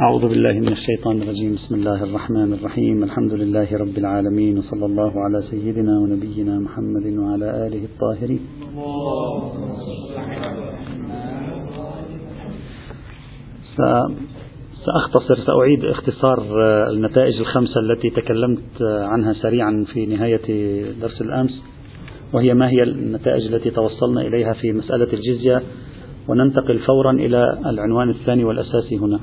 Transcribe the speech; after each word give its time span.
أعوذ 0.00 0.28
بالله 0.28 0.52
من 0.52 0.72
الشيطان 0.72 1.22
الرجيم. 1.22 1.54
بسم 1.54 1.74
الله 1.74 2.04
الرحمن 2.04 2.52
الرحيم. 2.52 3.04
الحمد 3.04 3.32
لله 3.32 3.68
رب 3.76 3.98
العالمين 3.98 4.58
وصلى 4.58 4.86
الله 4.86 5.12
على 5.24 5.42
سيدنا 5.50 5.98
ونبينا 5.98 6.58
محمد 6.58 7.06
وعلى 7.18 7.66
آله 7.66 7.84
الطاهرين. 7.84 8.40
سأختصر 14.86 15.36
سأعيد 15.46 15.84
اختصار 15.84 16.38
النتائج 16.90 17.38
الخمسة 17.40 17.80
التي 17.80 18.10
تكلمت 18.10 18.82
عنها 18.82 19.32
سريعا 19.32 19.84
في 19.92 20.06
نهاية 20.06 20.46
درس 21.00 21.22
الأمس 21.22 21.62
وهي 22.32 22.54
ما 22.54 22.70
هي 22.70 22.82
النتائج 22.82 23.54
التي 23.54 23.70
توصلنا 23.70 24.20
إليها 24.20 24.52
في 24.52 24.72
مسألة 24.72 25.12
الجزية. 25.12 25.62
وننتقل 26.28 26.78
فورا 26.78 27.12
إلى 27.12 27.58
العنوان 27.66 28.10
الثاني 28.10 28.44
والأساسي 28.44 28.96
هنا. 28.98 29.20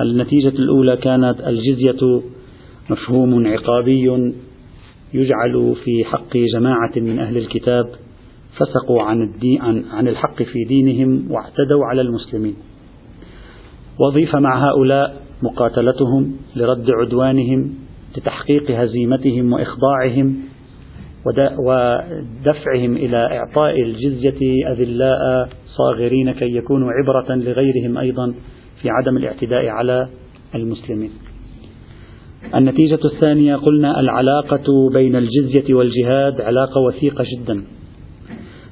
النتيجة 0.00 0.48
الأولى 0.48 0.96
كانت 0.96 1.40
الجزية 1.46 2.22
مفهوم 2.90 3.46
عقابي 3.46 4.32
يجعل 5.14 5.76
في 5.84 6.04
حق 6.04 6.36
جماعة 6.54 6.92
من 6.96 7.18
أهل 7.18 7.36
الكتاب 7.36 7.86
فسقوا 8.56 9.02
عن, 9.02 9.22
الدين 9.22 9.62
عن, 9.62 10.08
الحق 10.08 10.42
في 10.42 10.64
دينهم 10.64 11.30
واعتدوا 11.30 11.84
على 11.84 12.00
المسلمين. 12.00 12.54
وظيف 14.00 14.36
مع 14.36 14.68
هؤلاء 14.68 15.22
مقاتلتهم 15.42 16.36
لرد 16.56 16.90
عدوانهم 16.90 17.74
لتحقيق 18.16 18.70
هزيمتهم 18.70 19.52
وإخضاعهم 19.52 20.36
ودفعهم 21.58 22.96
إلى 22.96 23.16
إعطاء 23.16 23.82
الجزية 23.82 24.68
أذلاء 24.72 25.48
صاغرين 25.66 26.32
كي 26.32 26.56
يكونوا 26.56 26.88
عبرة 26.92 27.34
لغيرهم 27.34 27.98
أيضا. 27.98 28.34
في 28.82 28.90
عدم 28.90 29.16
الاعتداء 29.16 29.66
على 29.66 30.08
المسلمين. 30.54 31.10
النتيجة 32.54 33.00
الثانية 33.04 33.56
قلنا 33.56 34.00
العلاقة 34.00 34.90
بين 34.92 35.16
الجزية 35.16 35.74
والجهاد 35.74 36.40
علاقة 36.40 36.80
وثيقة 36.80 37.24
جدا. 37.36 37.64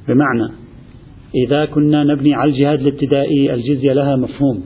بمعنى 0.08 0.64
إذا 1.34 1.64
كنا 1.64 2.04
نبني 2.04 2.34
على 2.34 2.50
الجهاد 2.50 2.80
الابتدائي 2.80 3.54
الجزية 3.54 3.92
لها 3.92 4.16
مفهوم 4.16 4.64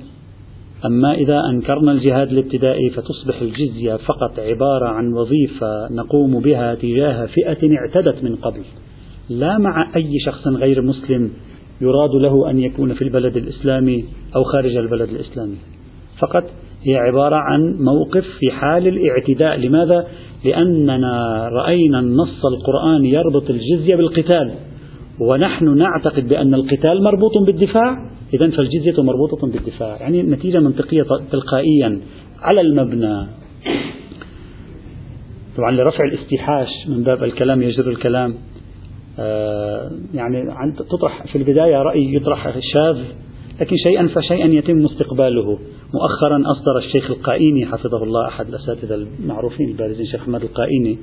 أما 0.85 1.15
إذا 1.15 1.41
أنكرنا 1.51 1.93
الجهاد 1.93 2.33
الابتدائي 2.33 2.91
فتصبح 2.91 3.41
الجزية 3.41 3.97
فقط 3.97 4.39
عبارة 4.39 4.89
عن 4.89 5.13
وظيفة 5.13 5.89
نقوم 5.91 6.41
بها 6.41 6.75
تجاه 6.75 7.27
فئة 7.27 7.77
اعتدت 7.77 8.25
من 8.25 8.37
قبل 8.37 8.61
لا 9.29 9.59
مع 9.59 9.97
أي 9.97 10.21
شخص 10.27 10.47
غير 10.47 10.83
مسلم 10.83 11.31
يراد 11.81 12.15
له 12.15 12.51
أن 12.51 12.59
يكون 12.59 12.95
في 12.95 13.03
البلد 13.03 13.37
الإسلامي 13.37 14.05
أو 14.37 14.45
خارج 14.45 14.77
البلد 14.77 15.09
الإسلامي. 15.09 15.57
فقط 16.19 16.45
هي 16.87 16.97
عبارة 16.97 17.37
عن 17.37 17.77
موقف 17.81 18.25
في 18.39 18.51
حال 18.51 18.87
الاعتداء. 18.87 19.57
لماذا؟ 19.57 20.07
لأننا 20.45 21.49
رأينا 21.49 22.01
النص 22.01 22.47
القرآني 22.47 23.11
يربط 23.11 23.51
الجزية 23.51 23.97
بالقتال 23.97 24.55
ونحن 25.21 25.79
نعتقد 25.79 26.29
بأن 26.29 26.55
القتال 26.55 27.03
مربوط 27.03 27.39
بالدفاع. 27.47 27.97
إذا 28.35 28.51
فالجزية 28.51 29.03
مربوطة 29.03 29.47
بالدفاع 29.47 29.97
يعني 30.01 30.23
نتيجة 30.23 30.59
منطقية 30.59 31.03
تلقائيا 31.33 32.01
على 32.41 32.61
المبنى. 32.61 33.27
طبعا 35.57 35.71
لرفع 35.71 36.05
الاستيحاش 36.05 36.69
من 36.89 37.03
باب 37.03 37.25
الكلام 37.25 37.63
يجر 37.63 37.91
الكلام. 37.91 38.35
يعني 40.15 40.73
تطرح 40.91 41.27
في 41.33 41.39
البداية 41.39 41.83
رأي 41.83 42.15
يطرح 42.15 42.59
شاذ 42.73 42.99
لكن 43.61 43.77
شيئا 43.77 44.09
فشيئا 44.15 44.47
يتم 44.47 44.85
استقباله 44.85 45.59
مؤخرا 45.95 46.43
أصدر 46.53 46.79
الشيخ 46.79 47.11
القائيني 47.11 47.67
حفظه 47.67 48.03
الله 48.03 48.29
أحد 48.29 48.49
الأساتذة 48.49 48.95
المعروفين 48.95 49.69
البارزين 49.69 50.07
الشيخ 50.07 50.21
أحمد 50.21 50.43
القائيني 50.43 50.99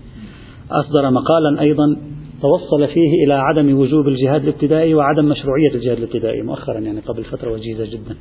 أصدر 0.72 1.12
مقالا 1.12 1.62
أيضا 1.62 1.98
توصل 2.42 2.88
فيه 2.88 3.26
إلى 3.26 3.34
عدم 3.34 3.80
وجوب 3.80 4.08
الجهاد 4.08 4.44
الابتدائي 4.44 4.94
وعدم 4.94 5.26
مشروعية 5.26 5.76
الجهاد 5.76 5.98
الابتدائي 5.98 6.42
مؤخرا 6.42 6.80
يعني 6.80 7.00
قبل 7.00 7.24
فترة 7.24 7.52
وجيزة 7.52 7.86
جدا. 7.86 8.16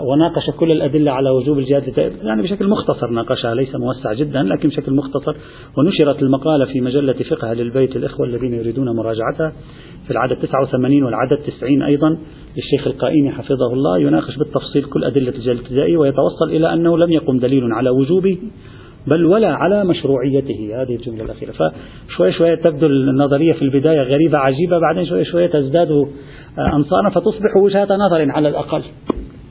وناقش 0.00 0.50
كل 0.50 0.72
الأدلة 0.72 1.10
على 1.10 1.30
وجوب 1.30 1.58
الجهاد 1.58 2.14
يعني 2.22 2.42
بشكل 2.42 2.68
مختصر 2.68 3.10
ناقشها 3.10 3.54
ليس 3.54 3.74
موسع 3.74 4.12
جدا 4.12 4.42
لكن 4.42 4.68
بشكل 4.68 4.92
مختصر. 4.92 5.36
ونشرت 5.78 6.22
المقالة 6.22 6.64
في 6.64 6.80
مجلة 6.80 7.12
فقه 7.30 7.52
للبيت 7.52 7.96
الإخوة 7.96 8.26
الذين 8.26 8.54
يريدون 8.54 8.96
مراجعتها 8.96 9.52
في 10.06 10.10
العدد 10.10 10.36
89 10.36 11.02
والعدد 11.02 11.38
90 11.58 11.82
أيضا 11.82 12.18
للشيخ 12.56 12.86
القائني 12.86 13.30
حفظه 13.32 13.72
الله. 13.72 13.98
يناقش 13.98 14.36
بالتفصيل 14.36 14.84
كل 14.84 15.04
أدلة 15.04 15.28
الجهاد 15.28 15.56
الابتدائي 15.56 15.96
ويتوصل 15.96 16.50
إلى 16.50 16.72
أنه 16.72 16.98
لم 16.98 17.12
يقم 17.12 17.38
دليل 17.38 17.72
على 17.72 17.90
وجوبه 17.90 18.38
بل 19.06 19.24
ولا 19.24 19.48
على 19.48 19.84
مشروعيته. 19.84 20.82
هذه 20.82 20.96
الجملة 20.96 21.24
الأخيرة. 21.24 21.52
فشوي 21.52 22.32
شوي 22.32 22.56
تبدو 22.56 22.86
النظرية 22.86 23.52
في 23.52 23.62
البداية 23.62 24.02
غريبة 24.02 24.38
عجيبة 24.38 24.78
بعدين 24.78 25.06
شوي 25.06 25.24
شوي 25.24 25.48
تزداد 25.48 26.06
أنصارا 26.74 27.10
فتصبح 27.10 27.56
وجهة 27.56 27.88
نظر 27.96 28.30
على 28.30 28.48
الأقل. 28.48 28.82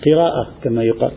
قراءة 0.05 0.47
كما 0.63 0.83
يقال. 0.83 1.11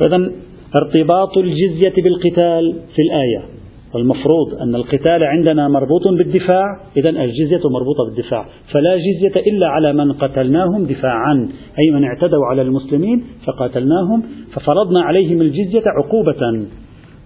فإذا 0.00 0.30
ارتباط 0.76 1.38
الجزية 1.38 2.02
بالقتال 2.04 2.74
في 2.94 3.02
الآية. 3.02 3.60
والمفروض 3.94 4.54
أن 4.62 4.74
القتال 4.74 5.24
عندنا 5.24 5.68
مربوط 5.68 6.08
بالدفاع 6.18 6.64
إذا 6.96 7.10
الجزية 7.10 7.60
مربوطة 7.70 8.04
بالدفاع. 8.08 8.44
فلا 8.72 8.96
جزية 8.96 9.40
إلا 9.40 9.66
على 9.66 9.92
من 9.92 10.12
قتلناهم 10.12 10.84
دفاعا 10.84 11.48
أي 11.78 11.90
من 11.94 12.04
اعتدوا 12.04 12.46
على 12.50 12.62
المسلمين 12.62 13.24
فقاتلناهم 13.46 14.22
ففرضنا 14.52 15.02
عليهم 15.02 15.40
الجزية 15.40 15.82
عقوبة 15.86 16.66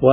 و 0.03 0.09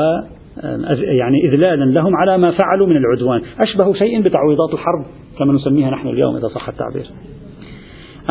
يعني 1.19 1.45
إذلالا 1.45 1.85
لهم 1.85 2.15
على 2.15 2.37
ما 2.37 2.51
فعلوا 2.51 2.87
من 2.87 2.97
العدوان. 2.97 3.41
أشبه 3.59 3.93
شيء 3.93 4.21
بتعويضات 4.21 4.73
الحرب 4.73 5.05
كما 5.39 5.53
نسميها 5.53 5.89
نحن 5.89 6.07
اليوم 6.07 6.35
إذا 6.35 6.47
صح 6.47 6.69
التعبير. 6.69 7.05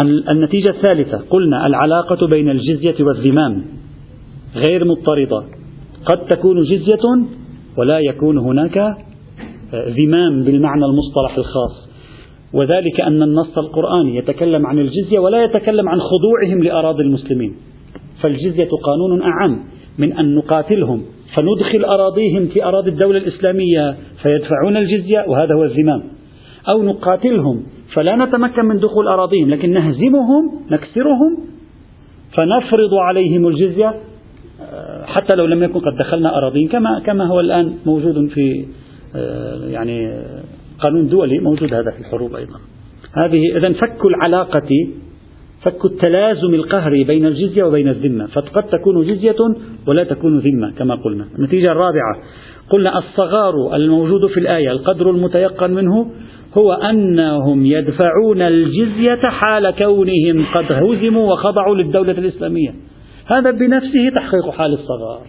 النتيجة 0.02 0.70
الثالثة. 0.70 1.20
قلنا 1.30 1.66
العلاقة 1.66 2.26
بين 2.26 2.50
الجزية 2.50 3.04
والذمام 3.04 3.64
غير 4.56 4.84
مضطردة 4.84 5.42
قد 6.04 6.26
تكون 6.30 6.62
جزية 6.62 7.26
ولا 7.76 7.98
يكون 7.98 8.38
هناك 8.38 8.96
ذمام 9.74 10.42
بالمعنى 10.42 10.84
المصطلح 10.84 11.38
الخاص. 11.38 11.90
وذلك 12.52 13.00
أن 13.00 13.22
النص 13.22 13.58
القرآني 13.58 14.16
يتكلم 14.16 14.66
عن 14.66 14.78
الجزية 14.78 15.18
ولا 15.18 15.44
يتكلم 15.44 15.88
عن 15.88 15.98
خضوعهم 16.00 16.62
لأراضي 16.62 17.02
المسلمين. 17.02 17.54
فالجزية 18.22 18.68
قانون 18.82 19.22
أعم 19.22 19.58
من 19.98 20.12
أن 20.12 20.34
نقاتلهم 20.34 21.02
فندخل 21.38 21.84
أراضيهم 21.84 22.46
في 22.46 22.64
أراضي 22.64 22.90
الدولة 22.90 23.18
الإسلامية 23.18 23.96
فيدفعون 24.22 24.76
الجزية 24.76 25.24
وهذا 25.28 25.54
هو 25.54 25.64
الزمام. 25.64 26.02
أو 26.68 26.82
نقاتلهم 26.82 27.62
فلا 27.94 28.16
نتمكن 28.16 28.64
من 28.64 28.76
دخول 28.76 29.08
أراضيهم 29.08 29.50
لكن 29.50 29.72
نهزمهم 29.72 30.50
نكسرهم 30.70 31.38
فنفرض 32.36 32.94
عليهم 32.94 33.48
الجزية 33.48 33.94
آه، 34.62 35.04
حتى 35.04 35.34
لو 35.34 35.46
لم 35.46 35.62
يكن 35.62 35.80
قد 35.80 35.96
دخلنا 35.98 36.38
أراضيهم 36.38 36.68
كما 36.68 37.00
كما 37.06 37.26
هو 37.26 37.40
الآن 37.40 37.74
موجود 37.86 38.28
في 38.28 38.66
آه، 39.16 39.66
يعني 39.68 40.24
قانون 40.78 41.08
دولي 41.08 41.38
موجود 41.38 41.74
هذا 41.74 41.90
في 41.90 42.00
الحروب 42.00 42.34
أيضا. 42.34 42.58
هذه 43.12 43.56
إذا 43.56 43.72
فك 43.72 44.04
العلاقة 44.04 44.68
فك 45.62 45.84
التلازم 45.84 46.54
القهري 46.54 47.04
بين 47.04 47.26
الجزية 47.26 47.62
وبين 47.62 47.88
الذمة. 47.88 48.26
فقد 48.26 48.62
تكون 48.62 49.02
جزية 49.02 49.36
ولا 49.86 50.04
تكون 50.04 50.38
ذمة 50.38 50.72
كما 50.78 50.94
قلنا. 50.94 51.26
النتيجة 51.38 51.72
الرابعة 51.72 52.16
قلنا 52.70 52.98
الصغار 52.98 53.54
الموجود 53.74 54.26
في 54.26 54.40
الآية 54.40 54.70
القدر 54.70 55.10
المتيقن 55.10 55.70
منه 55.70 56.10
هو 56.58 56.72
أنهم 56.72 57.66
يدفعون 57.66 58.42
الجزية 58.42 59.28
حال 59.28 59.70
كونهم 59.70 60.46
قد 60.54 60.72
هزموا 60.72 61.32
وخضعوا 61.32 61.76
للدولة 61.76 62.12
الإسلامية. 62.12 62.74
هذا 63.26 63.50
بنفسه 63.50 64.08
تحقيق 64.14 64.50
حال 64.50 64.72
الصغار. 64.72 65.20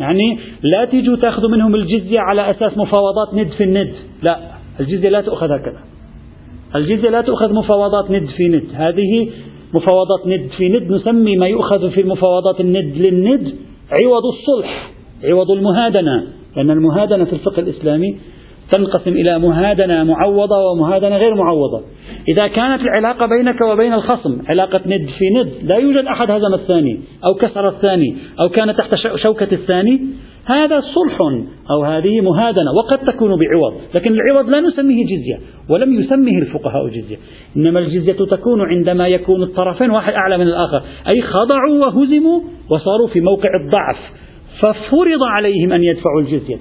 يعني 0.00 0.38
لا 0.62 0.84
تيجوا 0.84 1.16
تأخذوا 1.16 1.50
منهم 1.50 1.74
الجزية 1.74 2.20
على 2.20 2.50
أساس 2.50 2.78
مفاوضات 2.78 3.34
ند 3.34 3.48
في 3.48 3.64
الند 3.64 3.92
لا 4.22 4.38
الجزية 4.80 5.08
لا 5.08 5.20
تؤخذ 5.20 5.52
هكذا. 5.52 5.80
الجزية 6.74 7.10
لا 7.10 7.20
تؤخذ 7.20 7.52
مفاوضات 7.52 8.10
ند 8.10 8.28
في 8.36 8.48
ند. 8.48 8.64
هذه 8.74 9.30
مفاوضات 9.74 10.26
ند 10.26 10.50
في 10.56 10.68
ند 10.68 10.92
نسمي 10.92 11.36
ما 11.36 11.46
يؤخذ 11.46 11.90
في 11.90 12.00
المفاوضات 12.00 12.60
الند 12.60 12.96
للند 12.96 13.54
عوض 14.00 14.22
الصلح 14.32 14.90
عوض 15.24 15.50
المهادنة. 15.50 16.26
لأن 16.56 16.70
المهادنة 16.70 17.24
في 17.24 17.32
الفقه 17.32 17.60
الإسلامي 17.60 18.16
تنقسم 18.72 19.12
إلى 19.12 19.38
مهادنة 19.38 20.04
معوضة 20.04 20.56
ومهادنة 20.72 21.16
غير 21.16 21.34
معوضة. 21.34 21.82
إذا 22.28 22.46
كانت 22.46 22.82
العلاقة 22.82 23.26
بينك 23.26 23.60
وبين 23.60 23.92
الخصم 23.92 24.38
علاقة 24.48 24.80
ند 24.86 25.08
في 25.18 25.30
ند 25.30 25.52
لا 25.62 25.76
يوجد 25.76 26.04
أحد 26.04 26.30
هزم 26.30 26.54
الثاني 26.54 27.00
أو 27.30 27.38
كسر 27.38 27.68
الثاني 27.68 28.16
أو 28.40 28.48
كان 28.48 28.76
تحت 28.76 28.94
شوكة 29.22 29.48
الثاني 29.52 30.00
هذا 30.44 30.80
صلح 30.80 31.18
أو 31.70 31.84
هذه 31.84 32.20
مهادنة 32.20 32.72
وقد 32.78 32.98
تكون 32.98 33.28
بعوض. 33.28 33.74
لكن 33.94 34.12
العوض 34.12 34.48
لا 34.48 34.60
نسميه 34.60 35.04
جزية 35.04 35.40
ولم 35.68 36.00
يسميه 36.00 36.38
الفقهاء 36.38 36.88
جزية. 36.88 37.16
إنما 37.56 37.78
الجزية 37.78 38.12
تكون 38.12 38.60
عندما 38.60 39.08
يكون 39.08 39.42
الطرفين 39.42 39.90
واحد 39.90 40.12
أعلى 40.12 40.38
من 40.38 40.46
الآخر. 40.46 40.82
أي 41.14 41.22
خضعوا 41.22 41.78
وهزموا 41.78 42.40
وصاروا 42.70 43.08
في 43.08 43.20
موقع 43.20 43.48
الضعف 43.64 43.98
ففرض 44.58 45.22
عليهم 45.22 45.72
أن 45.72 45.84
يدفعوا 45.84 46.20
الجزية. 46.20 46.58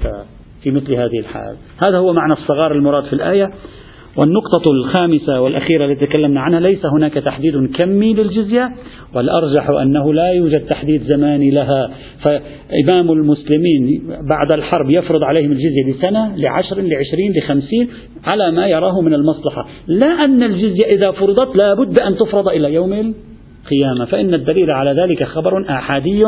في 0.67 0.73
مثل 0.73 0.93
هذه 0.93 1.19
الحال. 1.19 1.55
هذا 1.77 1.97
هو 1.97 2.13
معنى 2.13 2.33
الصغار 2.33 2.71
المراد 2.71 3.03
في 3.03 3.13
الآية. 3.13 3.51
والنقطة 4.17 4.71
الخامسة 4.71 5.41
والأخيرة 5.41 5.85
التي 5.85 6.05
تكلمنا 6.05 6.41
عنها 6.41 6.59
ليس 6.59 6.85
هناك 6.85 7.13
تحديد 7.13 7.75
كمي 7.75 8.13
للجزية 8.13 8.71
والأرجح 9.15 9.69
أنه 9.69 10.13
لا 10.13 10.31
يوجد 10.31 10.65
تحديد 10.65 11.01
زماني 11.07 11.51
لها. 11.51 11.91
فإمام 12.21 13.11
المسلمين 13.11 14.03
بعد 14.29 14.51
الحرب 14.53 14.89
يفرض 14.89 15.23
عليهم 15.23 15.51
الجزية 15.51 15.93
لسنة 15.93 16.35
لعشر 16.35 16.81
لعشرين 16.81 17.33
لخمسين 17.37 17.89
على 18.25 18.51
ما 18.51 18.67
يراه 18.67 19.01
من 19.01 19.13
المصلحة. 19.13 19.67
لا 19.87 20.25
أن 20.25 20.43
الجزية 20.43 20.85
إذا 20.85 21.11
فرضت 21.11 21.61
لا 21.61 21.73
بد 21.73 22.01
أن 22.01 22.15
تفرض 22.15 22.47
إلى 22.47 22.73
يوم 22.73 23.13
القيامة. 23.67 24.05
فإن 24.05 24.33
الدليل 24.33 24.71
على 24.71 25.01
ذلك 25.01 25.23
خبر 25.23 25.65
آحادي 25.69 26.23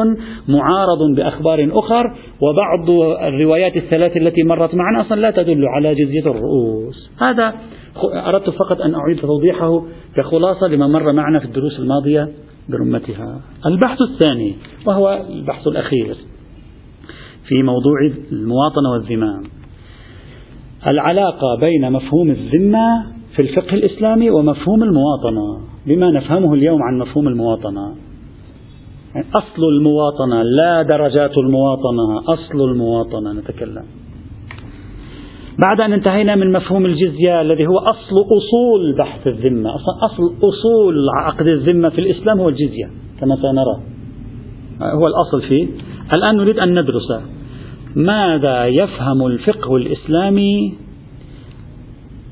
معارض 0.47 1.15
بأخبار 1.15 1.69
أخر 1.71 2.03
وبعض 2.41 2.89
الروايات 3.23 3.77
الثلاث 3.77 4.17
التي 4.17 4.43
مرت 4.43 4.75
معنا 4.75 5.01
أصلا 5.01 5.21
لا 5.21 5.31
تدل 5.31 5.65
على 5.65 5.95
جزية 5.95 6.31
الرؤوس. 6.31 7.11
هذا 7.21 7.53
أردت 8.27 8.49
فقط 8.49 8.81
أن 8.81 8.95
أعيد 8.95 9.19
توضيحه 9.21 9.83
كخلاصة 10.15 10.67
لما 10.67 10.87
مر 10.87 11.13
معنا 11.13 11.39
في 11.39 11.45
الدروس 11.45 11.79
الماضية 11.79 12.29
برمتها. 12.69 13.41
البحث 13.65 13.97
الثاني 14.01 14.55
وهو 14.85 15.25
البحث 15.29 15.67
الأخير 15.67 16.15
في 17.47 17.63
موضوع 17.63 18.11
المواطنة 18.31 18.89
والذمام 18.93 19.43
العلاقة 20.91 21.59
بين 21.59 21.91
مفهوم 21.91 22.29
الذمة 22.29 23.05
في 23.35 23.41
الفقه 23.41 23.73
الإسلامي 23.73 24.29
ومفهوم 24.29 24.83
المواطنة. 24.83 25.61
بما 25.89 26.11
نفهمه 26.11 26.53
اليوم 26.53 26.83
عن 26.83 26.97
مفهوم 26.97 27.27
المواطنة. 27.27 27.95
يعني 29.15 29.27
أصل 29.35 29.63
المواطنة 29.63 30.43
لا 30.43 30.81
درجات 30.81 31.37
المواطنة 31.37 32.19
أصل 32.27 32.61
المواطنة 32.71 33.33
نتكلم. 33.33 33.83
بعد 35.59 35.81
أن 35.81 35.93
انتهينا 35.93 36.35
من 36.35 36.51
مفهوم 36.51 36.85
الجزية 36.85 37.41
الذي 37.41 37.67
هو 37.67 37.77
أصل 37.77 38.15
أصول 38.37 38.95
بحث 38.97 39.27
الذمة 39.27 39.69
أصلا 39.75 39.95
أصل 40.05 40.23
أصول 40.37 41.09
عقد 41.23 41.47
الذمة 41.47 41.89
في 41.89 42.01
الإسلام 42.01 42.39
هو 42.39 42.49
الجزية 42.49 42.89
كما 43.19 43.35
سنرى. 43.35 43.79
هو 44.81 45.07
الأصل 45.07 45.41
فيه. 45.49 45.67
الآن 46.15 46.37
نريد 46.37 46.59
أن 46.59 46.79
ندرس 46.79 47.11
ماذا 47.95 48.65
يفهم 48.65 49.25
الفقه 49.25 49.75
الإسلامي 49.75 50.73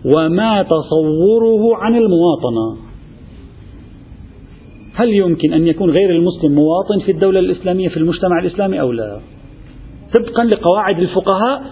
وما 0.06 0.64
تصوره 0.64 1.76
عن 1.78 1.96
المواطنة. 1.96 2.87
هل 4.98 5.14
يمكن 5.14 5.54
أن 5.54 5.68
يكون 5.68 5.90
غير 5.90 6.10
المسلم 6.10 6.52
مواطن 6.52 7.06
في 7.06 7.12
الدولة 7.12 7.40
الإسلامية 7.40 7.90
في 7.90 7.98
المجتمع 7.98 8.40
الإسلامي 8.40 8.82
أو 8.82 8.92
لا؟ 8.92 9.20
طبقا 10.16 10.44
لقواعد 10.44 11.00
الفقهاء 11.00 11.64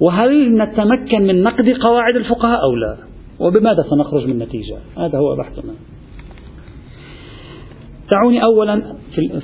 وهل 0.00 0.58
نتمكن 0.58 1.22
من 1.22 1.42
نقد 1.42 1.68
قواعد 1.68 2.16
الفقهاء 2.16 2.62
أو 2.62 2.74
لا؟ 2.74 2.96
وبماذا 3.40 3.84
سنخرج 3.90 4.26
من 4.26 4.38
نتيجة؟ 4.38 4.76
هذا 4.98 5.18
هو 5.18 5.36
بحثنا. 5.36 5.72
دعوني 8.10 8.44
أولا 8.44 8.82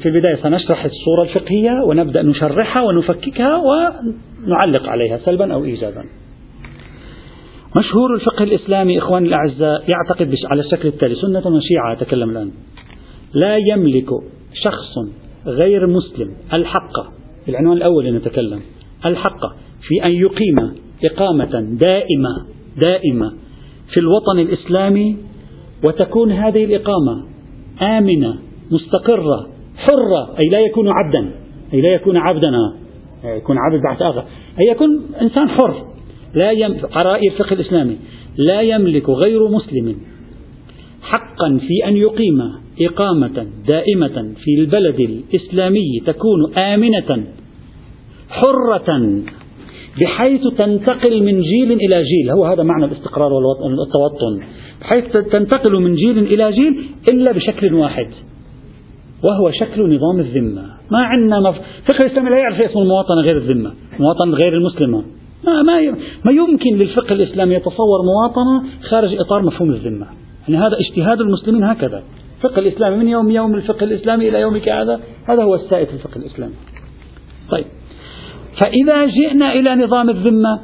في 0.03 0.07
البداية 0.07 0.37
سنشرح 0.43 0.85
الصورة 0.85 1.23
الفقهية 1.23 1.83
ونبدأ 1.87 2.23
نشرحها 2.23 2.83
ونفككها 2.83 3.57
ونعلق 3.57 4.89
عليها 4.89 5.19
سلبا 5.25 5.55
أو 5.55 5.65
إيجابا. 5.65 6.05
مشهور 7.77 8.15
الفقه 8.15 8.43
الإسلامي 8.43 8.99
إخواني 8.99 9.29
الأعزاء 9.29 9.85
يعتقد 9.89 10.35
على 10.51 10.61
الشكل 10.61 10.89
التالي 10.89 11.15
سنة 11.15 11.57
وشيعة 11.57 11.93
أتكلم 11.93 12.31
الآن. 12.31 12.51
لا 13.35 13.57
يملك 13.57 14.09
شخص 14.65 14.99
غير 15.47 15.87
مسلم 15.87 16.31
الحق 16.53 16.93
العنوان 17.49 17.77
الأول 17.77 18.17
نتكلم 18.17 18.61
الحق 19.07 19.41
في 19.89 20.05
أن 20.05 20.11
يقيم 20.11 20.57
إقامة 21.05 21.61
دائمة 21.61 22.47
دائمة 22.85 23.33
في 23.93 24.01
الوطن 24.01 24.39
الإسلامي 24.39 25.17
وتكون 25.87 26.33
هذه 26.33 26.65
الإقامة 26.65 27.25
آمنة 27.83 28.39
مستقرة 28.71 29.49
حرة 29.77 30.35
أي 30.45 30.51
لا 30.51 30.61
يكون 30.61 30.89
عبدا 30.89 31.31
أي 31.75 31.81
لا 31.81 31.95
يكون 31.95 32.17
عبدا 32.17 32.51
يكون 33.25 33.57
عبد 33.59 33.83
بعد 33.83 34.03
آخر 34.03 34.25
أي 34.61 34.71
يكون 34.71 35.03
إنسان 35.23 35.49
حر. 35.49 35.85
لا 36.35 36.51
يم... 36.51 36.77
رأي 36.97 37.29
الفقه 37.29 37.55
الإسلامي 37.55 37.97
لا 38.37 38.61
يملك 38.61 39.09
غير 39.09 39.49
مسلم 39.49 39.97
حقا 41.05 41.59
في 41.69 41.89
أن 41.89 41.97
يقيم 41.97 42.39
إقامة 42.81 43.47
دائمة 43.69 44.35
في 44.45 44.55
البلد 44.59 45.01
الإسلامي 45.01 46.01
تكون 46.07 46.55
آمنة 46.59 47.25
حرة 48.31 49.21
بحيث 50.01 50.41
تنتقل 50.59 51.23
من 51.23 51.41
جيل 51.41 51.73
إلى 51.73 52.03
جيل. 52.03 52.31
هو 52.31 52.45
هذا 52.45 52.63
معنى 52.63 52.85
الاستقرار 52.85 53.33
والتوطن. 53.33 54.43
بحيث 54.81 55.05
تنتقل 55.33 55.81
من 55.81 55.95
جيل 55.95 56.19
إلى 56.19 56.53
جيل 56.53 56.85
إلا 57.13 57.33
بشكل 57.33 57.75
واحد 57.75 58.09
وهو 59.25 59.51
شكل 59.51 59.95
نظام 59.95 60.21
الذمة. 60.21 60.63
ما 60.91 60.99
عندنا 60.99 61.41
مف... 61.41 61.55
فقه 61.89 62.07
الإسلام 62.07 62.29
لا 62.29 62.39
يعرف 62.39 62.61
اسم 62.61 62.79
المواطنة 62.79 63.21
غير 63.23 63.37
الذمة 63.37 63.73
مواطنة 63.99 64.37
غير 64.45 64.55
المسلمة. 64.55 65.03
ما, 65.47 65.63
ما, 65.63 65.97
ما 66.25 66.33
يمكن 66.33 66.77
للفقه 66.77 67.13
الإسلامي 67.13 67.55
يتصور 67.55 67.99
مواطنة 68.05 68.71
خارج 68.91 69.15
إطار 69.21 69.43
مفهوم 69.43 69.71
الذمة. 69.71 70.07
يعني 70.49 70.67
هذا 70.67 70.77
اجتهاد 70.79 71.21
المسلمين 71.21 71.65
هكذا. 71.65 72.03
الفقه 72.37 72.61
الإسلامي 72.61 72.97
من 72.97 73.09
يوم 73.09 73.31
يوم 73.31 73.55
الفقه 73.55 73.85
الإسلامي 73.85 74.29
إلى 74.29 74.41
يومك 74.41 74.69
هذا 74.69 75.01
هذا 75.29 75.43
هو 75.43 75.55
السائد 75.55 75.87
في 75.87 75.95
الفقه 75.95 76.17
الإسلامي. 76.17 76.55
طيب. 77.51 77.65
فإذا 78.65 79.07
جئنا 79.07 79.53
إلى 79.53 79.75
نظام 79.85 80.11
الذمة 80.11 80.61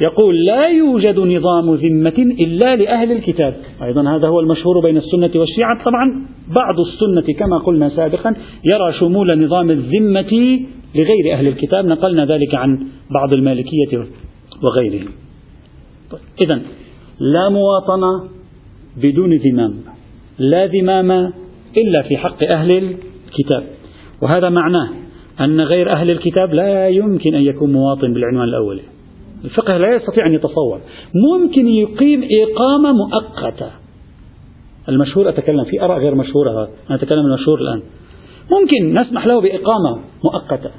يقول 0.00 0.44
لا 0.44 0.68
يوجد 0.68 1.18
نظام 1.18 1.74
ذمة 1.74 2.18
إلا 2.18 2.76
لأهل 2.76 3.12
الكتاب. 3.12 3.56
أيضا 3.82 4.16
هذا 4.16 4.28
هو 4.28 4.40
المشهور 4.40 4.80
بين 4.82 4.96
السنة 4.96 5.30
والشيعة. 5.34 5.84
طبعا 5.84 6.26
بعض 6.48 6.80
السنة 6.80 7.34
كما 7.38 7.58
قلنا 7.58 7.88
سابقا 7.88 8.34
يرى 8.64 8.92
شمول 9.00 9.44
نظام 9.44 9.70
الذمة 9.70 10.60
لغير 10.94 11.32
أهل 11.32 11.46
الكتاب. 11.46 11.86
نقلنا 11.86 12.24
ذلك 12.24 12.54
عن 12.54 12.86
بعض 13.10 13.34
المالكية 13.34 14.06
وغيرهم. 14.62 15.12
طيب. 16.10 16.20
إذا 16.44 16.60
لا 17.20 17.48
مواطنة 17.48 18.39
بدون 18.96 19.36
ذمام. 19.36 19.74
لا 20.38 20.66
ذمام 20.66 21.10
إلا 21.76 22.02
في 22.08 22.16
حق 22.16 22.54
أهل 22.54 22.70
الكتاب. 22.70 23.64
وهذا 24.22 24.48
معناه 24.48 24.88
أن 25.40 25.60
غير 25.60 25.96
أهل 25.96 26.10
الكتاب 26.10 26.54
لا 26.54 26.88
يمكن 26.88 27.34
أن 27.34 27.42
يكون 27.42 27.72
مواطن 27.72 28.12
بالعنوان 28.12 28.48
الأول. 28.48 28.80
الفقه 29.44 29.76
لا 29.76 29.96
يستطيع 29.96 30.26
أن 30.26 30.34
يتصور. 30.34 30.80
ممكن 31.14 31.66
يقيم 31.66 32.24
إقامة 32.24 32.92
مؤقتة. 32.92 33.70
المشهور 34.88 35.28
أتكلم 35.28 35.64
في 35.64 35.82
أراء 35.82 35.98
غير 35.98 36.14
مشهورة. 36.14 36.68
أنا 36.90 36.98
أتكلم 36.98 37.26
المشهور 37.26 37.60
الآن. 37.60 37.82
ممكن 38.50 39.00
نسمح 39.00 39.26
له 39.26 39.40
بإقامة 39.40 40.00
مؤقتة. 40.24 40.70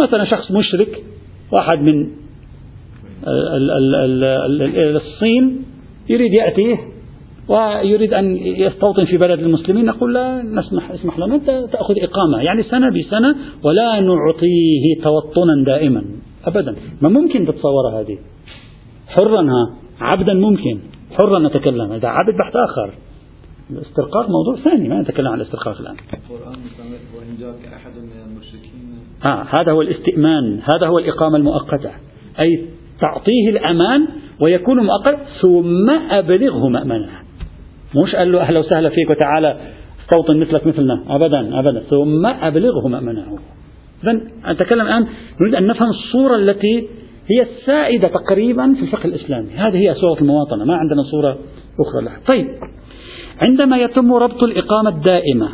مثلا 0.00 0.24
شخص 0.24 0.50
مشرك 0.50 1.04
واحد 1.52 1.78
من 1.78 2.10
الصين 4.96 5.64
يريد 6.08 6.32
يأتي 6.34 6.91
ويريد 7.48 8.14
أن 8.14 8.36
يستوطن 8.36 9.04
في 9.04 9.16
بلد 9.16 9.38
المسلمين 9.38 9.84
نقول 9.84 10.14
لا 10.14 10.42
نسمح 10.42 10.90
اسمح 10.90 11.18
لنا 11.18 11.34
أنت 11.34 11.46
تأخذ 11.72 11.94
إقامة. 11.98 12.42
يعني 12.42 12.62
سنة 12.62 12.90
بسنة 12.90 13.36
ولا 13.64 14.00
نعطيه 14.00 15.02
توطنا 15.02 15.64
دائما 15.66 16.04
أبدا. 16.44 16.76
ما 17.02 17.08
ممكن 17.08 17.46
تتصور 17.46 18.00
هذه. 18.00 18.18
حرا 19.08 19.42
ها 19.42 19.74
عبدا 20.00 20.34
ممكن. 20.34 20.80
حرا 21.10 21.38
نتكلم. 21.38 21.92
إذا 21.92 22.08
عبد 22.08 22.34
بحث 22.38 22.56
آخر. 22.56 22.94
الاسترقاق 23.70 24.30
موضوع 24.30 24.64
ثاني 24.64 24.88
ما 24.88 25.02
نتكلم 25.02 25.28
عن 25.28 25.40
الاسترقاق 25.40 25.80
الآن. 25.80 25.96
وإن 26.30 27.36
جاءك 27.40 27.72
أحد 27.74 27.92
من 27.92 28.32
المشركين. 28.32 28.72
آه 29.24 29.42
هذا 29.60 29.72
هو 29.72 29.82
الاستئمان 29.82 30.60
هذا 30.74 30.86
هو 30.86 30.98
الإقامة 30.98 31.36
المؤقتة. 31.36 31.90
أي 32.40 32.66
تعطيه 33.00 33.50
الأمان 33.50 34.08
ويكون 34.40 34.76
مؤقت 34.76 35.18
ثم 35.42 35.90
أبلغه 36.10 36.68
مأمنه. 36.68 37.21
مش 38.04 38.14
قال 38.14 38.32
له 38.32 38.40
أهلا 38.40 38.60
وسهلا 38.60 38.88
فيك 38.88 39.10
وتعالى 39.10 39.56
استوطن 40.02 40.40
مثلك 40.40 40.66
مثلنا. 40.66 41.04
أبدا 41.08 41.58
أبدا. 41.58 41.80
ثم 41.90 42.26
أبلغه 42.26 42.88
مأمنه 42.88 43.38
إذا 44.04 44.20
أتكلم 44.44 44.80
الآن 44.80 45.06
نريد 45.40 45.54
أن 45.54 45.66
نفهم 45.66 45.90
الصورة 45.90 46.36
التي 46.36 46.88
هي 47.30 47.42
السائدة 47.42 48.08
تقريبا 48.08 48.74
في 48.74 48.82
الفقه 48.82 49.04
الإسلامي. 49.04 49.50
هذه 49.50 49.76
هي 49.76 49.94
صورة 49.94 50.20
المواطنة 50.20 50.64
ما 50.64 50.74
عندنا 50.74 51.02
صورة 51.02 51.38
أخرى 51.80 52.04
لها. 52.04 52.20
طيب 52.26 52.46
عندما 53.46 53.76
يتم 53.76 54.12
ربط 54.12 54.44
الإقامة 54.44 54.90
الدائمة 54.90 55.48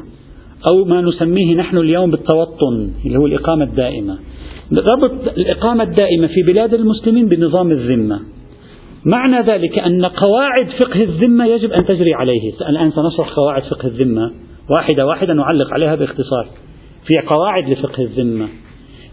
أو 0.70 0.84
ما 0.84 1.00
نسميه 1.00 1.54
نحن 1.54 1.76
اليوم 1.76 2.10
بالتوطن 2.10 2.90
اللي 3.06 3.18
هو 3.18 3.26
الإقامة 3.26 3.64
الدائمة 3.64 4.18
ربط 4.92 5.38
الإقامة 5.38 5.84
الدائمة 5.84 6.26
في 6.26 6.42
بلاد 6.42 6.74
المسلمين 6.74 7.28
بنظام 7.28 7.70
الذمة. 7.70 8.20
معنى 9.04 9.40
ذلك 9.40 9.78
أن 9.78 10.04
قواعد 10.04 10.68
فقه 10.80 11.02
الذمة 11.02 11.46
يجب 11.46 11.72
أن 11.72 11.86
تجري 11.86 12.14
عليه. 12.14 12.52
الآن 12.68 12.90
سنشرح 12.90 13.28
قواعد 13.28 13.62
فقه 13.62 13.86
الذمة. 13.86 14.30
واحدة 14.70 15.06
واحدة 15.06 15.34
نعلق 15.34 15.74
عليها 15.74 15.94
باختصار. 15.94 16.48
في 17.06 17.26
قواعد 17.26 17.68
لفقه 17.68 18.02
الذمة. 18.02 18.48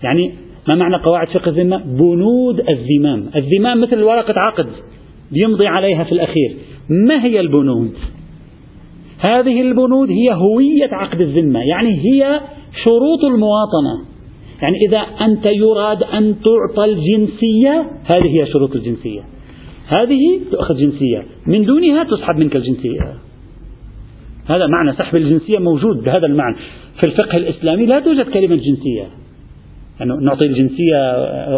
يعني 0.03 0.31
ما 0.73 0.79
معنى 0.79 0.95
قواعد 1.03 1.27
فقه 1.27 1.49
الذمة؟ 1.49 1.77
بنود 1.77 2.59
الذمام. 2.69 3.29
الذمام 3.35 3.81
مثل 3.81 4.03
ورقة 4.03 4.33
عقد 4.37 4.67
يمضي 5.31 5.67
عليها 5.67 6.03
في 6.03 6.11
الأخير. 6.11 6.55
ما 6.89 7.23
هي 7.25 7.39
البنود؟ 7.39 7.93
هذه 9.19 9.61
البنود 9.61 10.09
هي 10.09 10.33
هوية 10.33 10.89
عقد 10.91 11.21
الذمة. 11.21 11.59
يعني 11.59 11.89
هي 11.89 12.39
شروط 12.83 13.23
المواطنة. 13.23 14.15
يعني 14.61 14.75
إذا 14.87 15.25
أنت 15.25 15.45
يراد 15.45 16.03
أن 16.03 16.35
تعطى 16.35 16.85
الجنسية 16.85 17.91
هذه 18.15 18.41
هي 18.41 18.45
شروط 18.45 18.75
الجنسية. 18.75 19.34
هذه 19.87 20.39
تؤخذ 20.51 20.75
جنسية. 20.77 21.25
من 21.47 21.65
دونها 21.65 22.03
تسحب 22.03 22.35
منك 22.35 22.55
الجنسية. 22.55 22.99
هذا 24.47 24.67
معنى 24.67 24.93
سحب 24.97 25.15
الجنسية 25.15 25.59
موجود 25.59 26.03
بهذا 26.03 26.25
المعنى. 26.25 26.55
في 26.99 27.05
الفقه 27.05 27.33
الإسلامي 27.39 27.85
لا 27.85 27.99
توجد 27.99 28.25
كلمة 28.25 28.55
جنسية. 28.55 29.07
يعني 29.99 30.25
نعطي 30.25 30.45
الجنسية 30.45 30.97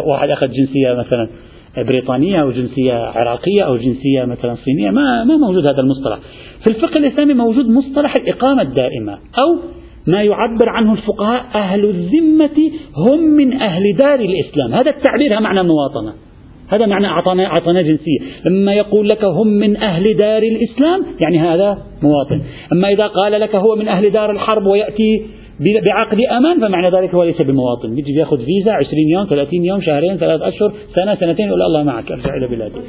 واحد 0.06 0.30
أخذ 0.30 0.46
جنسية 0.46 0.94
مثلا 0.94 1.28
بريطانية 1.76 2.42
أو 2.42 2.50
جنسية 2.50 2.94
عراقية 2.94 3.62
أو 3.62 3.76
جنسية 3.76 4.24
مثلا 4.24 4.54
صينية. 4.64 4.90
ما 4.90 5.24
ما 5.24 5.36
موجود 5.36 5.66
هذا 5.66 5.80
المصطلح. 5.80 6.18
في 6.64 6.66
الفقه 6.66 6.98
الإسلامي 6.98 7.34
موجود 7.34 7.68
مصطلح 7.68 8.16
الإقامة 8.16 8.62
الدائمة 8.62 9.12
أو 9.12 9.58
ما 10.06 10.22
يعبر 10.22 10.68
عنه 10.68 10.92
الفقهاء 10.92 11.44
أهل 11.54 11.84
الذمة 11.84 12.70
هم 12.96 13.20
من 13.20 13.52
أهل 13.52 13.82
دار 14.00 14.20
الإسلام. 14.20 14.74
هذا 14.74 14.90
التعبير 14.90 15.40
معنى 15.40 15.60
المواطنة 15.60 16.27
هذا 16.68 16.86
معنى 16.86 17.06
أعطانا 17.06 17.46
أعطانا 17.46 17.82
جنسية. 17.82 18.18
لما 18.46 18.74
يقول 18.74 19.08
لك 19.08 19.24
هم 19.24 19.46
من 19.46 19.76
أهل 19.76 20.16
دار 20.16 20.42
الإسلام 20.42 21.04
يعني 21.20 21.38
هذا 21.38 21.78
مواطن. 22.02 22.42
أما 22.72 22.88
إذا 22.88 23.06
قال 23.06 23.40
لك 23.40 23.54
هو 23.54 23.76
من 23.76 23.88
أهل 23.88 24.10
دار 24.10 24.30
الحرب 24.30 24.66
ويأتي 24.66 25.22
بعقد 25.60 26.20
أمان 26.20 26.60
فمعنى 26.60 26.90
ذلك 26.96 27.14
هو 27.14 27.24
ليس 27.24 27.42
بمواطن. 27.42 27.94
بيجي 27.94 28.12
ياخذ 28.12 28.38
فيزا 28.38 28.72
20 28.72 29.08
يوم 29.12 29.26
30 29.30 29.64
يوم 29.64 29.80
شهرين 29.80 30.16
ثلاث 30.16 30.42
أشهر 30.42 30.72
سنة 30.94 31.14
سنتين 31.14 31.48
يقول 31.48 31.62
الله 31.62 31.82
معك 31.82 32.12
ارجع 32.12 32.36
إلى 32.36 32.46
بلادك. 32.46 32.82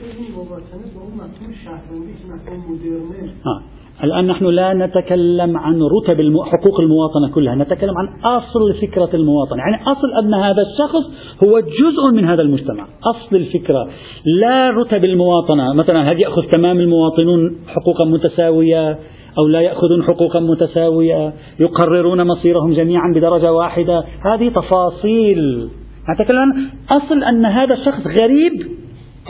الآن 4.04 4.28
نحن 4.28 4.46
لا 4.46 4.74
نتكلم 4.74 5.58
عن 5.58 5.82
رتب 5.82 6.20
المو... 6.20 6.44
حقوق 6.44 6.80
المواطنة 6.80 7.30
كلها 7.34 7.56
نتكلم 7.56 7.98
عن 7.98 8.08
أصل 8.30 8.74
فكرة 8.82 9.10
المواطنة. 9.14 9.58
يعني 9.58 9.84
أصل 9.84 10.14
أن 10.24 10.34
هذا 10.34 10.62
الشخص 10.62 11.12
هو 11.44 11.60
جزء 11.60 12.12
من 12.14 12.26
هذا 12.26 12.42
المجتمع. 12.42 12.88
أصل 13.16 13.36
الفكرة. 13.36 13.88
لا 14.26 14.70
رتب 14.70 15.06
المواطنة. 15.06 15.74
مثلا 15.74 16.12
هل 16.12 16.22
يأخذ 16.22 16.42
تمام 16.52 16.80
المواطنون 16.80 17.58
حقوقا 17.68 18.06
متساوية 18.06 19.00
أو 19.38 19.48
لا 19.48 19.62
يأخذون 19.62 20.04
حقوقا 20.04 20.40
متساوية؟ 20.40 21.34
يقررون 21.60 22.28
مصيرهم 22.28 22.74
جميعا 22.74 23.14
بدرجة 23.16 23.54
واحدة؟ 23.54 24.04
هذه 24.26 24.50
تفاصيل. 24.50 25.70
نتكلم 26.10 26.40
عن 26.40 26.70
أصل 26.92 27.24
أن 27.24 27.46
هذا 27.46 27.74
الشخص 27.74 28.08
غريب 28.22 28.54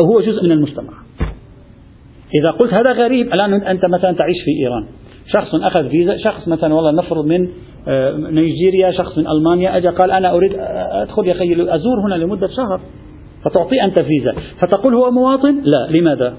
أو 0.01 0.13
هو 0.13 0.21
جزء 0.21 0.43
من 0.43 0.51
المجتمع. 0.51 1.08
إذا 2.35 2.51
قلت 2.51 2.73
هذا 2.73 2.91
غريب 2.91 3.33
الآن 3.33 3.53
أنت 3.53 3.85
مثلا 3.85 4.11
تعيش 4.11 4.37
في 4.45 4.51
إيران. 4.63 4.85
شخص 5.33 5.55
أخذ 5.55 5.89
فيزا 5.89 6.17
شخص 6.17 6.47
مثلا 6.47 6.73
والله 6.73 6.91
نفرض 6.91 7.25
من 7.25 7.49
آه، 7.87 8.17
نيجيريا 8.17 8.91
شخص 8.91 9.17
من 9.17 9.27
ألمانيا 9.27 9.77
أجا 9.77 9.89
قال 9.89 10.11
أنا 10.11 10.35
أريد 10.35 10.51
أدخل 11.01 11.27
يا 11.27 11.31
أخي 11.31 11.53
أزور 11.53 11.99
هنا 12.07 12.15
لمدة 12.15 12.47
شهر. 12.47 12.81
فتعطيه 13.45 13.83
أنت 13.85 14.01
فيزا. 14.01 14.33
فتقول 14.61 14.95
هو 14.95 15.11
مواطن؟ 15.11 15.55
لا. 15.55 15.97
لماذا؟ 15.97 16.33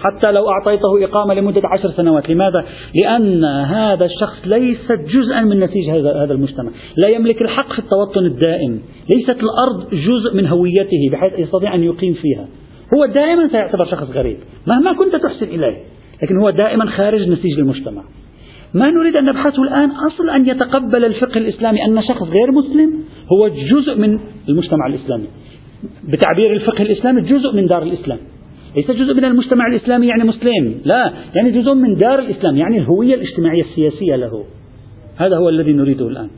حتى 0.00 0.32
لو 0.32 0.50
أعطيته 0.50 1.04
إقامة 1.04 1.34
لمدة 1.34 1.62
عشر 1.64 1.90
سنوات. 1.90 2.30
لماذا؟ 2.30 2.64
لأن 3.02 3.44
هذا 3.44 4.04
الشخص 4.04 4.46
ليس 4.46 4.92
جزءا 4.92 5.40
من 5.40 5.60
نسيج 5.60 5.90
هذا 5.90 6.24
هذا 6.24 6.32
المجتمع. 6.32 6.70
لا 6.96 7.08
يملك 7.08 7.42
الحق 7.42 7.72
في 7.72 7.78
التوطن 7.78 8.26
الدائم. 8.26 8.82
ليست 9.14 9.40
الأرض 9.42 9.90
جزء 9.90 10.36
من 10.36 10.46
هويته 10.46 11.10
بحيث 11.12 11.38
يستطيع 11.38 11.74
أن 11.74 11.84
يقيم 11.84 12.14
فيها. 12.14 12.46
هو 12.94 13.06
دائما 13.06 13.48
سيعتبر 13.48 13.84
شخص 13.84 14.10
غريب 14.10 14.36
مهما 14.66 14.92
كنت 14.92 15.16
تحسن 15.16 15.46
إليه 15.46 15.76
لكن 16.22 16.36
هو 16.36 16.50
دائما 16.50 16.90
خارج 16.90 17.28
نسيج 17.28 17.58
المجتمع. 17.58 18.02
ما 18.74 18.90
نريد 18.90 19.16
أن 19.16 19.24
نبحثه 19.24 19.62
الآن 19.62 19.90
أصل 19.90 20.30
أن 20.30 20.48
يتقبل 20.48 21.04
الفقه 21.04 21.38
الإسلامي 21.38 21.84
أن 21.84 22.02
شخص 22.02 22.22
غير 22.22 22.52
مسلم 22.52 23.00
هو 23.32 23.48
جزء 23.48 23.98
من 23.98 24.18
المجتمع 24.48 24.86
الإسلامي. 24.86 25.26
بتعبير 26.08 26.52
الفقه 26.52 26.82
الإسلامي 26.82 27.20
جزء 27.20 27.52
من 27.54 27.66
دار 27.66 27.82
الإسلام. 27.82 28.18
ليس 28.76 28.90
جزء 28.90 29.14
من 29.14 29.24
المجتمع 29.24 29.66
الإسلامي 29.66 30.06
يعني 30.06 30.24
مسلم 30.24 30.74
لا 30.84 31.12
يعني 31.34 31.50
جزء 31.50 31.74
من 31.74 31.94
دار 31.94 32.18
الإسلام 32.18 32.56
يعني 32.56 32.78
الهوية 32.78 33.14
الاجتماعية 33.14 33.62
السياسية 33.62 34.16
له. 34.16 34.44
هذا 35.16 35.36
هو 35.36 35.48
الذي 35.48 35.72
نريده 35.72 36.08
الآن. 36.08 36.30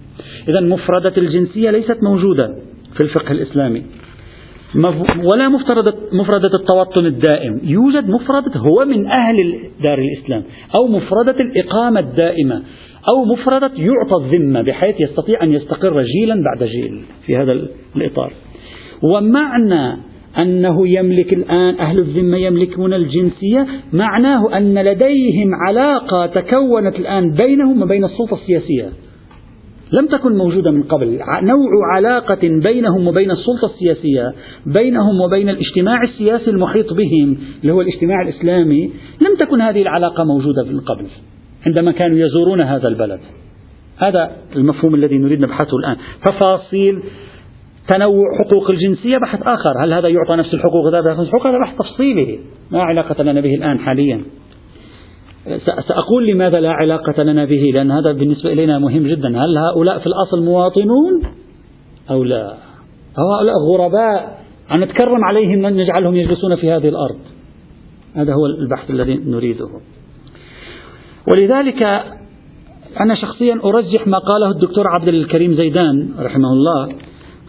إذا 0.49 0.61
مفردة 0.61 1.13
الجنسية 1.17 1.71
ليست 1.71 1.99
موجودة 2.03 2.55
في 2.97 3.03
الفقه 3.03 3.33
الإسلامي. 3.33 3.83
ولا 5.33 5.49
مفردة, 5.49 5.95
مفردة 6.13 6.51
التوطن 6.61 7.07
الدائم. 7.07 7.61
يوجد 7.63 8.09
مفردة 8.09 8.61
هو 8.61 8.85
من 8.85 9.07
أهل 9.07 9.37
دار 9.83 9.99
الإسلام. 9.99 10.43
أو 10.79 10.87
مفردة 10.87 11.41
الإقامة 11.41 12.01
الدائمة. 12.01 12.63
أو 13.09 13.25
مفردة 13.25 13.71
يعطى 13.77 14.25
الذمة 14.25 14.63
بحيث 14.63 15.01
يستطيع 15.01 15.43
أن 15.43 15.53
يستقر 15.53 16.03
جيلا 16.03 16.35
بعد 16.35 16.69
جيل 16.69 17.01
في 17.27 17.37
هذا 17.37 17.53
الإطار. 17.97 18.33
ومعنى 19.03 19.97
أنه 20.39 20.89
يملك 20.89 21.33
الآن 21.33 21.79
أهل 21.81 21.99
الذمة 21.99 22.37
يملكون 22.37 22.95
الجنسية 22.95 23.67
معناه 23.93 24.57
أن 24.57 24.79
لديهم 24.79 25.55
علاقة 25.69 26.27
تكونت 26.27 26.97
الآن 26.97 27.31
بينهم 27.31 27.83
وبين 27.83 28.05
السلطة 28.05 28.35
السياسية. 28.35 29.06
لم 29.93 30.07
تكن 30.07 30.37
موجودة 30.37 30.71
من 30.71 30.83
قبل. 30.83 31.19
نوع 31.43 31.95
علاقة 31.97 32.39
بينهم 32.43 33.09
وبين 33.09 33.31
السلطة 33.31 33.75
السياسية 33.75 34.33
بينهم 34.67 35.21
وبين 35.21 35.49
الاجتماع 35.49 36.03
السياسي 36.03 36.51
المحيط 36.51 36.93
بهم 36.93 37.39
اللي 37.63 37.73
هو 37.73 37.81
الاجتماع 37.81 38.23
الإسلامي 38.23 38.93
لم 39.21 39.37
تكن 39.47 39.61
هذه 39.61 39.83
العلاقة 39.83 40.25
موجودة 40.25 40.63
من 40.63 40.81
قبل 40.81 41.07
عندما 41.67 41.93
كانوا 41.93 42.19
يزورون 42.19 42.61
هذا 42.61 42.89
البلد. 42.89 43.21
هذا 43.99 44.31
المفهوم 44.57 44.95
الذي 44.95 45.19
نريد 45.19 45.41
نبحثه 45.41 45.77
الآن. 45.77 45.97
تفاصيل 46.27 47.03
تنوع 47.89 48.39
حقوق 48.39 48.71
الجنسية 48.71 49.19
بحث 49.19 49.43
آخر. 49.43 49.85
هل 49.85 49.93
هذا 49.93 50.09
يعطى 50.09 50.37
نفس 50.37 50.55
الحقوق 50.55 50.87
هذا 50.87 51.11
نفس 51.11 51.21
الحقوق 51.21 51.47
هذا 51.47 51.59
بحث 51.59 51.79
تفصيلي. 51.79 52.39
لا 52.71 52.83
علاقة 52.83 53.23
لنا 53.23 53.41
به 53.41 53.55
الآن 53.55 53.79
حاليا. 53.79 54.21
سأقول 55.89 56.27
لماذا 56.27 56.61
لا 56.61 56.71
علاقة 56.71 57.23
لنا 57.23 57.45
به؟ 57.45 57.63
لأن 57.75 57.91
هذا 57.91 58.13
بالنسبة 58.13 58.53
إلينا 58.53 58.79
مهم 58.79 59.07
جدا. 59.07 59.29
هل 59.29 59.59
هؤلاء 59.59 59.99
في 59.99 60.07
الأصل 60.07 60.45
مواطنون 60.45 61.23
أو 62.11 62.25
لا؟ 62.25 62.55
هؤلاء 63.19 63.55
غرباء. 63.73 64.39
أن 64.73 64.81
نتكرم 64.81 65.25
عليهم 65.25 65.67
نجعلهم 65.67 66.17
يجلسون 66.17 66.57
في 66.57 66.71
هذه 66.71 66.89
الأرض. 66.89 67.19
هذا 68.15 68.33
هو 68.33 68.47
البحث 68.47 68.91
الذي 68.91 69.21
نريده. 69.27 69.69
ولذلك 71.33 71.83
أنا 73.01 73.15
شخصيا 73.15 73.61
أرجح 73.65 74.07
ما 74.07 74.19
قاله 74.19 74.51
الدكتور 74.51 74.85
عبد 74.89 75.09
الكريم 75.09 75.55
زيدان 75.55 76.09
رحمه 76.19 76.53
الله. 76.53 76.89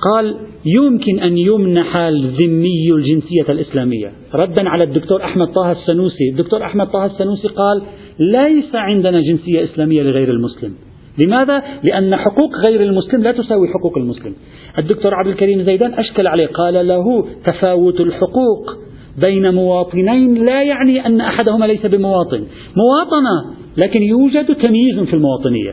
قال 0.01 0.35
يمكن 0.65 1.19
أن 1.19 1.37
يمنح 1.37 1.95
الذمي 1.95 2.91
الجنسية 2.91 3.45
الإسلامية. 3.49 4.11
ردا 4.33 4.69
على 4.69 4.83
الدكتور 4.83 5.23
أحمد 5.23 5.47
طه 5.47 5.71
السنوسي. 5.71 6.29
الدكتور 6.31 6.63
أحمد 6.63 6.87
طه 6.87 7.05
السنوسي 7.05 7.47
قال 7.47 7.81
ليس 8.19 8.75
عندنا 8.75 9.21
جنسية 9.21 9.63
إسلامية 9.63 10.03
لغير 10.03 10.29
المسلم. 10.31 10.73
لماذا؟ 11.17 11.63
لأن 11.83 12.15
حقوق 12.15 12.51
غير 12.69 12.81
المسلم 12.81 13.23
لا 13.23 13.31
تساوي 13.31 13.67
حقوق 13.67 13.97
المسلم. 13.97 14.33
الدكتور 14.77 15.13
عبد 15.13 15.27
الكريم 15.27 15.63
زيدان 15.63 15.93
أشكل 15.93 16.27
عليه 16.27 16.47
قال 16.47 16.87
له 16.87 17.27
تفاوت 17.45 18.01
الحقوق 18.01 18.77
بين 19.21 19.53
مواطنين 19.53 20.45
لا 20.45 20.63
يعني 20.63 21.05
أن 21.05 21.21
أحدهما 21.21 21.65
ليس 21.65 21.85
بمواطن. 21.85 22.43
مواطنة 22.75 23.57
لكن 23.77 24.03
يوجد 24.03 24.55
تمييز 24.55 24.99
في 24.99 25.13
المواطنية. 25.13 25.71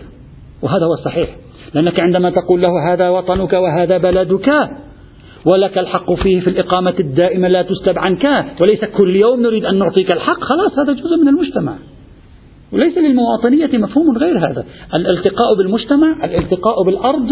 وهذا 0.62 0.84
هو 0.84 0.94
الصحيح. 0.98 1.43
لأنك 1.74 2.00
عندما 2.00 2.30
تقول 2.30 2.62
له 2.62 2.92
هذا 2.92 3.08
وطنك 3.08 3.52
وهذا 3.52 3.98
بلدك 3.98 4.50
ولك 5.46 5.78
الحق 5.78 6.12
فيه 6.12 6.40
في 6.40 6.50
الإقامة 6.50 6.94
الدائمة 7.00 7.48
لا 7.48 7.62
تسلب 7.62 7.98
عنك 7.98 8.44
وليس 8.60 8.84
كل 8.84 9.16
يوم 9.16 9.40
نريد 9.40 9.64
أن 9.64 9.78
نعطيك 9.78 10.12
الحق 10.12 10.40
خلاص 10.40 10.78
هذا 10.78 10.92
جزء 10.92 11.16
من 11.22 11.28
المجتمع. 11.28 11.74
وليس 12.72 12.98
للمواطنية 12.98 13.78
مفهوم 13.78 14.18
غير 14.18 14.38
هذا. 14.38 14.64
الالتقاء 14.94 15.54
بالمجتمع 15.58 16.24
الالتقاء 16.24 16.82
بالأرض 16.86 17.28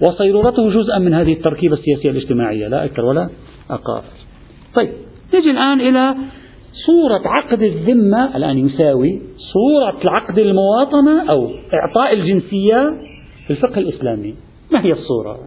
وصيرورته 0.00 0.70
جزءا 0.70 0.98
من 0.98 1.14
هذه 1.14 1.32
التركيبة 1.32 1.76
السياسية 1.76 2.10
الاجتماعية. 2.10 2.68
لا 2.68 2.84
أكثر 2.84 3.04
ولا 3.04 3.28
أقل. 3.70 4.02
طيب 4.74 4.90
نجي 5.34 5.50
الآن 5.50 5.80
إلى 5.80 6.14
صورة 6.86 7.22
عقد 7.24 7.62
الذمة 7.62 8.36
الآن 8.36 8.58
يساوي 8.58 9.22
صورة 9.52 10.02
العقد 10.04 10.38
المواطنة 10.38 11.30
أو 11.30 11.50
إعطاء 11.74 12.12
الجنسية 12.12 12.92
في 13.46 13.50
الفقه 13.50 13.78
الإسلامي. 13.78 14.34
ما 14.72 14.84
هي 14.84 14.92
الصورة؟ 14.92 15.38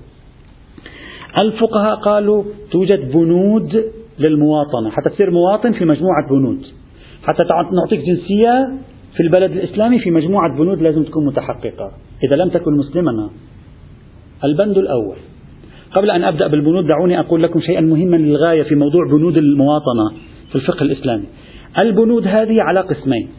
الفقهاء 1.37 1.95
قالوا 1.95 2.43
توجد 2.71 3.11
بنود 3.11 3.83
للمواطنة 4.19 4.89
حتى 4.89 5.09
تصير 5.09 5.31
مواطن 5.31 5.71
في 5.71 5.85
مجموعة 5.85 6.29
بنود. 6.29 6.61
حتى 7.23 7.43
نعطيك 7.73 7.99
جنسية 7.99 8.73
في 9.15 9.23
البلد 9.23 9.51
الإسلامي 9.51 9.99
في 9.99 10.11
مجموعة 10.11 10.57
بنود 10.57 10.81
لازم 10.81 11.03
تكون 11.03 11.25
متحققة. 11.25 11.91
إذا 12.23 12.43
لم 12.43 12.49
تكن 12.49 12.77
مسلما 12.77 13.29
البند 14.43 14.77
الأول. 14.77 15.17
قبل 15.95 16.11
أن 16.11 16.23
أبدأ 16.23 16.47
بالبنود 16.47 16.87
دعوني 16.87 17.19
أقول 17.19 17.43
لكم 17.43 17.59
شيئا 17.59 17.81
مهما 17.81 18.17
للغاية 18.17 18.63
في 18.63 18.75
موضوع 18.75 19.07
بنود 19.11 19.37
المواطنة 19.37 20.11
في 20.49 20.55
الفقه 20.55 20.83
الإسلامي. 20.83 21.25
البنود 21.77 22.27
هذه 22.27 22.61
على 22.61 22.79
قسمين. 22.79 23.29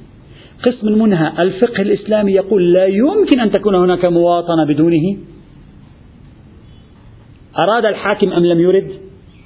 قسم 0.66 0.98
منها 0.98 1.42
الفقه 1.42 1.82
الإسلامي 1.82 2.32
يقول 2.32 2.72
لا 2.72 2.86
يمكن 2.86 3.40
أن 3.40 3.50
تكون 3.50 3.74
هناك 3.74 4.04
مواطنة 4.04 4.64
بدونه. 4.68 5.16
أراد 7.58 7.84
الحاكم 7.84 8.32
أم 8.32 8.46
لم 8.46 8.60
يرد؟ 8.60 8.90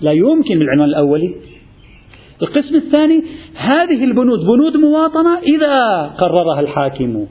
لا 0.01 0.13
يمكن 0.13 0.59
بالعنوان 0.59 0.89
الأولي. 0.89 1.35
القسم 2.43 2.75
الثاني 2.75 3.25
هذه 3.55 4.05
البنود 4.05 4.39
بنود 4.39 4.77
مواطنة 4.77 5.39
إذا 5.39 6.07
قررها 6.07 6.61
الحاكم 6.61 7.27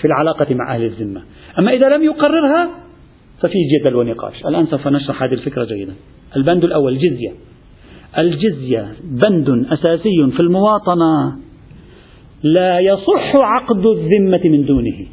في 0.00 0.04
العلاقة 0.04 0.54
مع 0.54 0.74
أهل 0.74 0.84
الذمة. 0.84 1.22
أما 1.58 1.72
إذا 1.72 1.88
لم 1.88 2.02
يقررها 2.02 2.70
ففي 3.42 3.58
جدل 3.72 3.96
ونقاش. 3.96 4.46
الآن 4.46 4.66
سوف 4.66 4.88
نشرح 4.88 5.22
هذه 5.22 5.32
الفكرة 5.32 5.64
جيدا. 5.64 5.94
البند 6.36 6.64
الأول 6.64 6.92
الجزية 6.92 7.32
الجزية 8.18 8.92
بند 9.04 9.66
أساسي 9.72 10.30
في 10.36 10.40
المواطنة. 10.40 11.36
لا 12.42 12.80
يصح 12.80 13.36
عقد 13.36 13.86
الذمة 13.86 14.40
من 14.44 14.64
دونه. 14.64 15.06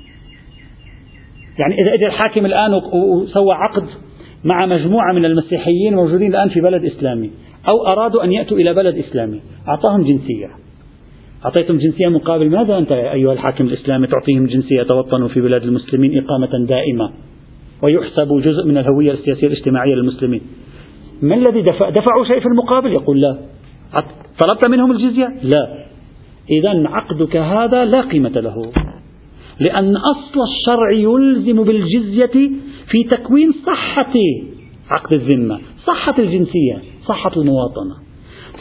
يعني 1.60 1.82
إذا 1.82 1.94
أجى 1.94 2.06
الحاكم 2.06 2.46
الآن 2.46 2.74
وسوى 2.74 3.54
عقد 3.54 3.84
مع 4.44 4.66
مجموعة 4.66 5.14
من 5.14 5.26
المسيحيين 5.26 5.96
موجودين 5.96 6.32
الآن 6.32 6.50
في 6.50 6.62
بلد 6.62 6.86
إسلامي 6.86 7.32
أو 7.72 7.88
أرادوا 7.88 8.24
أن 8.24 8.32
يأتوا 8.32 8.58
إلى 8.58 8.74
بلد 8.74 8.98
إسلامي 8.98 9.42
أعطاهم 9.68 10.04
جنسية. 10.04 10.48
أعطيتم 11.46 11.78
جنسية 11.78 12.08
مقابل 12.08 12.50
ماذا 12.50 12.78
أنت 12.78 12.92
أيها 12.92 13.34
الحاكم 13.34 13.66
الإسلامي 13.66 14.08
تعطيهم 14.08 14.46
جنسية 14.46 14.82
يتوطنوا 14.82 15.28
في 15.28 15.42
بلاد 15.42 15.64
المسلمين 15.64 16.24
إقامة 16.24 16.66
دائمة 16.68 17.12
ويحسب 17.84 18.42
جزء 18.42 18.66
من 18.66 18.78
الهوية 18.78 19.12
السياسية 19.12 19.48
الاجتماعية 19.48 19.96
للمسلمين؟ 19.96 20.42
ما 21.22 21.36
الذي 21.36 21.62
دفع 21.62 21.90
دفعوا 21.90 22.26
شيء 22.28 22.40
في 22.40 22.46
المقابل؟ 22.46 22.94
يقول 22.94 23.22
لا. 23.22 23.38
طلبت 24.40 24.68
منهم 24.70 24.92
الجزية؟ 24.92 25.28
لا. 25.44 25.87
إذا 26.52 26.90
عقدك 26.90 27.38
هذا 27.38 27.86
لا 27.86 28.02
قيمة 28.02 28.30
له. 28.30 28.72
لأن 29.60 29.96
أصل 29.98 30.42
الشرع 30.44 30.92
يلزم 30.92 31.64
بالجزية 31.64 32.52
في 32.90 33.04
تكوين 33.04 33.54
صحة 33.66 34.14
عقد 34.92 35.14
الذمة 35.14 35.60
صحة 35.86 36.16
الجنسية 36.20 36.82
صحة 37.06 37.32
المواطنة. 37.38 37.96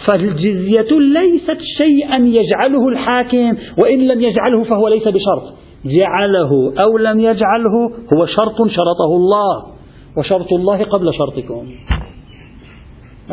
فالجزية 0.08 0.98
ليست 0.98 1.58
شيئا 1.78 2.16
يجعله 2.16 2.88
الحاكم 2.88 3.56
وإن 3.78 3.98
لم 3.98 4.20
يجعله 4.20 4.64
فهو 4.64 4.88
ليس 4.88 5.08
بشرط. 5.08 5.54
جعله 5.84 6.72
أو 6.84 6.98
لم 6.98 7.20
يجعله 7.20 7.90
هو 8.14 8.26
شرط 8.26 8.56
شرطه 8.68 9.10
الله 9.10 9.66
وشرط 10.18 10.52
الله 10.52 10.84
قبل 10.84 11.14
شرطكم. 11.14 11.66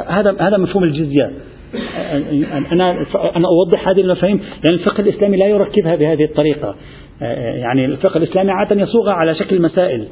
هذا 0.08 0.36
هذا 0.40 0.58
مفهوم 0.58 0.84
الجزية. 0.84 1.32
أنا 2.72 3.06
أنا 3.36 3.48
أوضح 3.48 3.88
هذه 3.88 4.02
المفاهيم 4.02 4.38
لأن 4.38 4.74
الفقه 4.74 5.02
الإسلامي 5.02 5.38
لا 5.38 5.48
يركبها 5.48 5.96
بهذه 5.96 6.24
الطريقة. 6.24 6.76
يعني 7.62 7.86
الفقه 7.86 8.18
الإسلامي 8.18 8.52
عادة 8.52 8.82
يصوغ 8.82 9.10
على 9.10 9.36
شكل 9.36 9.62
مسائل 9.62 10.08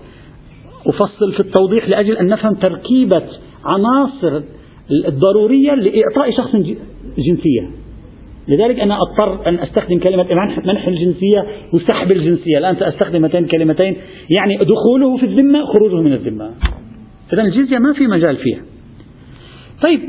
أفصل 0.88 1.34
في 1.34 1.40
التوضيح 1.40 1.90
لأجل 1.90 2.18
أن 2.18 2.28
نفهم 2.28 2.54
تركيبة 2.56 3.24
عناصر 3.66 4.42
الضرورية 5.08 5.76
لإعطاء 5.76 6.32
شخص 6.38 6.56
جنسية. 7.18 7.70
لذلك 8.48 8.80
أنا 8.80 8.98
أضطر 8.98 9.50
أن 9.50 9.60
أستخدم 9.60 10.00
كلمة 10.00 10.28
منح 10.66 10.88
الجنسية 10.88 11.46
وسحب 11.74 12.12
الجنسية. 12.12 12.58
الآن 12.58 12.76
سأستخدم 12.76 13.24
هاتين 13.24 13.44
الكلمتين 13.44 13.98
يعني 14.30 14.58
دخوله 14.58 15.18
في 15.18 15.26
الذمة 15.26 15.66
خروجه 15.66 16.02
من 16.02 16.14
الذمة. 16.14 16.52
إذا 17.34 17.42
الجزية 17.42 17.78
ما 17.78 17.94
في 17.94 18.08
مجال 18.08 18.38
فيها. 18.38 18.62
طيب 19.86 20.00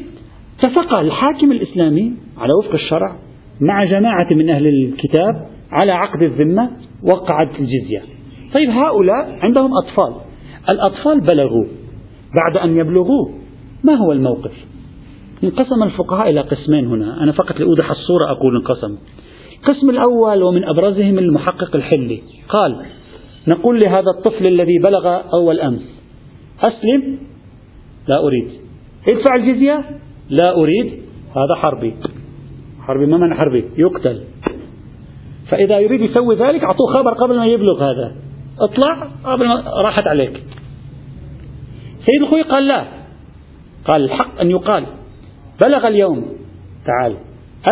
اتفق 0.65 0.95
الحاكم 0.95 1.53
الإسلامي 1.53 2.13
على 2.39 2.53
وفق 2.59 2.75
الشرع 2.75 3.17
مع 3.61 3.85
جماعة 3.85 4.27
من 4.31 4.51
أهل 4.51 4.67
الكتاب 4.67 5.47
على 5.71 5.93
عقد 5.93 6.23
الذمة 6.23 6.71
وقعت 7.03 7.49
الجزية. 7.49 8.03
طيب 8.55 8.71
هؤلاء 8.71 9.39
عندهم 9.43 9.71
أطفال. 9.85 10.15
الأطفال 10.73 11.21
بلغوا. 11.21 11.67
بعد 12.41 12.57
أن 12.65 12.77
يبلغوا 12.77 13.29
ما 13.85 13.95
هو 13.95 14.13
الموقف؟ 14.13 14.53
انقسم 15.45 15.83
الفقهاء 15.83 16.31
إلى 16.31 16.41
قسمين 16.41 16.87
هنا. 16.87 17.23
أنا 17.23 17.33
فقط 17.33 17.61
لأوضح 17.61 17.91
الصورة 17.91 18.31
أقول 18.31 18.57
انقسم. 18.57 18.99
القسم 19.59 19.91
الأول 19.91 20.43
ومن 20.43 20.65
أبرزهم 20.65 21.19
المحقق 21.19 21.77
الحلي. 21.77 22.23
قال 22.49 22.87
نقول 23.49 23.81
لهذا 23.81 24.11
الطفل 24.19 24.47
الذي 24.47 24.79
بلغ 24.79 25.21
أول 25.35 25.61
أمس 25.61 26.01
أسلم؟ 26.61 27.19
لا 28.09 28.27
أريد. 28.27 28.49
ادفع 29.09 29.35
الجزية؟ 29.35 29.85
لا 30.33 30.55
أريد 30.57 30.87
هذا 31.37 31.55
حربي. 31.65 31.95
حربي 32.81 33.07
ما 33.07 33.17
معنى 33.17 33.35
حربي؟ 33.35 33.65
يقتل. 33.77 34.21
فإذا 35.49 35.79
يريد 35.79 36.01
يسوي 36.01 36.35
ذلك 36.35 36.61
أعطوه 36.61 36.93
خبر 36.95 37.15
قبل 37.15 37.37
ما 37.37 37.47
يبلغ 37.47 37.83
هذا. 37.83 38.17
اطلع 38.61 39.09
قبل 39.25 39.49
ما 39.49 39.65
راحت 39.85 40.07
عليك. 40.07 40.43
سيد 42.07 42.23
الخوي 42.23 42.43
قال 42.43 42.67
لا. 42.67 42.85
قال 43.89 44.05
الحق 44.05 44.41
أن 44.41 44.51
يقال. 44.51 44.87
بلغ 45.65 45.89
اليوم. 45.89 46.25
تعال. 46.87 47.17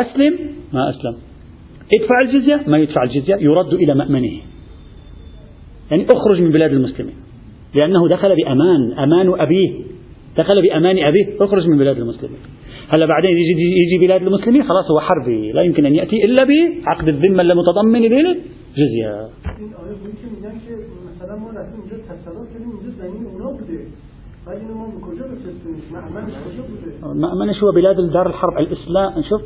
أسلم 0.00 0.38
ما 0.72 0.90
أسلم. 0.90 1.16
ادفع 2.00 2.20
الجزية 2.20 2.60
ما 2.66 2.78
يدفع 2.78 3.02
الجزية 3.02 3.34
يرد 3.34 3.74
إلى 3.74 3.94
مأمنه. 3.94 4.40
يعني 5.90 6.06
اخرج 6.14 6.40
من 6.40 6.52
بلاد 6.52 6.72
المسلمين. 6.72 7.14
لأنه 7.74 8.08
دخل 8.08 8.34
بأمان 8.36 8.92
أمان 8.98 9.40
أبيه. 9.40 9.89
دخل 10.36 10.62
بأمان 10.62 10.98
أبيه 10.98 11.26
اخرج 11.40 11.68
من 11.68 11.78
بلاد 11.78 11.98
المسلمين. 11.98 12.38
هلا 12.88 13.06
بعدين 13.06 13.30
يجي 13.30 13.62
يجي 13.62 14.06
بلاد 14.06 14.22
المسلمين 14.22 14.62
خلاص 14.62 14.90
هو 14.90 15.00
حربي 15.00 15.52
لا 15.52 15.62
يمكن 15.62 15.86
أن 15.86 15.94
يأتي 15.94 16.24
إلا 16.24 16.44
بعقد 16.44 17.08
الذمة 17.08 17.42
المتضمن 17.42 18.02
للجزية 18.02 19.28
مأمنش 27.14 27.62
هو 27.64 27.72
بلاد 27.72 27.96
دار 27.96 28.26
الحرب 28.26 28.58
الإسلام. 28.58 29.22
شوف 29.28 29.42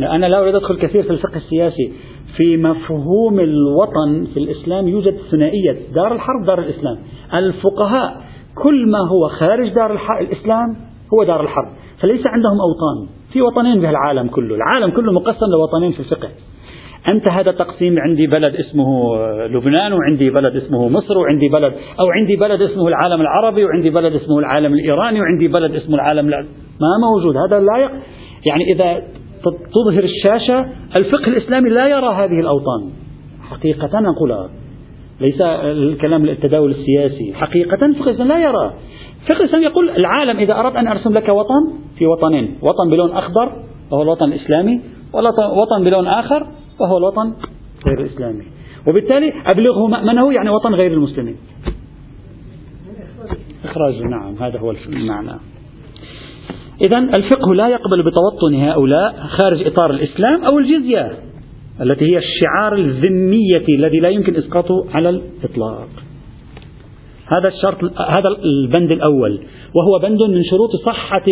أنا 0.00 0.26
لا 0.26 0.42
أريد 0.42 0.54
أدخل 0.54 0.76
كثير 0.76 1.02
في 1.02 1.10
الفقه 1.10 1.36
السياسي. 1.36 1.92
في 2.36 2.56
مفهوم 2.56 3.40
الوطن 3.40 4.26
في 4.34 4.40
الإسلام 4.40 4.88
يوجد 4.88 5.16
ثنائية. 5.30 5.76
دار 5.94 6.14
الحرب 6.14 6.46
دار 6.46 6.58
الإسلام. 6.58 6.98
الفقهاء 7.34 8.24
كل 8.62 8.90
ما 8.90 8.98
هو 8.98 9.28
خارج 9.28 9.68
دار 9.68 9.98
الإسلام 10.20 10.76
هو 11.14 11.24
دار 11.24 11.40
الحرب. 11.40 11.68
فليس 12.00 12.26
عندهم 12.26 12.58
أوطان. 12.60 13.16
في 13.32 13.42
وطنين 13.42 13.80
في 13.80 13.90
العالم 13.90 14.28
كله. 14.28 14.54
العالم 14.54 14.90
كله 14.90 15.12
مقسم 15.12 15.46
لوطنين 15.52 15.92
في 15.92 16.00
الفقه. 16.00 16.28
أنت 17.08 17.30
هذا 17.30 17.52
تقسيم 17.52 17.98
عندي 17.98 18.26
بلد 18.26 18.54
اسمه 18.54 19.16
لبنان 19.46 19.92
وعندي 19.92 20.30
بلد 20.30 20.56
اسمه 20.56 20.88
مصر 20.88 21.18
وعندي 21.18 21.48
بلد 21.48 21.72
أو 22.00 22.06
عندي 22.10 22.36
بلد 22.36 22.62
اسمه 22.62 22.88
العالم 22.88 23.20
العربي 23.20 23.64
وعندي 23.64 23.90
بلد 23.90 24.14
اسمه 24.14 24.38
العالم 24.38 24.74
الإيراني 24.74 25.20
وعندي 25.20 25.48
بلد 25.48 25.74
اسمه 25.74 25.94
العالم 25.94 26.28
الع... 26.28 26.40
ما 26.80 27.08
موجود. 27.10 27.36
هذا 27.36 27.60
لا 27.60 27.76
يق... 27.78 27.90
يعني 28.50 28.64
إذا 28.72 29.02
تظهر 29.74 30.04
الشاشة 30.04 30.66
الفقه 30.98 31.28
الإسلامي 31.28 31.70
لا 31.70 31.88
يرى 31.88 32.14
هذه 32.14 32.40
الأوطان. 32.40 32.90
حقيقة 33.50 34.00
نقولها 34.00 34.48
ليس 35.20 35.40
الكلام 35.40 36.24
التداول 36.24 36.70
السياسي. 36.70 37.34
حقيقة 37.34 37.86
الفقه 37.86 38.10
الإسلامي 38.10 38.28
لا 38.28 38.38
يرى. 38.38 38.72
الفقه 39.22 39.40
الإسلامي 39.40 39.64
يقول 39.64 39.90
العالم 39.90 40.36
إذا 40.38 40.60
أردت 40.60 40.76
أن 40.76 40.86
أرسم 40.88 41.12
لك 41.12 41.28
وطن 41.28 41.72
في 41.98 42.06
وطنين 42.06 42.58
وطن 42.62 42.90
بلون 42.90 43.10
أخضر 43.10 43.52
وهو 43.92 44.02
الوطن 44.02 44.32
الإسلامي 44.32 44.80
ووطن 45.12 45.84
بلون 45.84 46.06
آخر 46.06 46.46
وهو 46.80 46.98
الوطن 46.98 47.34
غير 47.86 48.00
الإسلامي 48.00 48.44
وبالتالي 48.88 49.32
أبلغه 49.50 49.86
مأمنه 49.86 50.32
يعني 50.32 50.50
وطن 50.50 50.74
غير 50.74 50.92
المسلمين. 50.92 51.36
إخراج 53.64 54.02
نعم 54.02 54.34
هذا 54.40 54.58
هو 54.58 54.70
المعنى. 54.70 55.40
إذا 56.86 56.98
الفقه 56.98 57.54
لا 57.54 57.68
يقبل 57.68 58.02
بتوطن 58.02 58.54
هؤلاء 58.54 59.14
خارج 59.28 59.66
إطار 59.66 59.90
الإسلام 59.90 60.44
أو 60.44 60.58
الجزية. 60.58 61.25
التي 61.80 62.04
هي 62.04 62.18
الشعار 62.18 62.74
الذمية 62.74 63.64
الذي 63.68 64.00
لا 64.00 64.08
يمكن 64.08 64.36
إسقاطه 64.36 64.86
على 64.94 65.08
الإطلاق. 65.08 65.88
هذا 67.26 67.48
الشرط 67.48 67.84
هذا 68.00 68.28
البند 68.28 68.90
الأول 68.92 69.40
وهو 69.74 69.98
بند 70.02 70.22
من 70.22 70.44
شروط 70.44 70.70
صحة 70.86 71.24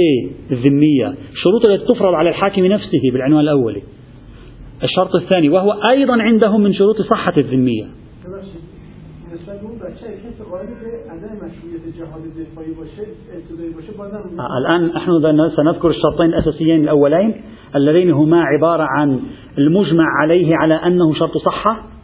الذمية 0.50 1.14
الشروط 1.32 1.68
التي 1.68 1.84
تفرض 1.86 2.14
على 2.14 2.28
الحاكم 2.28 2.66
نفسه 2.66 3.00
بالعنوان 3.12 3.40
الأولي 3.40 3.82
الشرط 4.82 5.14
الثاني 5.14 5.48
وهو 5.48 5.72
أيضا 5.90 6.22
عندهم 6.22 6.60
من 6.60 6.74
شروط 6.74 7.02
صحة 7.02 7.32
الذمية. 7.36 7.84
آه، 14.40 14.58
الآن 14.58 14.86
نحن 14.94 15.10
سنذكر 15.56 15.90
الشرطين 15.90 16.26
الأساسيين 16.26 16.82
الأولين. 16.82 17.34
اللذين 17.76 18.10
هما 18.10 18.42
عبارة 18.42 18.82
عن 18.82 19.20
المجمع 19.58 20.04
عليه 20.22 20.56
على 20.56 20.74
أنه 20.74 21.14
شرط 21.14 21.38
صحة 21.38 21.94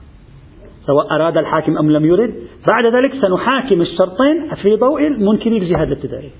سواء 0.86 1.14
أراد 1.14 1.36
الحاكم 1.36 1.78
أم 1.78 1.90
لم 1.90 2.04
يرد. 2.04 2.34
بعد 2.68 2.94
ذلك 2.94 3.12
سنحاكم 3.20 3.80
الشرطين 3.80 4.54
في 4.62 4.76
ضوء 4.76 5.08
منكري 5.10 5.58
الجهاد 5.58 5.86
الابتدائي. 5.86 6.30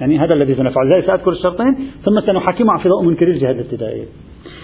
يعني 0.00 0.18
هذا 0.18 0.34
الذي 0.34 0.54
سنفعل. 0.54 0.94
ذلك 0.94 1.06
سأذكر 1.06 1.32
الشرطين 1.32 1.74
ثم 2.04 2.20
سنحاكمها 2.20 2.78
في 2.78 2.88
ضوء 2.88 3.04
منكري 3.04 3.30
الجهاد 3.30 3.54
الابتدائي. 3.54 4.04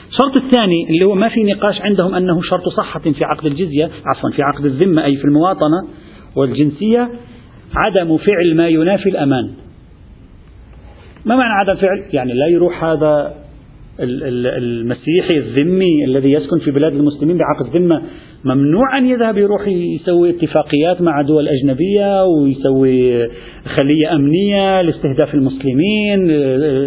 الشرط 0.09 0.37
الثاني 0.37 0.87
اللي 0.91 1.05
هو 1.05 1.15
ما 1.15 1.29
في 1.29 1.45
نقاش 1.45 1.81
عندهم 1.81 2.15
أنه 2.15 2.43
شرط 2.43 2.69
صحة 2.77 3.01
في 3.01 3.25
عقد 3.25 3.47
الجزية 3.47 3.85
عفوا 3.85 4.31
في 4.31 4.43
عقد 4.43 4.65
الذمة 4.65 5.05
أي 5.05 5.17
في 5.17 5.25
المواطنة 5.25 5.87
والجنسية 6.37 7.09
عدم 7.77 8.17
فعل 8.17 8.57
ما 8.57 8.69
ينافي 8.69 9.09
الأمان. 9.09 9.51
ما 11.25 11.37
معنى 11.37 11.53
عدم 11.53 11.81
فعل؟ 11.81 12.05
يعني 12.13 12.33
لا 12.33 12.47
يروح 12.47 12.85
هذا 12.85 13.46
المسيحي 14.01 15.37
الذمي 15.37 16.05
الذي 16.05 16.33
يسكن 16.33 16.59
في 16.59 16.71
بلاد 16.71 16.93
المسلمين 16.93 17.39
بعقد 17.39 17.77
ذمة 17.77 18.03
ممنوع 18.45 18.99
أن 18.99 19.07
يذهب 19.07 19.39
يروح 19.39 19.69
يسوي 19.69 20.31
اتفاقيات 20.31 21.01
مع 21.01 21.23
دول 21.23 21.49
أجنبية 21.49 22.25
ويسوي 22.25 23.29
خلية 23.65 24.15
أمنية 24.15 24.83
لاستهداف 24.83 25.35
المسلمين 25.35 26.31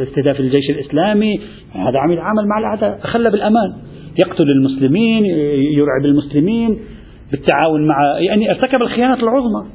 استهداف 0.07 0.39
الجيش 0.39 0.69
الإسلامي. 0.69 1.39
هذا 1.71 1.99
عم 1.99 2.11
يتعامل 2.11 2.47
مع 2.47 2.59
الأعداء 2.59 2.99
خلى 3.03 3.31
بالأمان. 3.31 3.73
يقتل 4.19 4.49
المسلمين 4.49 5.25
يرعب 5.77 6.05
المسلمين 6.05 6.79
بالتعاون 7.31 7.87
مع 7.87 8.19
يعني 8.19 8.51
ارتكب 8.51 8.81
الخيانة 8.81 9.23
العظمى. 9.23 9.65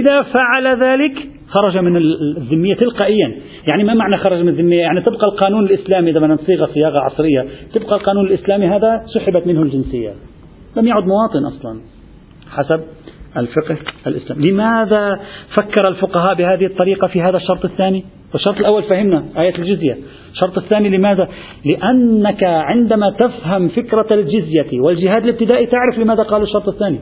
إذا 0.00 0.22
فعل 0.22 0.82
ذلك 0.82 1.12
خرج 1.52 1.78
من 1.78 1.96
الذمية 1.96 2.74
تلقائيا. 2.74 3.36
يعني 3.70 3.84
ما 3.84 3.94
معنى 3.94 4.16
خرج 4.16 4.40
من 4.40 4.48
الذمية؟ 4.48 4.80
يعني 4.80 5.00
تبقى 5.00 5.26
القانون 5.26 5.64
الإسلامي 5.64 6.10
إذا 6.10 6.18
بدنا 6.18 6.34
نصيغ 6.34 6.66
صياغة 6.66 6.98
عصرية 6.98 7.46
تبقى 7.74 7.96
القانون 7.96 8.26
الإسلامي 8.26 8.66
هذا 8.66 9.02
سحبت 9.14 9.46
منه 9.46 9.62
الجنسية. 9.62 10.12
لم 10.76 10.86
يعد 10.86 11.02
مواطن 11.02 11.44
أصلا 11.46 11.80
حسب 12.50 12.80
الفقه 13.36 13.76
الإسلامي 14.06 14.50
لماذا 14.50 15.20
فكر 15.56 15.88
الفقهاء 15.88 16.34
بهذه 16.34 16.66
الطريقة 16.66 17.06
في 17.06 17.22
هذا 17.22 17.36
الشرط 17.36 17.64
الثاني؟ 17.64 18.04
والشرط 18.32 18.56
الأول 18.56 18.82
فهمنا 18.82 19.24
آية 19.38 19.58
الجزية. 19.58 19.96
الشرط 20.32 20.58
الثاني 20.58 20.88
لماذا؟ 20.88 21.28
لأنك 21.64 22.44
عندما 22.44 23.10
تفهم 23.10 23.68
فكرة 23.68 24.06
الجزية 24.10 24.80
والجهاد 24.80 25.22
الابتدائي 25.24 25.66
تعرف 25.66 25.98
لماذا 25.98 26.22
قالوا 26.22 26.46
الشرط 26.46 26.68
الثاني. 26.68 27.00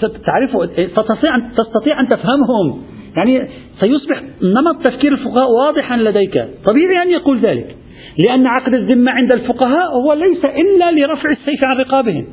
تعرف 0.00 0.70
تستطيع 0.76 1.34
أن, 1.34 1.50
تستطيع 1.56 2.00
أن 2.00 2.08
تفهمهم. 2.08 2.82
يعني 3.16 3.48
سيصبح 3.80 4.22
نمط 4.42 4.86
تفكير 4.86 5.12
الفقهاء 5.12 5.48
واضحا 5.50 5.96
لديك. 5.96 6.44
طبيعي 6.64 7.02
أن 7.02 7.10
يقول 7.10 7.40
ذلك. 7.40 7.76
لأن 8.24 8.46
عقد 8.46 8.74
الذمة 8.74 9.12
عند 9.12 9.32
الفقهاء 9.32 9.86
هو 9.92 10.12
ليس 10.12 10.44
إلا 10.44 10.92
لرفع 10.92 11.30
السيف 11.30 11.60
عن 11.66 11.76
رقابهم. 11.76 12.26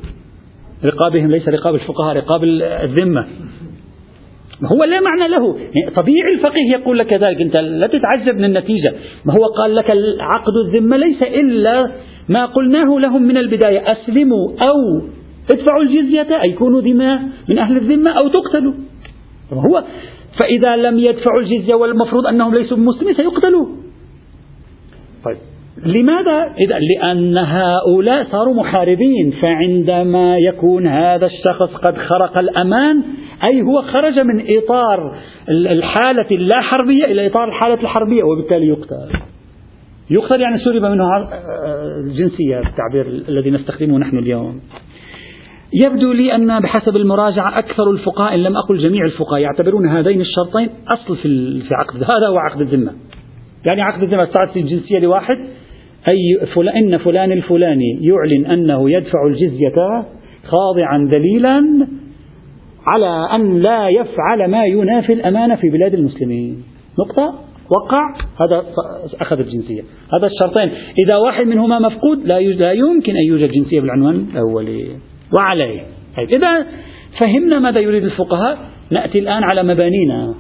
رقابهم 0.86 1.32
ليس 1.32 1.50
رقاب 1.50 1.76
الفقهاء 1.76 2.18
رقاب 2.18 2.44
الذمة. 2.84 3.26
هو 4.66 4.84
لا 4.84 5.00
معنى 5.00 5.28
له. 5.28 5.58
طبيعي 5.96 6.34
الفقيه 6.34 6.72
يقول 6.72 6.98
لك 6.98 7.14
ذلك. 7.14 7.42
أنت 7.42 7.60
لا 7.60 7.88
تتعجب 7.88 8.38
من 8.38 8.46
النتيجة. 8.46 8.94
ما 9.26 9.34
هو 9.34 9.46
قال 9.46 9.76
لك 9.76 9.90
عقد 10.20 10.54
الذمة 10.66 10.98
ليس 10.98 11.24
إلا 11.24 11.92
ما 12.30 12.46
قلناه 12.46 13.00
لهم 13.00 13.22
من 13.22 13.38
البداية. 13.38 13.92
أسلموا 13.92 14.52
أو 14.68 15.08
ادفعوا 15.52 15.84
الجزية 15.84 16.42
أي 16.42 16.54
كونوا 16.54 16.82
ذمة 16.82 17.22
من 17.50 17.58
أهل 17.58 17.78
الذمة 17.78 18.12
أو 18.12 18.28
تقتلوا. 18.28 18.74
هو 19.54 19.84
فإذا 20.40 20.76
لم 20.76 21.00
يدفعوا 21.00 21.42
الجزية 21.42 21.74
والمفروض 21.76 22.28
أنهم 22.28 22.56
ليسوا 22.56 22.78
مسلمين 22.78 23.16
سيقتلوا 23.16 23.66
طيب. 25.26 25.38
لماذا؟ 25.86 26.54
إذا 26.60 26.80
لأن 26.80 27.38
هؤلاء 27.38 28.28
صاروا 28.32 28.54
محاربين. 28.54 29.34
فعندما 29.42 30.38
يكون 30.38 30.88
هذا 30.88 31.26
الشخص 31.26 31.76
قد 31.76 31.98
خرق 31.98 32.38
الأمان 32.38 33.04
أي 33.44 33.62
هو 33.62 33.82
خرج 33.82 34.20
من 34.20 34.58
إطار 34.58 35.18
الحالة 35.50 36.26
اللا 36.32 36.62
حربية 36.62 37.06
إلى 37.06 37.28
إطار 37.28 37.48
الحالة 37.48 37.82
الحربية 37.82 38.24
وبالتالي 38.24 38.68
يقتل. 38.68 39.20
يقتل 40.10 40.42
يعني 40.42 40.60
سلب 40.60 40.86
منه 40.86 41.06
الجنسية 42.06 42.60
التعبير 42.60 43.24
الذي 43.30 43.52
نستخدمه 43.52 43.98
نحن 43.98 44.18
اليوم. 44.18 44.60
يبدو 45.74 46.12
لي 46.12 46.36
أن 46.36 46.60
بحسب 46.60 46.96
المراجعة 46.96 47.60
أكثر 47.60 47.92
الفقهاء 47.92 48.36
إن 48.36 48.40
لم 48.40 48.58
أقل 48.58 48.78
جميع 48.78 49.06
الفقهاء 49.06 49.42
يعتبرون 49.42 49.88
هذين 49.88 50.22
الشرطين 50.22 50.70
أصل 50.88 51.18
في 51.18 51.70
عقد 51.72 52.04
هذا 52.14 52.28
هو 52.30 52.38
عقد 52.38 52.62
الذمة. 52.62 52.94
يعني 53.66 53.82
عقد 53.82 54.04
الذمة 54.04 54.26
تعطي 54.26 54.60
الجنسية 54.60 55.00
لواحد 55.00 55.38
أي 56.10 56.48
فل... 56.56 56.70
إن 56.70 56.98
فلان 56.98 57.32
الفلاني 57.32 58.00
يعلن 58.02 58.46
أنه 58.46 58.92
يدفع 58.92 59.28
الجزية 59.28 60.06
خاضعا 60.44 61.10
دليلا 61.14 61.88
على 62.88 63.36
أن 63.36 63.60
لا 63.60 63.90
يفعل 63.90 64.52
ما 64.52 64.66
ينافي 64.66 65.14
الأمانة 65.14 65.56
في 65.56 65.70
بلاد 65.70 65.94
المسلمين. 65.94 66.64
نقطة؟ 67.00 67.34
وقع؟ 67.70 68.14
هذا 68.16 68.66
أخذ 69.22 69.40
الجنسية. 69.40 69.82
هذا 70.14 70.28
الشرطين. 70.28 70.72
إذا 71.06 71.16
واحد 71.16 71.48
منهما 71.48 71.80
مفقود 71.80 72.26
لا, 72.26 72.40
لا 72.40 72.72
يمكن 72.72 73.12
أن 73.16 73.24
يوجد 73.24 73.52
جنسية 73.52 73.82
بالعنوان 73.82 74.28
الأولي 74.34 75.07
وعليه. 75.34 75.82
طيب 76.18 76.30
إذا 76.30 76.66
فهمنا 77.20 77.60
ماذا 77.60 77.80
يريد 77.80 78.04
الفقهاء؟ 78.04 78.58
نأتي 78.92 79.20
الآن 79.20 79.44
على 79.44 79.64
مبانينا. 79.64 80.36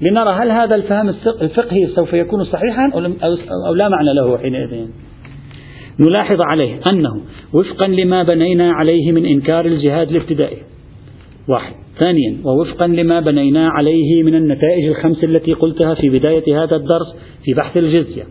لنرى 0.00 0.30
هل 0.30 0.50
هذا 0.50 0.74
الفهم 0.74 1.08
الفقهي 1.42 1.86
سوف 1.86 2.12
يكون 2.12 2.44
صحيحا 2.44 2.90
أو 3.66 3.74
لا 3.74 3.88
معنى 3.88 4.14
له 4.14 4.38
حينئذ. 4.38 4.86
نلاحظ 6.00 6.40
عليه 6.40 6.80
أنه 6.92 7.20
وفقا 7.52 7.86
لما 7.86 8.22
بنينا 8.22 8.72
عليه 8.72 9.12
من 9.12 9.26
إنكار 9.26 9.66
الجهاد 9.66 10.10
الابتدائي. 10.10 10.58
واحد. 11.48 11.72
ثانيا 11.98 12.36
ووفقا 12.44 12.86
لما 12.86 13.20
بنينا 13.20 13.68
عليه 13.68 14.22
من 14.22 14.34
النتائج 14.34 14.88
الخمس 14.88 15.24
التي 15.24 15.52
قلتها 15.52 15.94
في 15.94 16.08
بداية 16.08 16.64
هذا 16.64 16.76
الدرس 16.76 17.16
في 17.44 17.54
بحث 17.54 17.76
الجزية. 17.76 18.22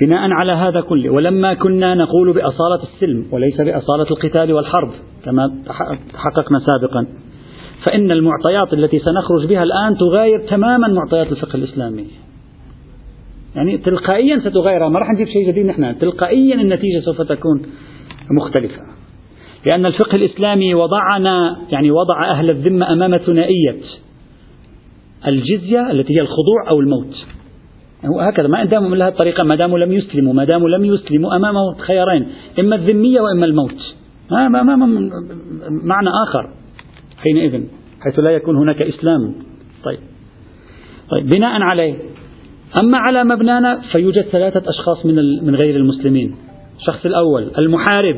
بناء 0.00 0.30
على 0.30 0.52
هذا 0.52 0.80
كله. 0.80 1.10
ولما 1.10 1.54
كنا 1.54 1.94
نقول 1.94 2.32
بأصالة 2.32 2.82
السلم 2.82 3.26
وليس 3.32 3.60
بأصالة 3.60 4.06
القتال 4.10 4.52
والحرب 4.52 4.90
كما 5.24 5.42
حققنا 6.14 6.58
سابقا 6.58 7.06
فإن 7.84 8.10
المعطيات 8.10 8.72
التي 8.72 8.98
سنخرج 8.98 9.48
بها 9.48 9.62
الآن 9.62 9.96
تغاير 9.96 10.48
تماما 10.48 10.88
معطيات 10.88 11.32
الفقه 11.32 11.56
الإسلامي. 11.56 12.06
يعني 13.56 13.78
تلقائيا 13.78 14.38
ستغايرها 14.38 14.88
ما 14.88 14.98
راح 14.98 15.10
نجيب 15.10 15.26
شيء 15.26 15.48
جديد 15.48 15.66
نحن. 15.66 15.98
تلقائيا 15.98 16.54
النتيجة 16.54 17.00
سوف 17.04 17.22
تكون 17.22 17.62
مختلفة. 18.30 18.82
لأن 19.70 19.86
الفقه 19.86 20.16
الإسلامي 20.16 20.74
وضعنا 20.74 21.56
يعني 21.70 21.90
وضع 21.90 22.30
أهل 22.30 22.50
الذمة 22.50 22.92
أمام 22.92 23.16
ثنائية 23.16 23.76
الجزية 25.26 25.90
التي 25.90 26.16
هي 26.16 26.20
الخضوع 26.20 26.70
أو 26.72 26.80
الموت. 26.80 27.26
هو 28.04 28.20
هكذا 28.20 28.48
ما 28.48 28.64
داموا 28.64 28.88
من 28.88 29.02
هذه 29.02 29.08
الطريقة 29.08 29.44
ما 29.44 29.54
داموا 29.54 29.78
لم 29.78 29.92
يسلموا 29.92 30.32
ما 30.32 30.44
داموا 30.44 30.68
لم 30.68 30.84
يسلموا 30.84 31.36
أمامه 31.36 31.74
خيارين 31.78 32.26
إما 32.60 32.76
الذمية 32.76 33.20
وإما 33.20 33.46
الموت. 33.46 33.94
ما 34.30 34.48
ما 34.48 34.62
ما 34.62 34.86
معنى 35.68 36.08
آخر 36.28 36.50
حينئذ 37.18 37.62
حيث 38.00 38.18
لا 38.18 38.30
يكون 38.30 38.56
هناك 38.56 38.82
إسلام. 38.82 39.34
طيب. 39.84 39.98
طيب 41.16 41.28
بناء 41.28 41.62
عليه. 41.62 41.94
أما 42.82 42.98
على 42.98 43.24
مبنانا 43.24 43.80
فيوجد 43.92 44.22
ثلاثة 44.22 44.62
أشخاص 44.70 45.06
من 45.06 45.14
من 45.46 45.54
غير 45.54 45.76
المسلمين. 45.76 46.36
الشخص 46.78 47.06
الأول 47.06 47.50
المحارب. 47.58 48.16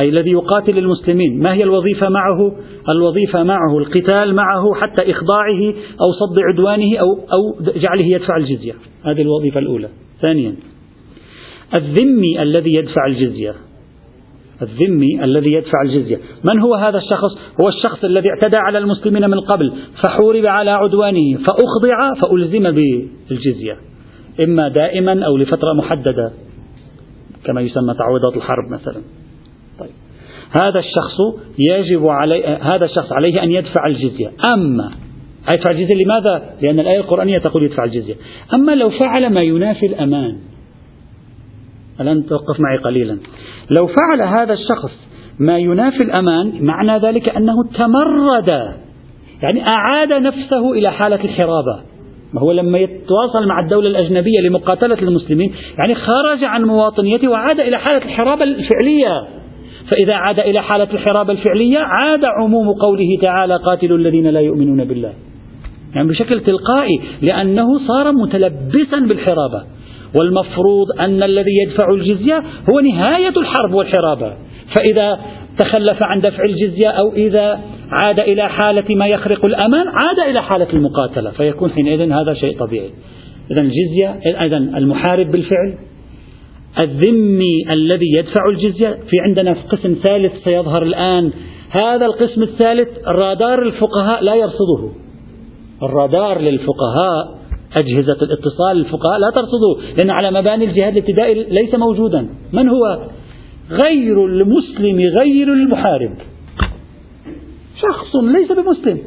أي 0.00 0.08
الذي 0.08 0.30
يقاتل 0.30 0.78
المسلمين 0.78 1.42
ما 1.42 1.54
هي 1.54 1.62
الوظيفة 1.62 2.08
معه؟ 2.08 2.52
الوظيفة 2.88 3.42
معه 3.42 3.78
القتال 3.78 4.34
معه 4.34 4.74
حتى 4.74 5.10
إخضاعه 5.10 5.74
أو 6.00 6.12
صد 6.20 6.38
عدوانه 6.38 6.96
أو, 6.96 7.12
أو 7.12 7.72
جعله 7.76 8.04
يدفع 8.04 8.36
الجزية. 8.36 8.72
هذه 9.04 9.22
الوظيفة 9.22 9.60
الأولى. 9.60 9.88
ثانيا 10.20 10.54
الذمي 11.76 12.42
الذي 12.42 12.74
يدفع 12.74 13.06
الجزية. 13.06 13.54
الذمي 14.62 15.24
الذي 15.24 15.52
يدفع 15.52 15.82
الجزية. 15.82 16.18
من 16.44 16.60
هو 16.60 16.74
هذا 16.74 16.98
الشخص؟ 16.98 17.38
هو 17.60 17.68
الشخص 17.68 18.04
الذي 18.04 18.28
اعتدى 18.28 18.56
على 18.56 18.78
المسلمين 18.78 19.30
من 19.30 19.40
قبل 19.40 19.72
فحورب 20.04 20.46
على 20.46 20.70
عدوانه 20.70 21.38
فأخضع 21.38 22.14
فألزم 22.20 22.70
بالجزية. 22.70 23.76
إما 24.40 24.68
دائما 24.68 25.26
أو 25.26 25.36
لفترة 25.36 25.72
محددة 25.72 26.32
كما 27.44 27.60
يسمى 27.60 27.94
تعويضات 27.94 28.36
الحرب 28.36 28.70
مثلا. 28.70 29.21
هذا 30.60 30.78
الشخص 30.78 31.20
يجب 31.58 32.06
علي 32.06 32.44
هذا 32.62 32.84
الشخص 32.84 33.12
عليه 33.12 33.42
أن 33.42 33.50
يدفع 33.50 33.86
الجزية. 33.86 34.32
أما 34.54 34.90
يدفع 35.54 35.70
الجزية 35.70 36.04
لماذا؟ 36.04 36.54
لأن 36.62 36.80
الآية 36.80 37.00
القرآنية 37.00 37.38
تقول 37.38 37.62
يدفع 37.62 37.84
الجزية. 37.84 38.14
أما 38.54 38.72
لو 38.72 38.90
فعل 38.90 39.32
ما 39.32 39.42
ينافي 39.42 39.86
الأمان 39.86 40.38
الآن 42.00 42.26
توقف 42.26 42.60
معي 42.60 42.78
قليلا. 42.78 43.18
لو 43.70 43.86
فعل 43.86 44.22
هذا 44.22 44.52
الشخص 44.52 44.92
ما 45.38 45.58
ينافي 45.58 46.02
الأمان 46.02 46.64
معنى 46.64 46.98
ذلك 46.98 47.28
أنه 47.28 47.54
تمرد 47.74 48.50
يعني 49.42 49.64
أعاد 49.72 50.12
نفسه 50.12 50.72
إلى 50.72 50.92
حالة 50.92 51.24
الحرابة. 51.24 51.80
ما 52.32 52.40
هو 52.40 52.52
لما 52.52 52.78
يتواصل 52.78 53.48
مع 53.48 53.60
الدولة 53.60 53.88
الأجنبية 53.88 54.40
لمقاتلة 54.40 54.98
المسلمين 55.02 55.54
يعني 55.78 55.94
خرج 55.94 56.44
عن 56.44 56.64
مواطنيته 56.64 57.28
وعاد 57.28 57.60
إلى 57.60 57.78
حالة 57.78 58.04
الحرابة 58.04 58.44
الفعلية. 58.44 59.41
فإذا 59.92 60.14
عاد 60.14 60.40
إلى 60.40 60.62
حالة 60.62 60.88
الحرابة 60.92 61.32
الفعلية 61.32 61.78
عاد 61.78 62.24
عموم 62.24 62.72
قوله 62.72 63.18
تعالى 63.22 63.56
قاتلوا 63.56 63.98
الذين 63.98 64.26
لا 64.26 64.40
يؤمنون 64.40 64.84
بالله. 64.84 65.12
يعني 65.94 66.08
بشكل 66.08 66.40
تلقائي 66.40 67.00
لأنه 67.22 67.78
صار 67.88 68.12
متلبسا 68.12 68.98
بالحرابة. 69.08 69.62
والمفروض 70.20 70.86
أن 71.00 71.22
الذي 71.22 71.50
يدفع 71.66 71.90
الجزية 71.90 72.42
هو 72.70 72.80
نهاية 72.80 73.32
الحرب 73.36 73.74
والحرابة. 73.74 74.34
فإذا 74.76 75.20
تخلف 75.58 76.02
عن 76.02 76.20
دفع 76.20 76.44
الجزية 76.44 76.88
أو 76.88 77.12
إذا 77.12 77.60
عاد 77.90 78.20
إلى 78.20 78.48
حالة 78.48 78.94
ما 78.94 79.06
يخرق 79.06 79.44
الأمان 79.44 79.88
عاد 79.88 80.30
إلى 80.30 80.42
حالة 80.42 80.68
المقاتلة. 80.72 81.30
فيكون 81.30 81.70
حينئذ 81.70 82.12
هذا 82.12 82.34
شيء 82.34 82.58
طبيعي. 82.58 82.90
إذا 83.50 83.62
الجزية 83.62 84.34
إذا 84.46 84.56
المحارب 84.56 85.30
بالفعل 85.30 85.74
الذمي 86.78 87.64
الذي 87.70 88.06
يدفع 88.18 88.48
الجزية 88.48 88.88
في 88.88 89.20
عندنا 89.26 89.56
قسم 89.68 89.96
ثالث 90.04 90.32
سيظهر 90.44 90.82
الآن. 90.82 91.32
هذا 91.70 92.06
القسم 92.06 92.42
الثالث 92.42 92.88
رادار 93.06 93.62
الفقهاء 93.62 94.24
لا 94.24 94.34
يرصده. 94.34 94.88
الرادار 95.82 96.40
للفقهاء 96.40 97.38
أجهزة 97.78 98.16
الاتصال 98.22 98.76
للفقهاء 98.76 99.18
لا 99.18 99.30
ترصده 99.30 99.94
لأن 99.98 100.10
على 100.10 100.40
مباني 100.40 100.64
الجهاد 100.64 100.96
الابتدائي 100.96 101.34
ليس 101.34 101.74
موجودا. 101.74 102.28
من 102.52 102.68
هو؟ 102.68 102.98
غير 103.84 104.26
المسلم 104.26 105.00
غير 105.20 105.52
المحارب. 105.52 106.14
شخص 107.82 108.16
ليس 108.16 108.52
بمسلم 108.52 108.98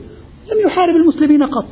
لم 0.51 0.59
يحارب 0.65 0.95
المسلمين 0.95 1.43
قط. 1.43 1.69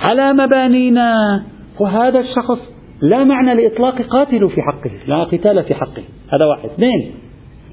على 0.00 0.32
مبانينا. 0.32 1.42
وهذا 1.80 2.20
الشخص 2.20 2.75
لا 3.02 3.24
معنى 3.24 3.54
لإطلاق 3.54 4.02
قاتل 4.02 4.50
في 4.50 4.62
حقه 4.62 4.90
لا 5.06 5.24
قتال 5.24 5.64
في 5.64 5.74
حقه 5.74 6.02
هذا 6.32 6.44
واحد. 6.44 6.68
اثنين 6.68 7.12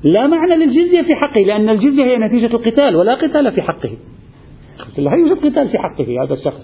لا 0.04 0.28
معنى 0.28 0.66
للجزية 0.66 1.02
في 1.02 1.16
حقه 1.16 1.42
لأن 1.42 1.70
الجزية 1.70 2.04
هي 2.04 2.18
نتيجة 2.18 2.56
القتال 2.56 2.96
ولا 2.96 3.14
قتال 3.14 3.52
في 3.52 3.62
حقه. 3.62 3.90
لا 4.98 5.12
يوجد 5.12 5.38
قتال 5.38 5.70
في 5.70 5.78
حقه 5.78 6.24
هذا 6.24 6.34
الشخص. 6.34 6.62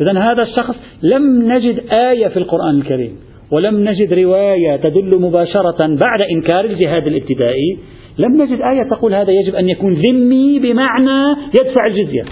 إذا 0.00 0.18
هذا 0.18 0.42
الشخص 0.42 0.74
لم 1.02 1.52
نجد 1.52 1.92
آية 1.92 2.28
في 2.28 2.36
القرآن 2.36 2.74
الكريم 2.78 3.16
ولم 3.52 3.88
نجد 3.88 4.12
رواية 4.12 4.76
تدل 4.76 5.20
مباشرة 5.20 5.86
بعد 5.86 6.20
إنكار 6.36 6.64
الجهاد 6.64 7.06
الابتدائي. 7.06 7.78
لم 8.18 8.42
نجد 8.42 8.60
آية 8.60 8.90
تقول 8.90 9.14
هذا 9.14 9.30
يجب 9.32 9.54
أن 9.54 9.68
يكون 9.68 9.94
ذمي 9.94 10.58
بمعنى 10.58 11.36
يدفع 11.60 11.86
الجزية. 11.86 12.24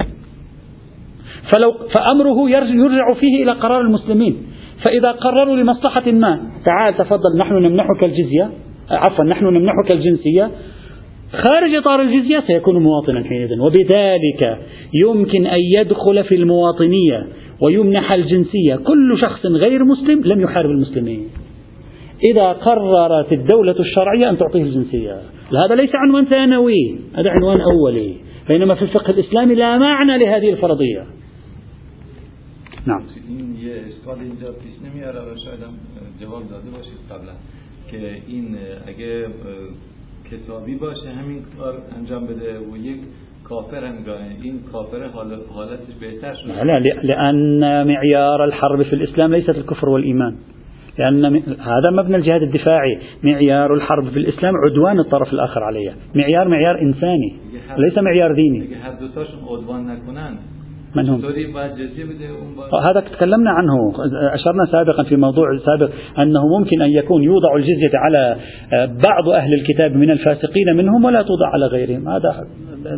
فلو 1.54 1.72
فأمره 1.72 2.50
يرجع 2.50 3.14
فيه 3.20 3.42
إلى 3.42 3.52
قرار 3.52 3.80
المسلمين. 3.80 4.36
فإذا 4.84 5.10
قرروا 5.10 5.56
لمصلحة 5.56 6.10
ما 6.10 6.40
تعال 6.64 6.96
تفضل 6.96 7.38
نحن 7.38 7.54
نمنحك 7.54 8.04
الجزية 8.04 8.50
عفوا 8.90 9.24
نحن 9.24 9.44
نمنحك 9.44 9.90
الجنسية. 9.90 10.50
خارج 11.32 11.74
إطار 11.74 12.02
الجزية 12.02 12.42
سيكون 12.46 12.82
مواطنا 12.82 13.24
حينئذ. 13.24 13.60
وبذلك 13.60 14.58
يمكن 15.04 15.46
أن 15.46 15.60
يدخل 15.60 16.24
في 16.24 16.34
المواطنية 16.34 17.26
ويمنح 17.66 18.12
الجنسية. 18.12 18.76
كل 18.76 19.18
شخص 19.20 19.46
غير 19.46 19.84
مسلم 19.84 20.22
لم 20.24 20.40
يحارب 20.40 20.70
المسلمين. 20.70 21.28
إذا 22.30 22.52
قررت 22.52 23.32
الدولة 23.32 23.76
الشرعية 23.80 24.30
أن 24.30 24.38
تعطيه 24.38 24.62
الجنسية. 24.62 25.16
هذا 25.66 25.74
ليس 25.74 25.90
عنوان 25.94 26.24
ثانوي 26.24 26.98
هذا 27.16 27.30
عنوان 27.30 27.60
أولي. 27.60 28.14
بينما 28.48 28.74
في 28.74 28.82
الفقه 28.82 29.10
الإسلامي 29.10 29.54
لا 29.54 29.78
معنى 29.78 30.18
لهذه 30.18 30.50
الفرضية. 30.50 31.04
نعم. 32.86 33.02
اشکال 34.04 34.18
اینجا 34.20 34.46
پیش 34.52 34.74
نمیاره 34.84 35.20
و 35.20 35.36
شاید 35.44 35.62
هم 35.62 35.74
جواب 36.20 36.42
داده 36.50 36.70
باشید 36.70 36.98
قبلا. 37.10 37.32
که 37.90 38.22
این 38.26 38.56
اگه 38.86 39.26
کتابی 40.30 40.74
باشه 40.74 41.08
همین 41.08 41.42
کار 41.58 41.74
انجام 41.98 42.26
بده 42.26 42.58
و 42.58 42.76
یک 42.76 42.96
كافر 43.48 43.84
این 44.42 44.60
كافر 44.72 45.06
حالتش 45.54 45.94
بهتر 46.00 46.34
شده. 46.34 46.62
لا 46.62 46.78
لأن 47.02 47.86
معيار 47.86 48.44
الحرب 48.44 48.82
في 48.82 48.92
الإسلام 48.92 49.34
ليست 49.34 49.50
الكفر 49.50 49.88
والإيمان 49.88 50.36
لأن 50.98 51.24
هذا 51.60 51.90
مبنى 51.90 52.16
الجهاد 52.16 52.42
الدفاعي. 52.42 52.98
معيار 53.22 53.74
الحرب 53.74 54.08
في 54.08 54.16
الإسلام 54.16 54.54
عدوان 54.56 54.98
الطرف 55.00 55.32
الآخر 55.32 55.62
عليه 55.62 55.92
معيار 56.14 56.48
معيار 56.48 56.82
إنساني 56.82 57.36
ليس 57.78 57.98
معيار 57.98 58.34
ديني 58.34 58.68
من 60.96 61.08
هم؟ 61.08 61.20
هذا 62.82 63.00
تكلمنا 63.00 63.50
عنه. 63.50 63.92
أشرنا 64.34 64.66
سابقا 64.72 65.02
في 65.02 65.16
موضوع 65.16 65.46
سابق 65.66 65.90
أنه 66.18 66.58
ممكن 66.58 66.82
أن 66.82 66.90
يكون 66.90 67.24
يوضع 67.24 67.56
الجزية 67.56 67.90
على 67.94 68.36
آه، 68.72 68.86
بعض 68.86 69.28
أهل 69.28 69.54
الكتاب 69.54 69.96
من 69.96 70.10
الفاسقين 70.10 70.76
منهم 70.76 71.04
ولا 71.04 71.22
توضع 71.22 71.46
على 71.52 71.66
غيرهم. 71.66 72.08
هذا 72.08 72.46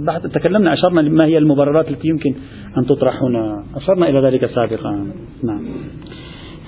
بحث 0.07 0.23
تكلمنا 0.23 0.73
أشرنا 0.73 1.03
ما 1.03 1.25
هي 1.25 1.39
المبررات 1.39 1.89
التي 1.89 2.09
يمكن 2.09 2.35
أن 2.79 2.87
تطرح 2.87 3.23
هنا 3.23 3.65
أشرنا 3.77 4.09
إلى 4.09 4.21
ذلك 4.21 4.47
سابقا. 4.47 4.91
نعم. 5.45 5.67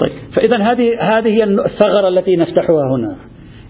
طيب 0.01 0.13
فإذا 0.35 0.57
هذه 0.57 1.01
هذه 1.01 1.29
هي 1.29 1.45
الثغرة 1.45 2.09
التي 2.09 2.37
نفتحها 2.37 2.97
هنا. 2.97 3.17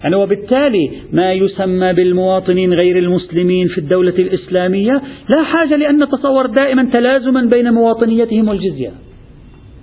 يعني 0.03 0.15
وبالتالي 0.15 0.91
ما 1.11 1.33
يسمى 1.33 1.93
بالمواطنين 1.93 2.73
غير 2.73 2.97
المسلمين 2.97 3.67
في 3.67 3.77
الدولة 3.77 4.13
الإسلامية 4.19 5.01
لا 5.35 5.43
حاجة 5.43 5.75
لأن 5.75 6.03
نتصور 6.03 6.45
دائما 6.45 6.89
تلازما 6.93 7.41
بين 7.41 7.73
مواطنيتهم 7.73 8.49
والجزية. 8.49 8.91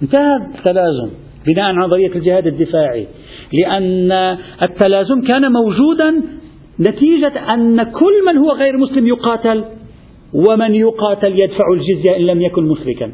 انتهى 0.02 0.36
التلازم 0.58 1.10
بناء 1.46 1.64
على 1.64 1.78
نظرية 1.78 2.14
الجهاد 2.14 2.46
الدفاعي. 2.46 3.06
لأن 3.52 4.12
التلازم 4.62 5.22
كان 5.22 5.52
موجودا 5.52 6.22
نتيجة 6.80 7.54
أن 7.54 7.82
كل 7.82 8.12
من 8.26 8.36
هو 8.36 8.52
غير 8.52 8.76
مسلم 8.76 9.06
يقاتل 9.06 9.64
ومن 10.34 10.74
يقاتل 10.74 11.32
يدفع 11.32 11.64
الجزية 11.72 12.16
إن 12.16 12.22
لم 12.26 12.42
يكن 12.42 12.64
مشركا 12.64 13.12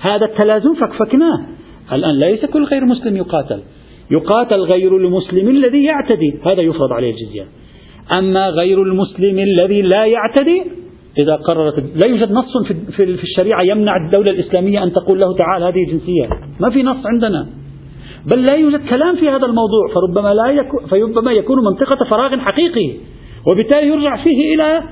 هذا 0.00 0.24
التلازم 0.26 0.74
فكفكناه. 0.74 1.46
الآن 1.92 2.18
ليس 2.18 2.44
كل 2.44 2.64
غير 2.64 2.84
مسلم 2.84 3.16
يقاتل. 3.16 3.60
يقاتل 4.10 4.60
غير 4.60 4.96
المسلم 4.96 5.48
الذي 5.48 5.84
يعتدي. 5.84 6.34
هذا 6.42 6.62
يفرض 6.62 6.92
عليه 6.92 7.10
الجزية. 7.10 7.46
أما 8.18 8.48
غير 8.48 8.82
المسلم 8.82 9.38
الذي 9.38 9.82
لا 9.82 10.04
يعتدي 10.04 10.62
إذا 11.22 11.36
قررت 11.36 11.74
لا 11.78 12.08
يوجد 12.08 12.32
نص 12.32 12.56
في 12.96 13.02
الشريعة 13.02 13.62
يمنع 13.62 13.96
الدولة 13.96 14.30
الإسلامية 14.30 14.82
أن 14.82 14.92
تقول 14.92 15.20
له 15.20 15.36
تعال 15.36 15.62
هذه 15.62 15.84
جنسية. 15.90 16.28
ما 16.60 16.70
في 16.70 16.82
نص 16.82 17.06
عندنا. 17.06 17.46
بل 18.32 18.46
لا 18.50 18.56
يوجد 18.56 18.88
كلام 18.88 19.16
في 19.16 19.28
هذا 19.28 19.46
الموضوع. 19.46 19.88
فربما 19.94 20.34
لا 20.34 20.50
يكون 20.50 20.86
فربما 20.86 21.32
يكون 21.32 21.64
منطقة 21.64 22.04
فراغ 22.10 22.36
حقيقي. 22.38 22.92
وبالتالي 23.52 23.88
يرجع 23.88 24.24
فيه 24.24 24.54
إلى 24.54 24.82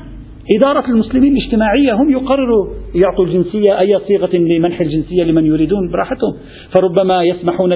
إدارة 0.54 0.90
المسلمين 0.90 1.36
الاجتماعية 1.36 1.92
هم 1.92 2.10
يقرروا 2.10 2.66
يعطوا 2.94 3.24
الجنسية 3.24 3.80
أي 3.80 3.98
صيغة 4.08 4.36
لمنح 4.36 4.80
الجنسية 4.80 5.24
لمن 5.24 5.46
يريدون 5.46 5.90
براحتهم. 5.92 6.34
فربما 6.74 7.22
يسمحون 7.22 7.72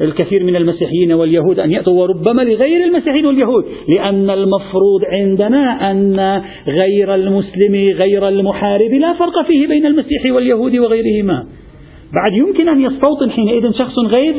للكثير 0.00 0.44
من 0.44 0.56
المسيحيين 0.56 1.12
واليهود 1.12 1.58
أن 1.58 1.70
يأتوا 1.70 2.00
وربما 2.02 2.42
لغير 2.42 2.84
المسيحيين 2.84 3.26
واليهود 3.26 3.64
لأن 3.88 4.30
المفروض 4.30 5.00
عندنا 5.12 5.90
أن 5.90 6.42
غير 6.66 7.14
المسلم 7.14 7.74
غير 7.74 8.28
المحارب 8.28 8.90
لا 8.90 9.14
فرق 9.14 9.46
فيه 9.46 9.66
بين 9.66 9.86
المسيحي 9.86 10.30
واليهود 10.30 10.76
وغيرهما. 10.76 11.46
بعد 12.14 12.32
يمكن 12.32 12.68
أن 12.68 12.80
يستوطن 12.80 13.30
حينئذ 13.30 13.72
شخص 13.72 13.98
غير 14.08 14.34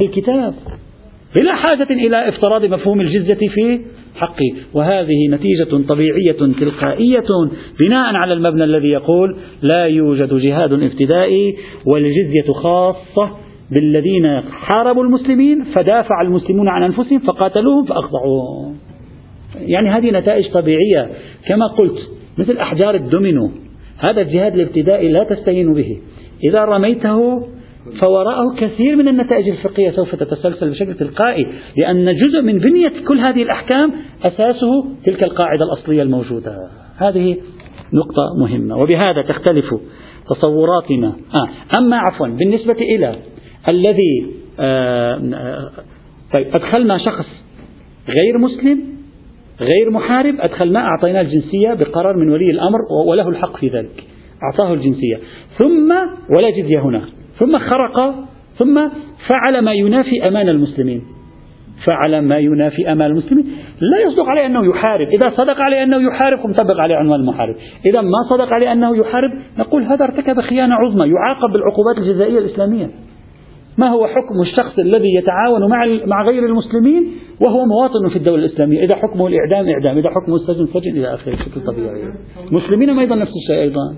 الكتاب 0.00 0.54
بلا 1.40 1.54
حاجة 1.54 1.86
إلى 1.90 2.28
افتراض 2.28 2.64
مفهوم 2.64 3.00
الجزية 3.00 3.48
في 3.48 3.80
حقي 4.20 4.52
وهذه 4.74 5.28
نتيجة 5.30 5.86
طبيعية 5.88 6.52
تلقائية 6.60 7.26
بناء 7.80 8.14
على 8.14 8.32
المبنى 8.34 8.64
الذي 8.64 8.88
يقول 8.88 9.36
لا 9.62 9.84
يوجد 9.84 10.34
جهاد 10.34 10.72
ابتدائي 10.72 11.56
والجزية 11.86 12.52
خاصة 12.52 13.30
بالذين 13.70 14.40
حاربوا 14.52 15.04
المسلمين 15.04 15.64
فدافع 15.64 16.22
المسلمون 16.22 16.68
عن 16.68 16.82
أنفسهم 16.82 17.18
فقاتلوهم 17.18 17.84
فأخضعوهم. 17.84 18.76
يعني 19.60 19.90
هذه 19.90 20.10
نتائج 20.10 20.50
طبيعية. 20.52 21.10
كما 21.46 21.66
قلت 21.66 21.98
مثل 22.38 22.56
أحجار 22.56 22.94
الدومينو 22.94 23.50
هذا 23.98 24.20
الجهاد 24.20 24.54
الابتدائي 24.54 25.08
لا 25.08 25.24
تستهين 25.24 25.74
به. 25.74 25.98
إذا 26.44 26.64
رميته 26.64 27.46
فوراءه 28.02 28.54
كثير 28.56 28.96
من 28.96 29.08
النتائج 29.08 29.48
الفقهية 29.48 29.90
سوف 29.90 30.14
تتسلسل 30.14 30.70
بشكل 30.70 30.94
تلقائي 30.94 31.46
لأن 31.76 32.16
جزء 32.16 32.42
من 32.42 32.58
بنية 32.58 32.92
كل 33.08 33.18
هذه 33.18 33.42
الأحكام 33.42 33.92
أساسه 34.22 34.84
تلك 35.04 35.22
القاعدة 35.22 35.64
الأصلية 35.64 36.02
الموجودة. 36.02 36.68
هذه 36.96 37.36
نقطة 37.92 38.22
مهمة. 38.40 38.76
وبهذا 38.76 39.22
تختلف 39.22 39.74
تصوراتنا. 40.30 41.08
آه. 41.08 41.78
أما 41.78 41.96
عفوا 41.96 42.28
بالنسبة 42.28 42.76
إلى 42.80 43.16
الذي 43.72 44.26
آه 44.60 45.70
طيب 46.32 46.46
أدخلنا 46.46 46.98
شخص 46.98 47.26
غير 48.08 48.38
مسلم 48.38 48.80
غير 49.60 49.90
محارب 49.90 50.34
أدخلناه 50.40 50.80
أعطيناه 50.80 51.20
الجنسية 51.20 51.74
بقرار 51.74 52.16
من 52.16 52.30
ولي 52.30 52.50
الأمر 52.50 52.78
وله 53.08 53.28
الحق 53.28 53.56
في 53.56 53.68
ذلك. 53.68 54.04
أعطاه 54.42 54.74
الجنسية. 54.74 55.20
ثم 55.58 55.88
ولا 56.36 56.50
جزية 56.50 56.78
هنا. 56.78 57.19
ثم 57.40 57.58
خرق 57.58 58.14
ثم 58.58 58.88
فعل 59.28 59.58
ما 59.60 59.72
ينافي 59.72 60.22
أمان 60.28 60.48
المسلمين. 60.48 61.02
فعل 61.84 62.20
ما 62.20 62.38
ينافي 62.38 62.92
أمان 62.92 63.10
المسلمين. 63.10 63.44
لا 63.80 64.00
يصدق 64.00 64.24
عليه 64.24 64.46
أنه 64.46 64.66
يحارب. 64.66 65.08
إذا 65.08 65.30
صدق 65.36 65.60
عليه 65.60 65.82
أنه 65.82 65.96
يحارب 65.96 66.46
نطبق 66.46 66.80
عليه 66.80 66.96
عنوان 66.96 67.20
المحارب. 67.20 67.54
إذا 67.86 68.00
ما 68.00 68.18
صدق 68.30 68.52
عليه 68.52 68.72
أنه 68.72 68.96
يحارب 68.96 69.30
نقول 69.58 69.82
هذا 69.82 70.04
ارتكب 70.04 70.40
خيانة 70.40 70.74
عظمى 70.74 71.08
يعاقب 71.08 71.52
بالعقوبات 71.52 71.98
الجزائية 71.98 72.38
الإسلامية. 72.38 72.90
ما 73.78 73.88
هو 73.88 74.06
حكم 74.06 74.42
الشخص 74.42 74.78
الذي 74.78 75.14
يتعاون 75.14 75.70
مع 75.70 75.86
مع 76.06 76.24
غير 76.24 76.46
المسلمين 76.46 77.12
وهو 77.40 77.64
مواطن 77.66 78.08
في 78.08 78.16
الدولة 78.16 78.44
الإسلامية؟ 78.44 78.84
إذا 78.84 78.94
حكمه 78.94 79.26
الإعدام 79.26 79.68
إعدام. 79.68 79.98
إذا 79.98 80.10
حكمه 80.10 80.36
السجن 80.36 80.66
سجن. 80.66 80.90
إلى 80.90 81.14
آخره. 81.14 81.32
بشكل 81.32 81.60
طبيعي. 81.60 82.02
مسلمين 82.58 82.98
أيضا 82.98 83.16
نفس 83.16 83.32
الشيء 83.36 83.60
أيضا. 83.60 83.96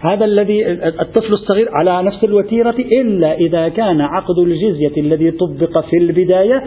هذا 0.00 0.24
الذي 0.24 0.72
الطفل 0.86 1.32
الصغير 1.32 1.68
على 1.72 2.02
نفس 2.02 2.24
الوتيرة 2.24 2.74
إلا 3.02 3.34
إذا 3.34 3.68
كان 3.68 4.00
عقد 4.00 4.38
الجزية 4.38 5.00
الذي 5.00 5.30
طبق 5.30 5.84
في 5.90 5.96
البداية 5.96 6.64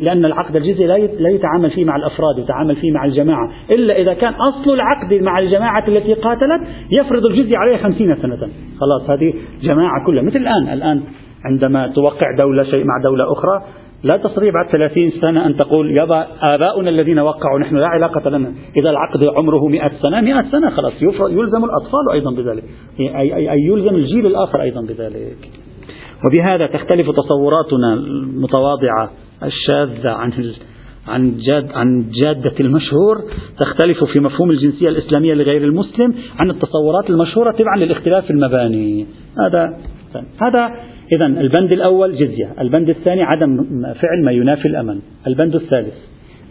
لأن 0.00 0.24
العقد 0.24 0.56
الجزية 0.56 0.86
لا 1.06 1.28
يتعامل 1.28 1.70
فيه 1.70 1.84
مع 1.84 1.96
الأفراد 1.96 2.38
يتعامل 2.38 2.76
فيه 2.76 2.92
مع 2.92 3.04
الجماعة. 3.04 3.50
إلا 3.70 3.98
إذا 3.98 4.14
كان 4.14 4.34
أصل 4.34 4.74
العقد 4.74 5.14
مع 5.14 5.38
الجماعة 5.38 5.88
التي 5.88 6.14
قاتلت 6.14 6.68
يفرض 7.00 7.26
الجزية 7.26 7.56
عليها 7.56 7.78
خمسين 7.78 8.16
سنة. 8.22 8.48
خلاص 8.80 9.10
هذه 9.10 9.34
جماعة 9.62 10.06
كلها. 10.06 10.22
مثل 10.22 10.36
الآن 10.36 10.72
الآن 10.72 11.02
عندما 11.44 11.88
توقع 11.88 12.36
دولة 12.38 12.62
شيء 12.62 12.84
مع 12.84 13.02
دولة 13.02 13.32
أخرى 13.32 13.62
لا 14.04 14.16
تستطيع 14.16 14.52
بعد 14.52 14.72
ثلاثين 14.72 15.10
سنة 15.10 15.46
أن 15.46 15.56
تقول 15.56 15.98
يابا 15.98 16.26
آباؤنا 16.40 16.90
الذين 16.90 17.18
وقعوا 17.18 17.58
نحن 17.58 17.76
لا 17.76 17.86
علاقة 17.86 18.30
لنا. 18.30 18.52
إذا 18.76 18.90
العقد 18.90 19.24
عمره 19.36 19.68
مئة 19.68 19.90
سنة 20.02 20.20
مئة 20.20 20.50
سنة 20.50 20.70
خلاص. 20.70 20.92
يلزم 21.02 21.64
الأطفال 21.64 22.12
أيضا 22.12 22.30
بذلك. 22.30 22.64
أي, 23.00 23.50
أي 23.52 23.60
يلزم 23.60 23.94
الجيل 23.94 24.26
الآخر 24.26 24.62
أيضا 24.62 24.80
بذلك. 24.80 25.50
وبهذا 26.26 26.66
تختلف 26.66 27.10
تصوراتنا 27.10 27.94
المتواضعة 27.94 29.10
الشاذة 29.42 30.10
عن 30.10 30.32
عن 31.08 31.36
جاد 31.38 31.72
عن 31.72 32.10
جادة 32.10 32.54
المشهور. 32.60 33.22
تختلف 33.58 34.04
في 34.04 34.20
مفهوم 34.20 34.50
الجنسية 34.50 34.88
الإسلامية 34.88 35.34
لغير 35.34 35.64
المسلم 35.64 36.14
عن 36.38 36.50
التصورات 36.50 37.10
المشهورة 37.10 37.52
تبعا 37.52 37.76
للاختلاف 37.76 38.24
في 38.24 38.30
المباني. 38.30 39.06
هذا 39.38 39.78
هذا 40.42 40.74
إذا 41.12 41.26
البند 41.26 41.72
الأول 41.72 42.16
جزية 42.16 42.54
البند 42.60 42.88
الثاني 42.88 43.22
عدم 43.22 43.56
فعل 43.82 44.24
ما 44.24 44.32
ينافي 44.32 44.68
الأمن 44.68 45.00
البند 45.26 45.54
الثالث 45.54 45.94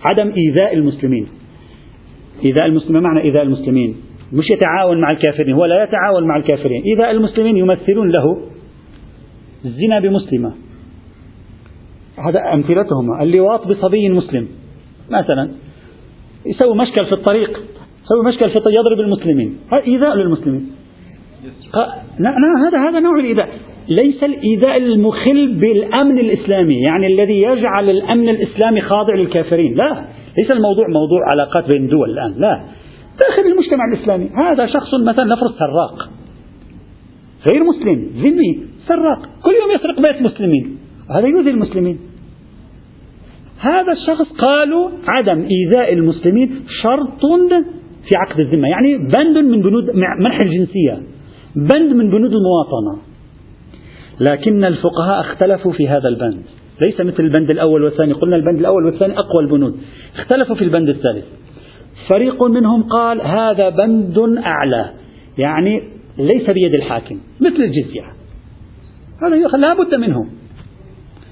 عدم 0.03 0.33
إيذاء 0.37 0.73
المسلمين. 0.73 1.27
إيذاء 2.45 2.65
المسلمين 2.65 3.03
معنى 3.03 3.21
إيذاء 3.21 3.43
المسلمين. 3.43 3.95
مش 4.33 4.45
يتعاون 4.53 5.01
مع 5.01 5.11
الكافرين 5.11 5.53
هو 5.53 5.65
لا 5.65 5.83
يتعاون 5.83 6.27
مع 6.27 6.37
الكافرين. 6.37 6.83
إيذاء 6.83 7.11
المسلمين 7.11 7.57
يمثلون 7.57 8.07
له 8.07 8.41
الزنا 9.65 9.99
بمسلمة. 9.99 10.53
هذا 12.17 12.39
أمثلتهم 12.53 13.21
اللواط 13.21 13.67
بصبي 13.67 14.09
مسلم 14.09 14.47
مثلا 15.09 15.49
يسوي 16.45 16.75
مشكل 16.75 17.05
في 17.05 17.13
الطريق 17.13 17.49
يسوي 18.05 18.25
مشكل 18.25 18.49
في 18.49 18.55
الطريق 18.57 18.79
يضرب 18.79 18.99
المسلمين. 18.99 19.57
هذا 19.71 19.81
إيذاء 19.81 20.15
للمسلمين. 20.15 20.71
نعم 22.19 22.35
هذا 22.65 22.89
هذا 22.89 22.99
نوع 22.99 23.19
الإيذاء. 23.19 23.49
ليس 23.89 24.23
الإيذاء 24.23 24.77
المخل 24.77 25.55
بالأمن 25.59 26.19
الإسلامي 26.19 26.83
يعني 26.89 27.07
الذي 27.07 27.41
يجعل 27.41 27.89
الأمن 27.89 28.29
الإسلامي 28.29 28.81
خاضع 28.81 29.15
للكافرين. 29.15 29.75
لا 29.75 30.05
ليس 30.37 30.51
الموضوع 30.51 30.87
موضوع 30.87 31.19
علاقات 31.31 31.71
بين 31.73 31.87
دول 31.87 32.09
الآن 32.09 32.33
لا. 32.37 32.65
داخل 33.19 33.51
المجتمع 33.51 33.85
الإسلامي 33.93 34.29
هذا 34.35 34.65
شخص 34.65 34.93
مثلا 34.93 35.25
نفرض 35.25 35.51
سراق 35.51 36.09
غير 37.51 37.63
مسلم 37.63 38.09
ذمي 38.23 38.59
سراق 38.87 39.19
كل 39.19 39.51
يوم 39.61 39.71
يسرق 39.75 39.95
بيت 39.95 40.21
مسلمين 40.21 40.77
هذا 41.11 41.27
يؤذي 41.27 41.49
المسلمين. 41.49 41.99
هذا 43.59 43.91
الشخص 43.91 44.31
قالوا 44.31 44.89
عدم 45.07 45.47
إيذاء 45.49 45.93
المسلمين 45.93 46.59
شرط 46.83 47.21
في 48.05 48.11
عقد 48.17 48.39
الذمة 48.39 48.67
يعني 48.67 48.97
بند 48.97 49.37
من 49.37 49.61
بنود 49.61 49.89
منح 49.95 50.39
الجنسية 50.45 51.03
بند 51.55 51.93
من 51.93 52.09
بنود 52.09 52.33
المواطنة. 52.33 53.01
لكن 54.19 54.65
الفقهاء 54.65 55.19
اختلفوا 55.21 55.71
في 55.71 55.89
هذا 55.89 56.09
البند. 56.09 56.43
ليس 56.81 57.01
مثل 57.01 57.23
البند 57.23 57.49
الأول 57.49 57.83
والثاني. 57.83 58.13
قلنا 58.13 58.35
البند 58.35 58.59
الأول 58.59 58.85
والثاني 58.85 59.19
أقوى 59.19 59.43
البنود. 59.43 59.77
اختلفوا 60.15 60.55
في 60.55 60.63
البند 60.63 60.89
الثالث. 60.89 61.25
فريق 62.13 62.43
منهم 62.43 62.83
قال 62.83 63.21
هذا 63.21 63.69
بند 63.69 64.37
أعلى. 64.37 64.89
يعني 65.37 65.83
ليس 66.17 66.49
بيد 66.49 66.75
الحاكم 66.75 67.19
مثل 67.39 67.63
الجزية. 67.63 68.03
هذا 69.23 69.57
لا 69.57 69.73
بد 69.73 69.95
منه 69.95 70.25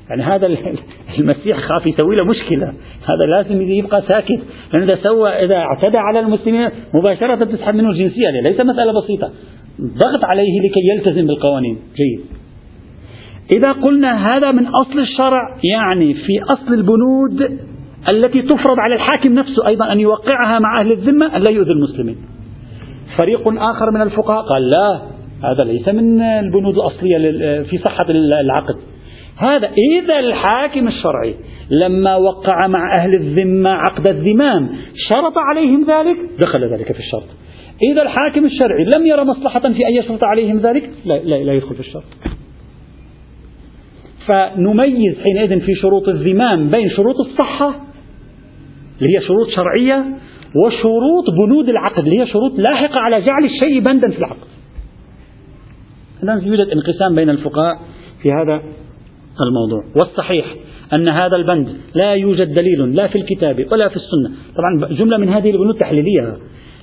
يعني 0.10 0.24
هذا 0.24 0.48
المسيح 1.20 1.58
خاف 1.58 1.88
يسوي 1.88 2.16
له 2.16 2.24
مشكلة. 2.24 2.74
هذا 3.06 3.26
لازم 3.38 3.62
يبقى 3.62 4.02
ساكت. 4.08 4.40
لأن 4.74 4.84
إذا 4.84 5.00
سوى 5.04 5.30
إذا 5.30 5.56
اعتدى 5.56 5.98
على 5.98 6.20
المسلمين 6.20 6.70
مباشرة 6.94 7.46
تسحب 7.46 7.76
منه 7.76 7.90
الجنسية. 7.90 8.30
ليس 8.50 8.60
مسألة 8.60 9.02
بسيطة. 9.02 9.32
ضغط 9.82 10.24
عليه 10.24 10.60
لكي 10.62 10.80
يلتزم 10.96 11.28
بالقوانين. 11.28 11.78
جيد. 11.96 12.26
إذا 13.52 13.72
قلنا 13.72 14.36
هذا 14.36 14.52
من 14.52 14.68
أصل 14.68 15.00
الشرع 15.00 15.58
يعني 15.64 16.14
في 16.14 16.42
أصل 16.54 16.74
البنود 16.74 17.60
التي 18.12 18.42
تفرض 18.42 18.80
على 18.80 18.96
الحاكم 18.96 19.34
نفسه 19.34 19.68
أيضا 19.68 19.92
أن 19.92 20.00
يوقعها 20.00 20.60
مع 20.60 20.80
أهل 20.80 20.92
الذمة 20.92 21.36
أن 21.36 21.42
لا 21.42 21.52
يؤذي 21.52 21.72
المسلمين. 21.72 22.18
فريق 23.18 23.48
آخر 23.48 23.92
من 23.92 24.02
الفقهاء 24.02 24.42
قال 24.42 24.70
لا 24.70 25.02
هذا 25.44 25.64
ليس 25.64 25.88
من 25.88 26.22
البنود 26.22 26.76
الأصلية 26.76 27.18
في 27.64 27.78
صحة 27.78 28.10
العقد. 28.10 28.76
هذا 29.38 29.70
إذا 29.94 30.20
الحاكم 30.20 30.88
الشرعي 30.88 31.36
لما 31.70 32.16
وقع 32.16 32.68
مع 32.68 32.92
أهل 32.98 33.14
الذمة 33.14 33.70
عقد 33.70 34.08
الذمام 34.08 34.70
شرط 35.14 35.38
عليهم 35.38 35.86
ذلك 35.88 36.18
دخل 36.40 36.64
ذلك 36.64 36.92
في 36.92 37.00
الشرط. 37.00 37.28
إذا 37.92 38.02
الحاكم 38.02 38.46
الشرعي 38.46 38.86
لم 38.98 39.08
يرى 39.08 39.24
مصلحة 39.24 39.60
في 39.60 39.88
أن 39.88 39.94
يشرط 39.94 40.24
عليهم 40.24 40.58
ذلك 40.58 40.90
لا, 41.06 41.14
لا, 41.14 41.44
لا 41.44 41.54
يدخل 41.54 41.76
في 41.76 41.82
الشرط. 41.82 42.04
فنميز 44.28 45.16
حينئذ 45.24 45.60
في 45.60 45.76
شروط 45.76 46.10
الذمام 46.10 46.70
بين 46.70 46.90
شروط 46.90 47.16
الصحة 47.20 47.76
اللي 49.02 49.18
هي 49.18 49.22
شروط 49.22 49.50
شرعية 49.50 50.06
وشروط 50.56 51.24
بنود 51.30 51.70
العقد 51.70 52.04
اللي 52.04 52.20
هي 52.20 52.28
شروط 52.28 52.60
لاحقة 52.60 53.00
على 53.00 53.22
جعل 53.22 53.46
الشيء 53.46 53.80
بندا 53.80 54.10
في 54.10 54.18
العقد. 54.18 54.48
الآن 56.24 56.48
يوجد 56.48 56.68
انقسام 56.68 57.16
بين 57.16 57.30
الفقهاء 57.30 57.80
في 58.22 58.32
هذا 58.32 58.62
الموضوع. 59.48 59.84
والصحيح 60.02 60.46
أن 60.94 61.08
هذا 61.08 61.36
البند 61.36 61.70
لا 61.96 62.14
يوجد 62.14 62.54
دليل 62.54 62.96
لا 62.96 63.08
في 63.08 63.18
الكتاب 63.18 63.66
ولا 63.72 63.90
في 63.90 63.96
السنة. 63.96 64.36
طبعا 64.56 64.94
جملة 64.94 65.18
من 65.18 65.30
هذه 65.30 65.52
البنود 65.52 65.76
تحليلية. 65.76 66.38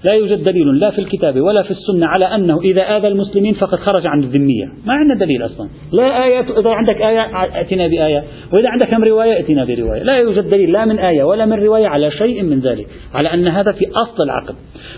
لا 0.05 0.13
يوجد 0.13 0.45
دليل 0.45 0.79
لا 0.79 0.91
في 0.91 0.99
الكتاب 0.99 1.41
ولا 1.41 1.63
في 1.63 1.71
السنة 1.71 2.07
على 2.07 2.25
أنه 2.25 2.61
إذا 2.61 2.97
آذى 2.97 3.09
المسلمين 3.09 3.55
فقد 3.55 3.79
خرج 3.79 4.07
عن 4.07 4.23
الذمية. 4.23 4.65
ما 4.87 4.93
عندنا 4.93 5.15
دليل 5.15 5.47
أصلا. 5.47 5.69
لا 5.93 6.25
آية 6.25 6.41
إذا 6.41 6.71
عندك 6.71 6.97
آية 6.97 7.21
أتنا 7.61 7.87
بآية. 7.87 8.25
وإذا 8.53 8.71
عندك 8.71 8.89
كم 8.89 9.05
رواية 9.05 9.41
أتنا 9.41 9.65
برواية. 9.65 10.03
لا 10.03 10.17
يوجد 10.19 10.51
دليل 10.51 10.73
لا 10.73 10.85
من 10.85 10.99
آية 10.99 11.23
ولا 11.23 11.47
من 11.47 11.53
رواية 11.53 11.87
على 11.87 12.11
شيء 12.11 12.43
من 12.43 12.61
ذلك. 12.61 12.87
على 13.15 13.35
أن 13.35 13.49
هذا 13.49 13.73
في 13.73 13.87
أصل 13.91 14.23
العقد. 14.23 14.55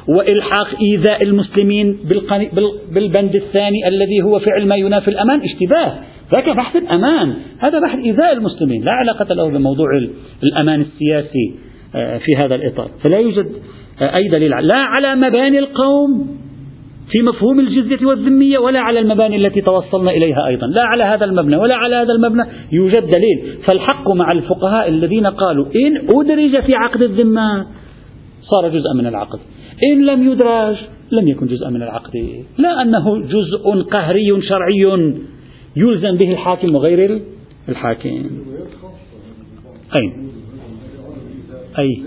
وإلحاق 0.09 0.69
إيذاء 0.83 1.23
المسلمين 1.23 1.99
بالبند 2.93 3.35
الثاني 3.35 3.88
الذي 3.88 4.23
هو 4.23 4.38
فعل 4.38 4.67
ما 4.67 4.77
ينافي 4.77 5.09
الأمان 5.09 5.41
اشتباه. 5.41 5.99
ذاك 6.37 6.57
بحث 6.57 6.77
الأمان. 6.77 7.35
هذا 7.59 7.81
بحث 7.81 7.99
إيذاء 7.99 8.33
المسلمين. 8.33 8.85
لا 8.85 8.93
علاقة 8.93 9.35
له 9.35 9.51
بموضوع 9.51 9.88
الأمان 10.43 10.81
السياسي 10.81 11.55
آه، 11.95 12.19
في 12.19 12.37
هذا 12.45 12.55
الإطار. 12.55 12.91
فلا 13.03 13.19
يوجد 13.19 13.47
أي 14.03 14.29
دليل؟ 14.29 14.51
لا 14.51 14.77
على 14.77 15.15
مباني 15.17 15.59
القوم 15.59 16.43
في 17.11 17.23
مفهوم 17.23 17.61
الجزية 17.61 18.07
والذمية 18.07 18.59
ولا 18.59 18.81
على 18.81 18.99
المباني 18.99 19.37
التي 19.37 19.61
توصلنا 19.61 20.11
إليها 20.11 20.47
أيضا. 20.47 20.67
لا 20.67 20.83
على 20.83 21.05
هذا 21.05 21.25
المبنى 21.25 21.57
ولا 21.57 21.75
على 21.75 21.96
هذا 21.96 22.13
المبنى 22.13 22.42
يوجد 22.73 23.11
دليل. 23.11 23.59
فالحق 23.69 24.11
مع 24.11 24.33
الفقهاء 24.33 24.88
الذين 24.88 25.27
قالوا 25.27 25.67
إن 25.67 25.96
أدرج 25.96 26.65
في 26.65 26.75
عقد 26.75 27.03
الذمة 27.03 27.67
صار 28.42 28.69
جزءا 28.69 28.94
من 28.94 29.07
العقد. 29.07 29.38
إن 29.87 30.07
لم 30.07 30.33
يدرج 30.33 30.77
لم 31.13 31.29
يكن 31.29 31.46
جزءا 31.46 31.71
من 31.71 31.83
العقد. 31.83 32.44
لا 32.59 32.83
أنه 32.83 33.19
جزء 33.19 33.83
قهري 33.90 34.42
شرعي 34.42 35.13
يلزم 35.77 36.17
به 36.17 36.33
الحاكم 36.33 36.75
وغير 36.75 37.23
الحاكم. 37.69 38.31
أي. 39.94 40.13
أي. 41.79 42.03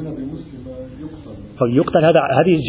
فيقتل 1.59 2.05
هذا 2.05 2.19
هذه 2.39 2.59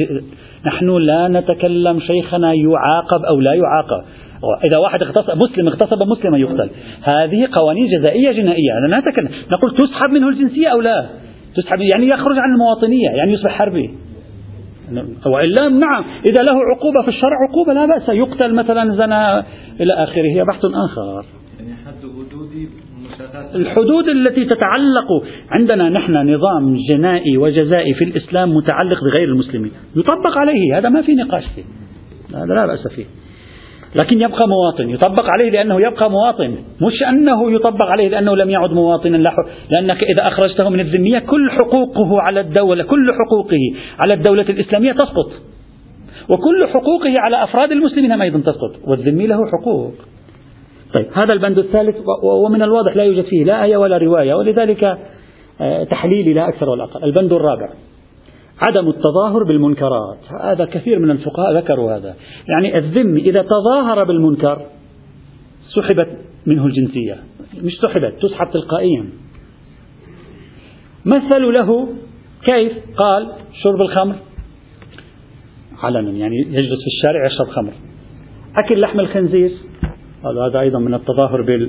نحن 0.66 0.90
لا 0.90 1.28
نتكلم 1.28 2.00
شيخنا 2.00 2.52
يعاقب 2.52 3.24
أو 3.28 3.40
لا 3.40 3.54
يعاقب. 3.54 4.04
إذا 4.64 4.78
واحد 4.78 5.02
اغتصب 5.02 5.36
مسلم 5.44 5.68
اغتصب 5.68 6.02
مسلما 6.02 6.38
يقتل. 6.38 6.70
هذه 7.02 7.48
قوانين 7.52 7.86
جزائية 7.86 8.32
جنائية. 8.32 8.78
أنا 8.78 9.02
نقول 9.52 9.76
تسحب 9.76 10.10
منه 10.10 10.28
الجنسية 10.28 10.68
أو 10.68 10.80
لا؟ 10.80 11.06
تسحب 11.56 11.80
يعني 11.94 12.08
يخرج 12.08 12.38
عن 12.38 12.52
المواطنية 12.54 13.10
يعني 13.10 13.32
يصبح 13.32 13.50
حربي. 13.50 13.90
وإلا 15.26 15.68
نعم. 15.68 16.04
إذا 16.30 16.42
له 16.42 16.52
عقوبة 16.52 17.02
في 17.02 17.08
الشرع 17.08 17.36
عقوبة 17.48 17.72
لا 17.72 17.86
بأس. 17.86 18.08
يقتل 18.08 18.54
مثلا 18.54 18.94
زنا 18.94 19.44
إلى 19.80 19.92
آخره. 19.92 20.28
هي 20.36 20.44
بحث 20.44 20.64
آخر. 20.64 21.24
الحدود 23.54 24.08
التي 24.08 24.44
تتعلق 24.44 25.24
عندنا. 25.50 25.88
نحن 25.88 26.34
نظام 26.34 26.76
جنائي 26.92 27.36
وجزائي 27.36 27.94
في 27.94 28.04
الإسلام 28.04 28.54
متعلق 28.56 29.04
بغير 29.04 29.28
المسلمين. 29.28 29.70
يطبق 29.96 30.38
عليه 30.38 30.78
هذا 30.78 30.88
ما 30.88 31.02
في 31.02 31.14
نقاش 31.14 31.44
فيه. 31.54 31.62
هذا 32.38 32.54
لا 32.54 32.66
بأس 32.66 32.88
فيه. 32.94 33.04
لكن 34.02 34.20
يبقى 34.20 34.48
مواطن. 34.48 34.90
يطبق 34.90 35.24
عليه 35.38 35.50
لأنه 35.50 35.80
يبقى 35.80 36.10
مواطن. 36.10 36.50
مش 36.82 37.02
أنه 37.08 37.52
يطبق 37.52 37.84
عليه 37.84 38.08
لأنه 38.08 38.36
لم 38.36 38.50
يعد 38.50 38.70
مواطنا. 38.70 39.16
لأنك 39.70 40.02
إذا 40.02 40.28
أخرجته 40.28 40.68
من 40.68 40.80
الذمية 40.80 41.18
كل 41.18 41.50
حقوقه 41.50 42.20
على 42.20 42.40
الدولة 42.40 42.84
كل 42.84 43.12
حقوقه 43.12 43.58
على 43.98 44.14
الدولة 44.14 44.42
الإسلامية 44.48 44.92
تسقط. 44.92 45.30
وكل 46.28 46.66
حقوقه 46.66 47.14
على 47.18 47.44
أفراد 47.44 47.72
المسلمين 47.72 48.22
أيضا 48.22 48.38
تسقط. 48.38 48.88
والذمي 48.88 49.26
له 49.26 49.38
حقوق. 49.52 49.92
طيب 50.96 51.06
هذا 51.12 51.32
البند 51.32 51.58
الثالث 51.58 51.96
ومن 52.22 52.62
الواضح 52.62 52.96
لا 52.96 53.04
يوجد 53.04 53.24
فيه 53.24 53.44
لا 53.44 53.64
آية 53.64 53.76
ولا 53.76 53.98
رواية 53.98 54.34
ولذلك 54.34 54.98
آه، 55.60 55.84
تحليلي 55.84 56.32
لا 56.32 56.48
أكثر 56.48 56.68
ولا 56.68 56.84
أقل. 56.84 57.04
البند 57.04 57.32
الرابع 57.32 57.70
عدم 58.60 58.88
التظاهر 58.88 59.44
بالمنكرات. 59.44 60.18
هذا 60.42 60.64
كثير 60.64 60.98
من 60.98 61.10
الفقهاء 61.10 61.56
ذكروا 61.56 61.96
هذا. 61.96 62.14
يعني 62.48 62.78
الذم 62.78 63.16
إذا 63.16 63.42
تظاهر 63.42 64.04
بالمنكر 64.04 64.66
سحبت 65.74 66.08
منه 66.46 66.66
الجنسية. 66.66 67.16
مش 67.62 67.72
سحبت 67.84 68.14
تسحب 68.22 68.50
تلقائيا. 68.52 69.08
مثلوا 71.04 71.52
له 71.52 71.88
كيف؟ 72.46 72.72
قال 72.96 73.32
شرب 73.62 73.80
الخمر 73.80 74.14
علنا 75.82 76.10
يعني 76.10 76.36
يجلس 76.36 76.80
في 76.80 76.86
الشارع 76.96 77.26
يشرب 77.26 77.46
خمر. 77.46 77.72
أكل 78.64 78.80
لحم 78.80 79.00
الخنزير؟ 79.00 79.52
هذا 80.24 80.60
أيضا 80.60 80.78
من 80.78 80.94
التظاهر 80.94 81.68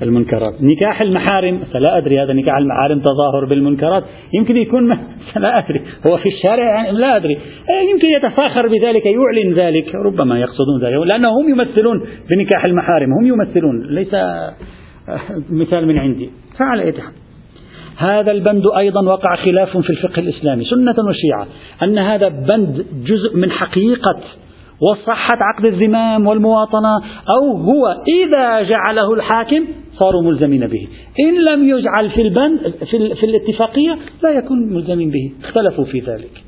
بالمنكرات. 0.00 0.54
نكاح 0.60 1.00
المحارم 1.00 1.60
لا 1.74 1.98
أدري 1.98 2.22
هذا 2.22 2.32
نكاح 2.32 2.56
المحارم 2.56 3.00
تظاهر 3.00 3.44
بالمنكرات. 3.44 4.04
يمكن 4.32 4.56
يكون 4.56 4.88
لا 5.36 5.58
أدري. 5.58 5.80
هو 6.10 6.16
في 6.16 6.28
الشارع 6.28 6.64
يعني 6.64 6.98
لا 6.98 7.16
أدري. 7.16 7.38
إيه، 7.70 7.90
يمكن 7.90 8.06
يتفاخر 8.06 8.68
بذلك 8.68 9.02
يعلن 9.06 9.54
ذلك. 9.54 9.94
ربما 9.94 10.40
يقصدون 10.40 10.80
ذلك. 10.82 11.12
لأنهم 11.12 11.48
يمثلون 11.48 12.06
بنكاح 12.34 12.64
المحارم 12.64 13.12
هم 13.12 13.26
يمثلون. 13.26 13.86
ليس 13.86 14.14
آه، 14.14 14.54
مثال 15.50 15.86
من 15.86 15.98
عندي. 15.98 16.30
فعلى 16.58 16.82
أي 16.82 16.94
هذا 17.96 18.32
البند 18.32 18.62
أيضا 18.76 19.00
وقع 19.00 19.36
خلاف 19.36 19.76
في 19.78 19.90
الفقه 19.90 20.20
الإسلامي 20.20 20.64
سنة 20.64 20.94
وشيعة 21.08 21.46
أن 21.82 21.98
هذا 21.98 22.28
بند 22.28 22.86
جزء 23.04 23.36
من 23.36 23.50
حقيقة 23.50 24.20
وصحة 24.90 25.38
عقد 25.40 25.64
الزمام 25.64 26.26
والمواطنة 26.26 26.96
أو 27.28 27.56
هو 27.56 27.96
إذا 28.08 28.62
جعله 28.62 29.14
الحاكم 29.14 29.64
صاروا 29.92 30.22
ملزمين 30.22 30.66
به. 30.66 30.88
إن 31.20 31.34
لم 31.50 31.68
يجعل 31.68 32.10
في 32.10 32.22
البند 32.22 32.58
في, 32.90 33.14
في 33.14 33.26
الاتفاقية 33.26 33.98
لا 34.22 34.30
يكون 34.30 34.58
ملزمين 34.74 35.10
به. 35.10 35.32
اختلفوا 35.44 35.84
في 35.84 35.98
ذلك. 36.00 36.42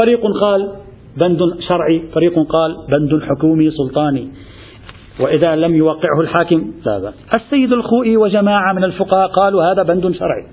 فريق 0.00 0.20
قال 0.40 0.72
بند 1.16 1.38
شرعي 1.68 2.02
فريق 2.14 2.34
قال 2.34 2.76
بند 2.88 3.22
حكومي 3.22 3.70
سلطاني. 3.70 4.28
وإذا 5.20 5.56
لم 5.56 5.74
يوقعه 5.74 6.20
الحاكم 6.20 6.72
السيد 7.34 7.72
الخوئي 7.72 8.16
وجماعة 8.16 8.72
من 8.72 8.84
الفقهاء 8.84 9.28
قالوا 9.28 9.72
هذا 9.72 9.82
بند 9.82 10.12
شرعي. 10.12 10.46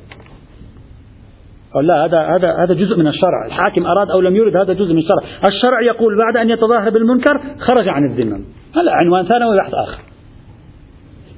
قال 1.75 1.87
لا 1.87 2.05
هذا 2.05 2.19
هذا 2.19 2.55
هذا 2.63 2.73
جزء 2.73 2.97
من 2.97 3.07
الشرع، 3.07 3.45
الحاكم 3.45 3.85
أراد 3.85 4.09
أو 4.09 4.21
لم 4.21 4.35
يرد 4.35 4.57
هذا 4.57 4.73
جزء 4.73 4.93
من 4.93 4.99
الشرع، 4.99 5.23
الشرع 5.47 5.81
يقول 5.81 6.17
بعد 6.17 6.37
أن 6.37 6.49
يتظاهر 6.49 6.89
بالمنكر 6.89 7.41
خرج 7.59 7.87
عن 7.87 8.05
الذمة. 8.05 8.35
هذا 8.75 8.91
عنوان 8.91 9.25
ثاني 9.25 9.45
وبحث 9.45 9.73
آخر. 9.73 10.01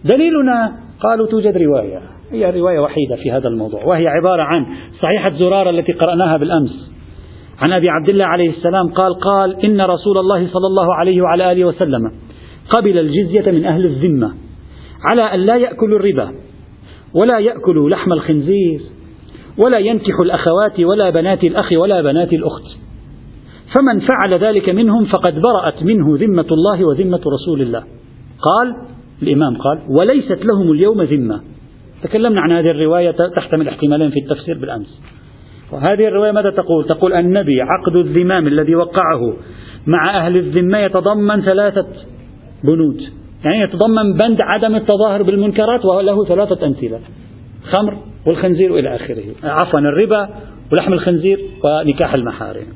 دليلنا 0.06 0.72
قالوا 1.00 1.28
توجد 1.28 1.58
رواية، 1.58 2.00
هي 2.32 2.60
رواية 2.60 2.80
وحيدة 2.80 3.16
في 3.16 3.32
هذا 3.32 3.48
الموضوع، 3.48 3.84
وهي 3.84 4.08
عبارة 4.08 4.44
عن 4.44 4.66
صحيحة 5.02 5.30
زرارة 5.30 5.70
التي 5.70 5.92
قرأناها 5.92 6.38
بالأمس. 6.38 6.96
عن 7.68 7.74
أبي 7.74 7.90
عبد 7.90 8.10
الله 8.10 8.26
عليه 8.26 8.50
السلام 8.50 8.94
قال 8.94 9.14
قال 9.20 9.66
إن 9.66 9.82
رسول 9.82 10.18
الله 10.18 10.48
صلى 10.48 10.68
الله 10.68 10.96
عليه 10.96 11.22
وعلى 11.22 11.52
آله 11.52 11.66
وسلم 11.66 12.12
قبل 12.70 12.98
الجزية 12.98 13.52
من 13.52 13.66
أهل 13.66 13.86
الذمة 13.86 14.34
على 15.12 15.22
أن 15.22 15.40
لا 15.40 15.56
يأكلوا 15.56 16.00
الربا 16.00 16.32
ولا 17.14 17.40
يأكلوا 17.40 17.90
لحم 17.90 18.14
الخنزير 18.14 18.82
ولا 19.58 19.78
ينكح 19.78 20.20
الأخوات 20.20 20.80
ولا 20.80 21.10
بنات 21.10 21.43
الأخ 21.43 21.72
ولا 21.72 22.01
بنات 22.01 22.34
الأخت. 22.34 22.64
فمن 23.78 23.99
فعل 23.99 24.34
ذلك 24.34 24.70
منهم 24.70 25.06
فقد 25.06 25.41
برأت 25.41 25.84
منه 25.84 26.18
ذمة 26.18 26.47
الله 26.51 26.88
وذمة 26.88 27.22
رسول 27.28 27.62
الله. 27.62 27.84
قال 28.41 28.76
الإمام 29.22 29.58
قال 29.58 29.80
وليست 29.89 30.45
لهم 30.51 30.72
اليوم 30.72 31.01
ذمة. 31.01 31.41
تكلمنا 32.03 32.41
عن 32.41 32.51
هذه 32.51 32.72
الرواية 32.72 33.12
تحتمل 33.12 33.68
احتمالين 33.68 34.10
في 34.10 34.20
التفسير 34.20 34.58
بالأمس. 34.58 35.01
وهذه 35.72 36.08
الرواية 36.08 36.32
ماذا 36.32 36.49
تقول؟ 36.49 36.86
تقول 36.86 37.14
النبي 37.14 37.62
عقد 37.62 37.95
الذمام 37.95 38.47
الذي 38.47 38.76
وقعه 38.76 39.34
مع 39.88 40.18
أهل 40.18 40.38
الذمة 40.38 40.78
يتضمن 40.78 41.41
ثلاثة 41.41 41.88
بنود. 42.64 43.01
يعني 43.45 43.62
يتضمن 43.62 44.14
بند 44.14 44.38
عدم 44.41 44.76
التظاهر 44.76 45.24
بالمنكرات 45.24 45.86
وله 45.86 46.26
ثلاثة 46.26 46.68
أمثلة. 46.68 46.99
خمر 47.74 47.97
والخنزير 48.28 48.80
إلى 48.80 48.95
آخره. 48.95 49.23
عفوا 49.43 49.80
الربا 49.80 50.30
ولحم 50.71 50.93
الخنزير 50.93 51.39
ونكاح 51.63 52.13
المحارم. 52.13 52.67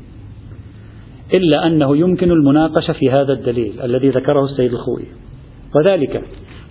إلا 1.36 1.68
أنه 1.68 1.98
يمكن 1.98 2.32
المناقشة 2.32 2.94
في 2.94 3.12
هذا 3.12 3.34
الدليل 3.34 3.74
الذي 3.84 4.10
ذكره 4.10 4.46
السيد 4.46 4.72
الخوي. 4.72 5.06
وذلك 5.76 6.24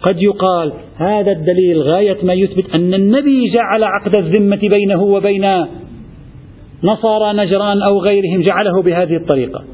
قد 0.03 0.23
يقال 0.23 0.73
هذا 0.97 1.33
الدليل 1.33 1.83
غاية 1.83 2.17
ما 2.23 2.33
يثبت 2.33 2.75
أن 2.75 2.95
النبي 2.95 3.51
جعل 3.55 3.85
عقد 3.85 4.15
الذمة 4.15 4.61
بينه 4.63 5.03
وبين 5.03 5.67
نصارى 6.85 7.39
نجران 7.39 7.83
أو 7.83 8.01
غيرهم 8.01 8.43
جعله 8.43 8.83
بهذه 8.83 9.17
الطريقة. 9.17 9.65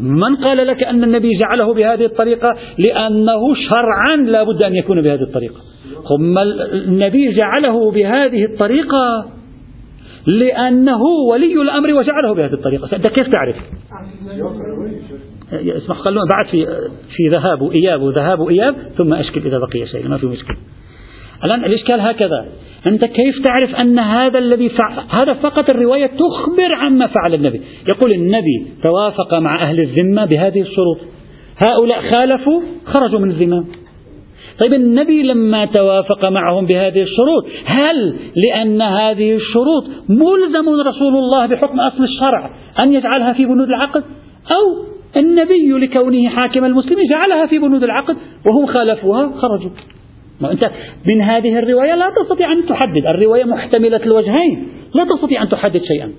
من 0.00 0.36
قال 0.36 0.66
لك 0.66 0.82
أن 0.82 1.04
النبي 1.04 1.30
جعله 1.42 1.74
بهذه 1.74 2.04
الطريقة؟ 2.04 2.54
لأنه 2.78 3.54
شرعا 3.54 4.16
لا 4.16 4.42
بد 4.42 4.64
أن 4.64 4.74
يكون 4.74 5.02
بهذه 5.02 5.22
الطريقة. 5.22 5.60
ثم 6.08 6.38
النبي 6.72 7.32
جعله 7.32 7.90
بهذه 7.90 8.44
الطريقة 8.44 9.26
لأنه 10.26 11.00
ولي 11.30 11.62
الأمر 11.62 11.94
وجعله 11.94 12.34
بهذه 12.34 12.52
الطريقة. 12.52 12.96
أنت 12.96 13.08
كيف 13.08 13.28
تعرف؟ 13.28 13.56
اسمح 15.52 15.96
خلونا 15.96 16.24
بعد 16.30 16.46
في 16.46 16.66
في 17.16 17.28
ذهاب 17.30 17.62
وإياب 17.62 18.02
وذهاب 18.02 18.40
وإياب 18.40 18.74
ثم 18.98 19.14
أشكل 19.14 19.40
إذا 19.40 19.58
بقي 19.58 19.86
شيء 19.86 20.08
ما 20.08 20.18
في 20.18 20.26
مشكلة. 20.26 20.56
الآن 21.44 21.64
الإشكال 21.64 22.00
هكذا. 22.00 22.46
أنت 22.86 23.06
كيف 23.06 23.34
تعرف 23.44 23.74
أن 23.80 23.98
هذا 23.98 24.38
الذي 24.38 24.68
فعل 24.68 25.04
هذا 25.08 25.32
فقط 25.34 25.70
الرواية 25.70 26.06
تخبر 26.06 26.74
عما 26.74 27.06
فعل 27.06 27.34
النبي؟ 27.34 27.60
يقول 27.88 28.12
النبي 28.12 28.66
توافق 28.82 29.34
مع 29.34 29.62
أهل 29.62 29.80
الذمة 29.80 30.24
بهذه 30.24 30.60
الشروط. 30.60 30.98
هؤلاء 31.58 32.10
خالفوا 32.10 32.60
خرجوا 32.86 33.20
من 33.20 33.30
الذمة. 33.30 33.64
طيب 34.60 34.74
النبي 34.74 35.22
لما 35.22 35.64
توافق 35.64 36.28
معهم 36.28 36.66
بهذه 36.66 37.02
الشروط 37.02 37.46
هل 37.64 38.16
لأن 38.46 38.82
هذه 38.82 39.34
الشروط 39.34 39.84
ملزم 40.08 40.68
رسول 40.88 41.16
الله 41.16 41.46
بحكم 41.46 41.80
أصل 41.80 42.04
الشرع 42.04 42.50
أن 42.82 42.92
يجعلها 42.92 43.32
في 43.32 43.44
بنود 43.44 43.68
العقد؟ 43.68 44.04
أو 44.50 44.84
النبي 45.16 45.72
لكونه 45.72 46.28
حاكم 46.28 46.64
المسلمين 46.64 47.08
جعلها 47.10 47.46
في 47.46 47.58
بنود 47.58 47.82
العقد 47.82 48.16
وهم 48.46 48.66
خالفوها 48.66 49.32
خرجوا؟ 49.38 49.70
أنت 50.44 50.70
من 51.06 51.22
هذه 51.22 51.58
الرواية 51.58 51.94
لا 51.94 52.12
تستطيع 52.22 52.52
أن 52.52 52.66
تحدد. 52.66 53.06
الرواية 53.06 53.44
محتملة 53.44 54.00
الوجهين. 54.06 54.68
لا 54.94 55.04
تستطيع 55.04 55.42
أن 55.42 55.48
تحدد 55.48 55.82
شيئا. 55.84 56.12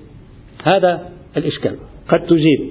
هذا 0.64 1.00
الإشكال. 1.36 1.76
قد 2.08 2.26
تجيب. 2.26 2.70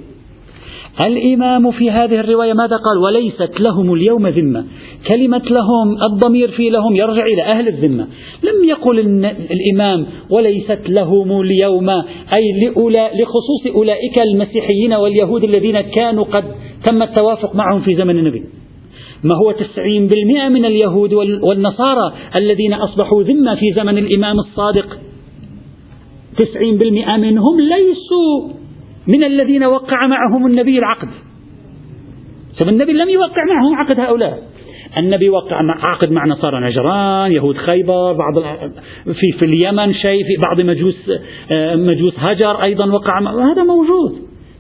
الإمام 1.02 1.72
في 1.72 1.92
هذه 1.92 2.20
الرواية 2.20 2.54
ماذا 2.54 2.76
قال؟ 2.78 2.98
وليست 2.98 3.60
لهم 3.60 3.94
اليوم 3.94 4.28
ذمة. 4.28 4.66
كلمة 5.08 5.42
لهم 5.50 5.98
الضمير 6.12 6.52
في 6.52 6.70
لهم 6.70 6.96
يرجع 6.96 7.26
إلى 7.26 7.42
أهل 7.44 7.68
الذمة. 7.68 8.08
لم 8.44 8.70
يقل 8.70 9.00
الإمام 9.52 10.06
وليست 10.30 10.82
لهم 10.90 11.42
اليوم 11.42 11.90
أي 12.38 12.74
لخصوص 13.22 13.76
أولئك 13.76 14.22
المسيحيين 14.22 14.94
واليهود 14.94 15.44
الذين 15.44 15.82
كانوا 15.82 16.24
قد 16.24 16.44
تم 16.86 17.04
التوافق 17.04 17.56
معهم 17.56 17.82
في 17.82 17.96
زمن 17.96 18.18
النبي. 18.18 18.44
ما 19.24 19.36
هو 19.36 19.52
تسعين 19.52 20.08
بالمئة 20.08 20.50
من 20.50 20.66
اليهود 20.66 21.14
والنصارى 21.44 22.14
الذين 22.40 22.74
أصبحوا 22.74 23.24
ذمة 23.24 23.56
في 23.56 23.74
زمن 23.76 23.98
الإمام 23.98 24.40
الصادق. 24.40 24.98
تسعين 26.38 26.78
بالمئة 26.78 27.18
منهم 27.18 27.60
ليسوا 27.60 28.58
من 29.08 29.24
الذين 29.24 29.64
وقع 29.64 30.08
معهم 30.08 30.48
النبي 30.48 30.80
العقد. 30.80 31.10
طب 32.60 32.70
النبي 32.70 32.94
لم 32.94 33.10
يوقع 33.10 33.44
معهم 33.50 33.76
عقد 33.76 34.00
هؤلاء. 34.00 34.44
النبي 34.98 35.30
وقع 35.30 35.62
عقد 35.84 36.12
مع 36.12 36.26
نصارى 36.26 36.70
نجران 36.70 37.32
يهود 37.32 37.58
خيبر 37.58 38.14
بعض 38.14 38.40
في 39.06 39.40
في 39.40 39.46
اليمن 39.46 39.94
شيء 39.94 40.24
في 40.24 40.42
بعض 40.48 40.62
مجوس 40.62 41.12
آه، 41.52 41.76
مجوس 41.76 42.14
هجر 42.18 42.64
أيضا 42.64 42.86
وقع 42.86 43.20
هذا 43.20 43.64
موجود. 43.64 44.12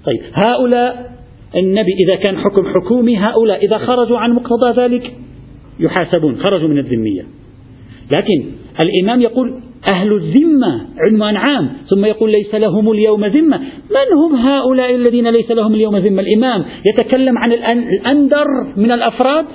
طيب 0.05 0.21
هؤلاء 0.49 1.16
النبي 1.57 1.91
إذا 2.07 2.15
كان 2.15 2.37
حكم 2.37 2.65
حكومي 2.73 3.17
هؤلاء 3.17 3.65
إذا 3.65 3.77
خرجوا 3.77 4.17
عن 4.17 4.33
مقتضى 4.33 4.81
ذلك 4.81 5.13
يحاسبون 5.79 6.37
خرجوا 6.37 6.67
من 6.67 6.77
الذمية. 6.77 7.25
لكن 8.17 8.45
الإمام 8.85 9.21
يقول 9.21 9.59
أهل 9.93 10.13
الذمة 10.13 10.87
عنوان 10.97 11.35
عام 11.35 11.69
ثم 11.89 12.05
يقول 12.05 12.31
ليس 12.31 12.55
لهم 12.55 12.91
اليوم 12.91 13.25
ذمة. 13.25 13.57
من 13.89 14.17
هم 14.23 14.35
هؤلاء 14.35 14.95
الذين 14.95 15.27
ليس 15.27 15.51
لهم 15.51 15.73
اليوم 15.73 15.97
ذمة؟ 15.97 16.21
الإمام 16.21 16.65
يتكلم 16.89 17.37
عن 17.37 17.51
الأندر 17.53 18.45
من 18.77 18.91
الأفراد. 18.91 19.45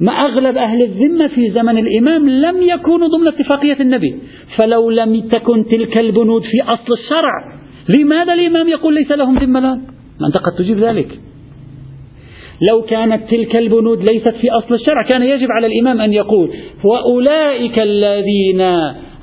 ما 0.00 0.12
أغلب 0.12 0.56
أهل 0.56 0.82
الذمة 0.82 1.28
في 1.28 1.50
زمن 1.50 1.78
الإمام 1.78 2.28
لم 2.28 2.62
يكونوا 2.62 3.08
ضمن 3.08 3.28
اتفاقية 3.28 3.76
النبي. 3.80 4.14
فلو 4.58 4.90
لم 4.90 5.20
تكن 5.20 5.64
تلك 5.68 5.98
البنود 5.98 6.42
في 6.42 6.62
أصل 6.62 6.92
الشرع 6.92 7.54
لماذا 7.98 8.34
الإمام 8.34 8.68
يقول 8.68 8.94
ليس 8.94 9.12
لهم 9.12 9.38
ذمة 9.38 9.58
الآن؟ 9.58 9.93
أنت 10.26 10.36
قد 10.36 10.52
تجيب 10.58 10.78
ذلك. 10.78 11.20
لو 12.70 12.82
كانت 12.82 13.30
تلك 13.30 13.58
البنود 13.58 14.10
ليست 14.10 14.34
في 14.40 14.50
أصل 14.50 14.74
الشرع 14.74 15.02
كان 15.10 15.22
يجب 15.22 15.48
على 15.50 15.66
الإمام 15.66 16.00
أن 16.00 16.12
يقول 16.12 16.50
وأولئك 16.84 17.78
الذين 17.78 18.60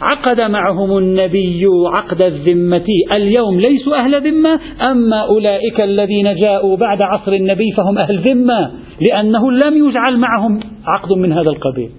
عقد 0.02 0.42
معهم 0.42 0.98
النبي 0.98 1.66
عقد 1.86 2.22
الذمة 2.22 2.86
اليوم 3.18 3.60
ليسوا 3.60 3.96
أهل 3.96 4.22
ذمة 4.22 4.60
أما 4.82 5.20
أولئك 5.30 5.82
الذين 5.82 6.36
جاءوا 6.36 6.78
بعد 6.78 7.02
عصر 7.02 7.34
النبي 7.34 7.72
فهم 7.78 7.98
أهل 7.98 8.20
ذمة 8.20 8.72
لأنه 9.10 9.52
لم 9.52 9.88
يجعل 9.88 10.18
معهم 10.18 10.60
عقد 10.86 11.12
من 11.18 11.32
هذا 11.32 11.50
القبيل. 11.50 11.90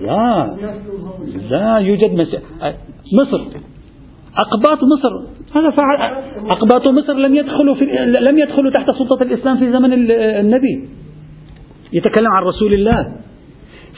لا 0.00 0.56
لا 1.50 1.78
يوجد 1.78 2.12
مس... 2.14 2.36
مصر. 3.12 3.40
أقباط 4.38 4.78
مصر. 4.84 5.12
هذا 5.54 5.70
فعل 5.70 6.22
أقباط 6.36 6.88
مصر 6.88 7.12
لم 7.12 7.34
يدخلوا 7.34 7.74
في 7.74 7.84
لم 8.20 8.38
يدخلوا 8.38 8.70
تحت 8.70 8.90
سلطة 8.90 9.22
الإسلام 9.22 9.58
في 9.58 9.72
زمن 9.72 10.10
النبي. 10.10 10.88
يتكلم 11.92 12.32
عن 12.32 12.42
رسول 12.42 12.74
الله. 12.74 13.06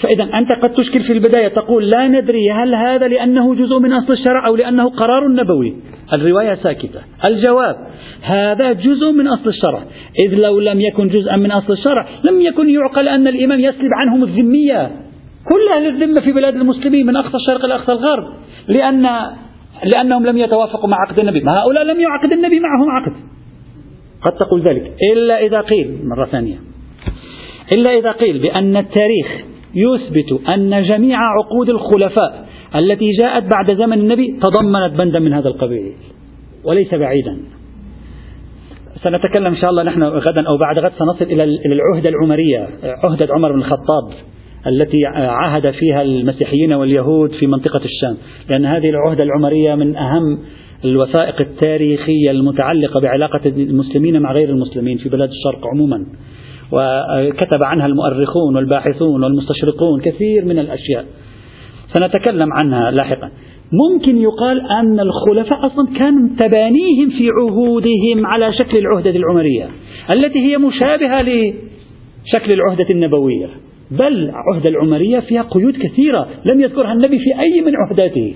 فإذا 0.03 0.25
أنت 0.25 0.53
قد 0.63 0.71
تشكل 0.71 1.01
في 1.01 1.13
البداية 1.13 1.49
تقول 1.49 1.91
لا 1.91 2.09
ندري 2.09 2.51
هل 2.53 2.75
هذا 2.75 3.09
لأنه 3.09 3.55
جزء 3.55 3.79
من 3.79 3.93
أصل 3.93 4.13
الشرع 4.13 4.47
أو 4.47 4.57
لأنه 4.57 4.91
قرار 4.91 5.29
نبوي. 5.29 5.77
الرواية 6.13 6.55
ساكتة. 6.55 7.01
الجواب 7.25 7.77
هذا 8.23 8.73
جزء 8.73 9.13
من 9.13 9.29
أصل 9.29 9.49
الشرع. 9.49 9.83
إذ 10.27 10.35
لو 10.35 10.61
لم 10.61 10.81
يكن 10.81 11.09
جزءا 11.09 11.37
من 11.37 11.53
أصل 11.53 11.73
الشرع 11.73 12.07
لم 12.31 12.41
يكن 12.41 12.71
يعقل 12.71 13.09
أن 13.09 13.29
الإمام 13.29 13.61
يسلب 13.61 13.91
عنهم 13.93 14.23
الذمية. 14.23 14.91
كل 15.45 15.69
أهل 15.77 15.87
الذمة 15.87 16.21
في 16.21 16.33
بلاد 16.33 16.57
المسلمين 16.57 17.07
من 17.07 17.17
أقصى 17.17 17.37
الشرق 17.37 17.65
إلى 17.65 17.75
أقصى 17.75 17.93
الغرب. 17.93 18.25
لأن 18.69 19.09
لأنهم 19.85 20.27
لم 20.27 20.39
يتوافقوا 20.39 20.89
مع 20.89 20.97
عقد 21.09 21.21
النبي. 21.21 21.41
ما 21.41 21.63
هؤلاء 21.63 21.85
لم 21.85 22.01
يعقد 22.01 22.33
النبي 22.33 22.61
معهم 22.61 22.91
عقد. 22.91 23.13
قد 24.23 24.33
تقول 24.33 24.63
ذلك. 24.63 24.93
إلا 25.13 25.39
إذا 25.39 25.61
قيل 25.61 25.99
مرة 26.05 26.25
ثانية. 26.25 26.57
إلا 27.75 27.99
إذا 27.99 28.11
قيل 28.11 28.39
بأن 28.39 28.77
التاريخ 28.77 29.45
يثبت 29.75 30.49
أن 30.49 30.83
جميع 30.83 31.19
عقود 31.19 31.69
الخلفاء 31.69 32.47
التي 32.77 33.11
جاءت 33.19 33.43
بعد 33.43 33.77
زمن 33.77 33.99
النبي 33.99 34.41
تضمنت 34.43 34.93
بندا 34.99 35.19
من 35.19 35.33
هذا 35.33 35.49
القبيل 35.49 35.93
وليس 36.65 36.95
بعيدا. 36.95 37.39
سنتكلم 39.03 39.47
إن 39.47 39.57
شاء 39.57 39.71
الله 39.71 39.83
نحن 39.83 40.03
غدا 40.03 40.49
أو 40.49 40.57
بعد 40.59 40.79
غد 40.79 40.93
سنصل 40.99 41.25
إلى 41.25 41.45
العهدة 41.45 42.09
العمرية 42.09 42.69
عهدة 43.07 43.35
عمر 43.35 43.53
بن 43.53 43.59
الخطاب. 43.59 44.13
التي 44.67 45.07
عاهد 45.15 45.71
فيها 45.71 46.03
المسيحيين 46.03 46.73
واليهود 46.73 47.33
في 47.33 47.47
منطقة 47.47 47.81
الشام. 47.85 48.17
لأن 48.51 48.67
هذه 48.67 48.91
العهدة 48.91 49.25
العمرية 49.25 49.75
من 49.75 49.97
أهم 49.97 50.39
الوثائق 50.85 51.41
التاريخية 51.41 52.31
المتعلقة 52.31 53.01
بعلاقة 53.01 53.41
المسلمين 53.47 54.23
مع 54.23 54.33
غير 54.33 54.49
المسلمين 54.49 54.99
في 54.99 55.09
بلاد 55.09 55.29
الشرق 55.29 55.67
عموما. 55.67 56.07
وكتب 56.73 57.61
عنها 57.65 57.87
المؤرخون 57.87 58.57
والباحثون 58.57 59.25
والمستشرقون 59.25 60.01
كثير 60.01 60.45
من 60.45 60.59
الأشياء. 60.59 61.05
سنتكلم 61.95 62.53
عنها 62.53 62.91
لاحقا. 62.91 63.31
ممكن 63.73 64.19
يقال 64.19 64.61
أن 64.61 65.01
الخلفاء 65.01 65.67
أصلا 65.67 65.99
كان 65.99 66.37
تبانيهم 66.37 67.11
في 67.11 67.29
عهودهم 67.41 68.27
على 68.27 68.53
شكل 68.53 68.79
العهدة 68.79 69.11
العمرية 69.11 69.69
التي 70.17 70.39
هي 70.39 70.59
مشابهة 70.59 71.23
لشكل 71.23 72.53
العهدة 72.53 72.91
النبوية. 72.91 73.47
بل 73.91 74.31
عهدة 74.31 74.71
العمرية 74.71 75.21
فيها 75.21 75.43
قيود 75.43 75.75
كثيرة 75.77 76.29
لم 76.53 76.61
يذكرها 76.61 76.93
النبي 76.93 77.19
في 77.19 77.41
أي 77.41 77.61
من 77.61 77.73
عهداته. 77.77 78.35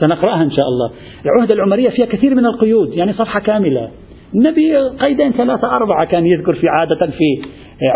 سنقرأها 0.00 0.42
إن 0.42 0.50
شاء 0.50 0.68
الله. 0.68 0.90
العهدة 1.24 1.54
العمرية 1.54 1.88
فيها 1.90 2.06
كثير 2.06 2.34
من 2.34 2.46
القيود 2.46 2.92
يعني 2.94 3.12
صفحة 3.12 3.40
كاملة. 3.40 3.90
النبي 4.34 4.76
قيدين 5.00 5.32
ثلاثة 5.32 5.76
أربعة 5.76 6.04
كان 6.04 6.26
يذكر 6.26 6.54
في 6.54 6.68
عادة 6.68 7.06
في 7.06 7.48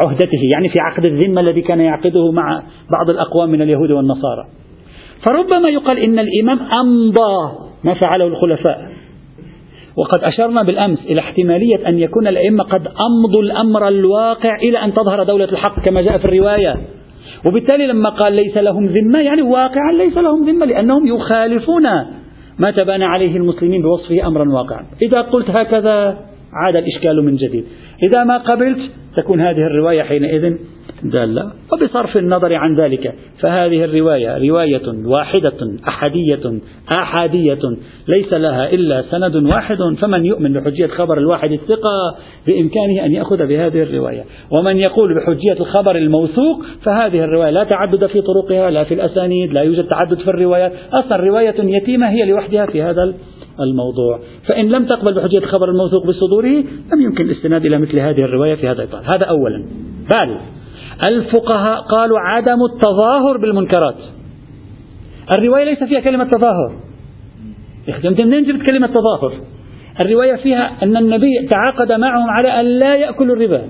عهدته 0.05 0.41
يعني 0.55 0.68
في 0.68 0.78
عقد 0.80 1.05
الذمة 1.05 1.41
الذي 1.41 1.62
كان 1.62 1.80
يعقده 1.80 2.33
مع 2.33 2.62
بعض 2.91 3.11
الأقوام 3.11 3.51
من 3.51 3.62
اليهود 3.62 3.91
والنصارى. 3.91 4.45
فربما 5.26 5.68
يقال 5.68 5.99
إن 5.99 6.18
الإمام 6.18 6.59
أمضى 6.80 7.59
ما 7.85 7.95
فعله 7.95 8.26
الخلفاء. 8.26 8.91
وقد 9.97 10.24
أشرنا 10.24 10.62
بالأمس 10.62 10.99
إلى 11.07 11.20
احتمالية 11.20 11.88
أن 11.88 11.99
يكون 11.99 12.26
الأئمة 12.26 12.64
قد 12.64 12.86
أمضوا 12.86 13.43
الأمر 13.43 13.88
الواقع 13.88 14.57
إلى 14.57 14.78
أن 14.78 14.95
تظهر 14.95 15.22
دولة 15.22 15.45
الحق 15.45 15.80
كما 15.84 16.03
جاء 16.03 16.18
في 16.18 16.24
الرواية. 16.24 16.76
وبالتالي 17.47 17.86
لما 17.86 18.11
قال 18.11 18.32
ليس 18.32 18.57
لهم 18.57 18.86
ذمة 18.86 19.20
يعني 19.20 19.43
واقعا 19.43 19.93
ليس 19.93 20.16
لهم 20.16 20.45
ذمة 20.45 20.66
لأنهم 20.66 21.07
يخالفون 21.07 21.82
ما 22.59 22.70
تبان 22.70 23.03
عليه 23.03 23.36
المسلمين 23.36 23.82
بوصفه 23.82 24.26
أمرا 24.26 24.49
واقعا. 24.53 24.86
إذا 25.03 25.20
قلت 25.20 25.51
هكذا 25.51 26.18
عاد 26.53 26.76
الإشكال 26.76 27.24
من 27.24 27.36
جديد. 27.36 27.64
إذا 28.03 28.24
ما 28.24 28.38
قبلت 28.38 28.78
تكون 29.16 29.40
هذه 29.40 29.66
الرواية 29.66 30.03
حينئذ 30.03 30.57
دالة 31.05 31.50
وبصرف 31.72 32.16
النظر 32.16 32.55
عن 32.55 32.76
ذلك 32.76 33.14
فهذه 33.40 33.84
الرواية 33.84 34.48
رواية 34.48 35.07
واحدة 35.07 35.76
أحدية 35.88 36.61
أحادية 36.90 37.61
ليس 38.09 38.32
لها 38.32 38.72
إلا 38.72 39.03
سند 39.11 39.36
واحد 39.55 39.78
فمن 40.00 40.26
يؤمن 40.26 40.53
بحجية 40.53 40.86
خبر 40.86 41.18
الواحد 41.18 41.53
الثقة 41.53 42.16
بإمكانه 42.46 43.05
أن 43.05 43.12
يأخذ 43.12 43.46
بهذه 43.46 43.82
الرواية. 43.82 44.24
ومن 44.50 44.76
يقول 44.76 45.14
بحجية 45.14 45.61
الخبر 45.61 45.96
الموثوق 45.96 46.62
فهذه 46.82 47.24
الرواية 47.24 47.50
لا 47.50 47.64
تعدد 47.64 48.07
في 48.07 48.20
طرقها 48.20 48.70
لا 48.70 48.84
في 48.84 48.94
الأسانيد 48.94 49.53
لا 49.53 49.62
يوجد 49.62 49.84
تعدد 49.84 50.18
في 50.18 50.28
الروايات. 50.28 50.72
أصلا 50.92 51.16
رواية 51.16 51.55
يتيمة 51.59 52.11
هي 52.11 52.24
لوحدها 52.24 52.66
في 52.66 52.82
هذا 52.82 53.14
الموضوع. 53.61 54.20
فإن 54.46 54.68
لم 54.68 54.86
تقبل 54.86 55.14
بحجية 55.14 55.38
الخبر 55.38 55.70
الموثوق 55.70 56.07
بصدوره 56.07 56.64
لم 56.92 57.00
يمكن 57.00 57.24
الاستناد 57.24 57.66
إلى 57.66 57.78
مثل 57.78 57.98
هذه 57.98 58.24
الرواية 58.24 58.55
في 58.55 58.68
هذا 58.68 58.82
الإطار. 58.82 59.03
هذا 59.16 59.24
أولا. 59.24 59.64
بل 60.14 60.36
الفقهاء 61.11 61.80
قالوا 61.80 62.18
عدم 62.18 62.59
التظاهر 62.72 63.36
بالمنكرات. 63.36 63.97
الرواية 65.38 65.64
ليس 65.64 65.84
فيها 65.84 66.01
كلمة 66.01 66.24
تظاهر. 66.24 66.72
أنت 68.05 68.24
منين 68.24 68.45
جبت 68.45 68.70
كلمة 68.70 68.86
تظاهر؟ 68.86 69.32
الرواية 70.05 70.36
فيها 70.36 70.82
أن 70.82 70.97
النبي 70.97 71.49
تعاقد 71.51 71.93
معهم 71.93 72.30
على 72.30 72.61
أن 72.61 72.66
لا 72.66 72.97
يأكلوا 72.97 73.36
الربا. 73.36 73.62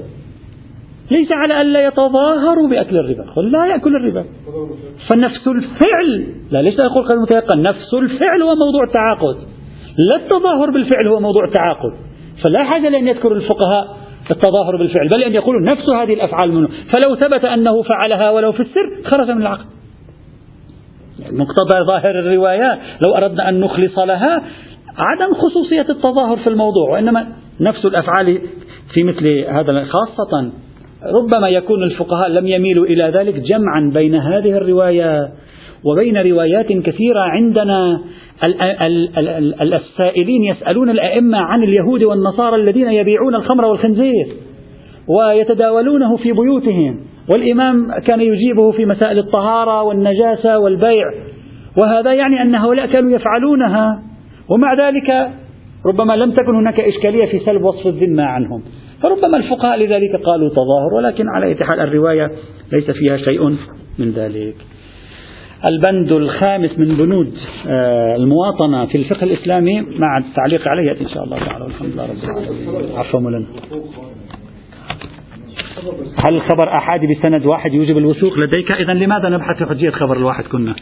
ليس 1.10 1.32
على 1.32 1.60
أن 1.60 1.66
لا 1.72 1.86
يتظاهروا 1.86 2.68
بأكل 2.68 2.96
الربا. 2.96 3.30
قل 3.36 3.52
لا 3.52 3.66
يأكل 3.66 3.96
الربا. 3.96 4.24
فنفس 5.08 5.48
الفعل 5.48 6.26
لا 6.50 6.62
ليس 6.62 6.80
أقول 6.80 7.04
قد 7.04 7.16
متيقن 7.16 7.62
نفس 7.62 7.94
الفعل 7.94 8.42
هو 8.42 8.54
موضوع 8.54 8.84
التعاقد. 8.86 9.36
لا 10.12 10.16
التظاهر 10.16 10.70
بالفعل 10.70 11.06
هو 11.08 11.20
موضوع 11.20 11.44
التعاقد. 11.44 11.92
فلا 12.44 12.64
حاجة 12.64 12.88
لأن 12.88 13.08
يذكر 13.08 13.32
الفقهاء 13.32 13.96
التظاهر 14.30 14.76
بالفعل 14.76 15.08
بل 15.08 15.22
أن 15.22 15.34
يقولوا 15.34 15.60
نفس 15.60 15.88
هذه 15.88 16.14
الأفعال 16.14 16.52
منه. 16.52 16.68
فلو 16.68 17.16
ثبت 17.16 17.44
أنه 17.44 17.82
فعلها 17.82 18.30
ولو 18.30 18.52
في 18.52 18.60
السر 18.60 19.10
خرج 19.10 19.30
من 19.30 19.42
العقد. 19.42 19.66
مقتضى 21.30 21.86
ظاهر 21.86 22.18
الروايات 22.18 22.78
لو 22.78 23.16
أردنا 23.16 23.48
أن 23.48 23.60
نخلص 23.60 23.98
لها 23.98 24.42
عدم 24.98 25.34
خصوصية 25.34 25.86
التظاهر 25.90 26.36
في 26.36 26.46
الموضوع 26.46 26.90
وإنما 26.92 27.26
نفس 27.60 27.84
الأفعال 27.84 28.38
في 28.94 29.04
مثل 29.04 29.44
هذا 29.48 29.84
خاصة 29.84 30.50
ربما 31.06 31.48
يكون 31.48 31.82
الفقهاء 31.82 32.28
لم 32.28 32.46
يميلوا 32.46 32.86
إلى 32.86 33.04
ذلك 33.04 33.34
جمعا 33.34 33.90
بين 33.94 34.14
هذه 34.14 34.56
الرواية. 34.56 35.32
وبين 35.84 36.16
روايات 36.16 36.66
كثيرة 36.66 37.20
عندنا 37.20 38.00
السائلين 39.62 40.44
يسألون 40.44 40.90
الأئمة 40.90 41.38
عن 41.38 41.62
اليهود 41.62 42.02
والنصارى 42.02 42.56
الذين 42.56 42.88
يبيعون 42.88 43.34
الخمر 43.34 43.64
والخنزير 43.64 44.26
ويتداولونه 45.08 46.16
في 46.16 46.32
بيوتهم. 46.32 47.00
والإمام 47.32 47.92
كان 48.06 48.20
يجيبه 48.20 48.70
في 48.70 48.86
مسائل 48.86 49.18
الطهارة 49.18 49.82
والنجاسة 49.82 50.58
والبيع. 50.58 51.04
وهذا 51.82 52.12
يعني 52.12 52.42
أن 52.42 52.54
هؤلاء 52.54 52.86
كانوا 52.86 53.10
يفعلونها. 53.10 54.02
ومع 54.48 54.74
ذلك 54.88 55.30
ربما 55.86 56.16
لم 56.16 56.30
تكن 56.30 56.54
هناك 56.54 56.80
إشكالية 56.80 57.26
في 57.26 57.38
سلب 57.38 57.62
وصف 57.62 57.86
الذمة 57.86 58.22
عنهم. 58.22 58.62
فربما 59.02 59.36
الفقهاء 59.36 59.78
لذلك 59.78 60.16
قالوا 60.24 60.48
تظاهر 60.48 60.94
ولكن 60.96 61.24
على 61.28 61.56
حال 61.60 61.80
الرواية 61.80 62.30
ليس 62.72 62.90
فيها 62.90 63.16
شيء 63.16 63.56
من 63.98 64.10
ذلك. 64.10 64.54
البند 65.66 66.12
الخامس 66.12 66.78
من 66.78 66.96
بنود 66.96 67.34
آه، 67.66 68.16
المواطنة 68.16 68.86
في 68.86 68.98
الفقه 68.98 69.24
الإسلامي 69.24 69.80
مع 69.80 70.18
التعليق 70.18 70.68
عليه 70.68 71.00
إن 71.00 71.08
شاء 71.08 71.24
الله 71.24 71.38
تعالى. 71.38 71.64
والحمد 71.64 71.88
لله 71.92 72.02
رب 72.06 72.24
العالمين. 72.24 72.96
هل 76.26 76.34
الخبر 76.34 76.68
أحادي 76.76 77.06
بسند 77.14 77.46
واحد 77.46 77.74
يوجب 77.74 77.98
الوثوق؟ 77.98 78.38
لديك 78.38 78.72
إذا 78.72 78.92
لماذا 78.92 79.28
نبحث 79.28 79.58
في 79.58 79.66
حجية 79.66 79.90
خبر 79.90 80.16
الواحد 80.16 80.44
كنا؟ 80.44 80.74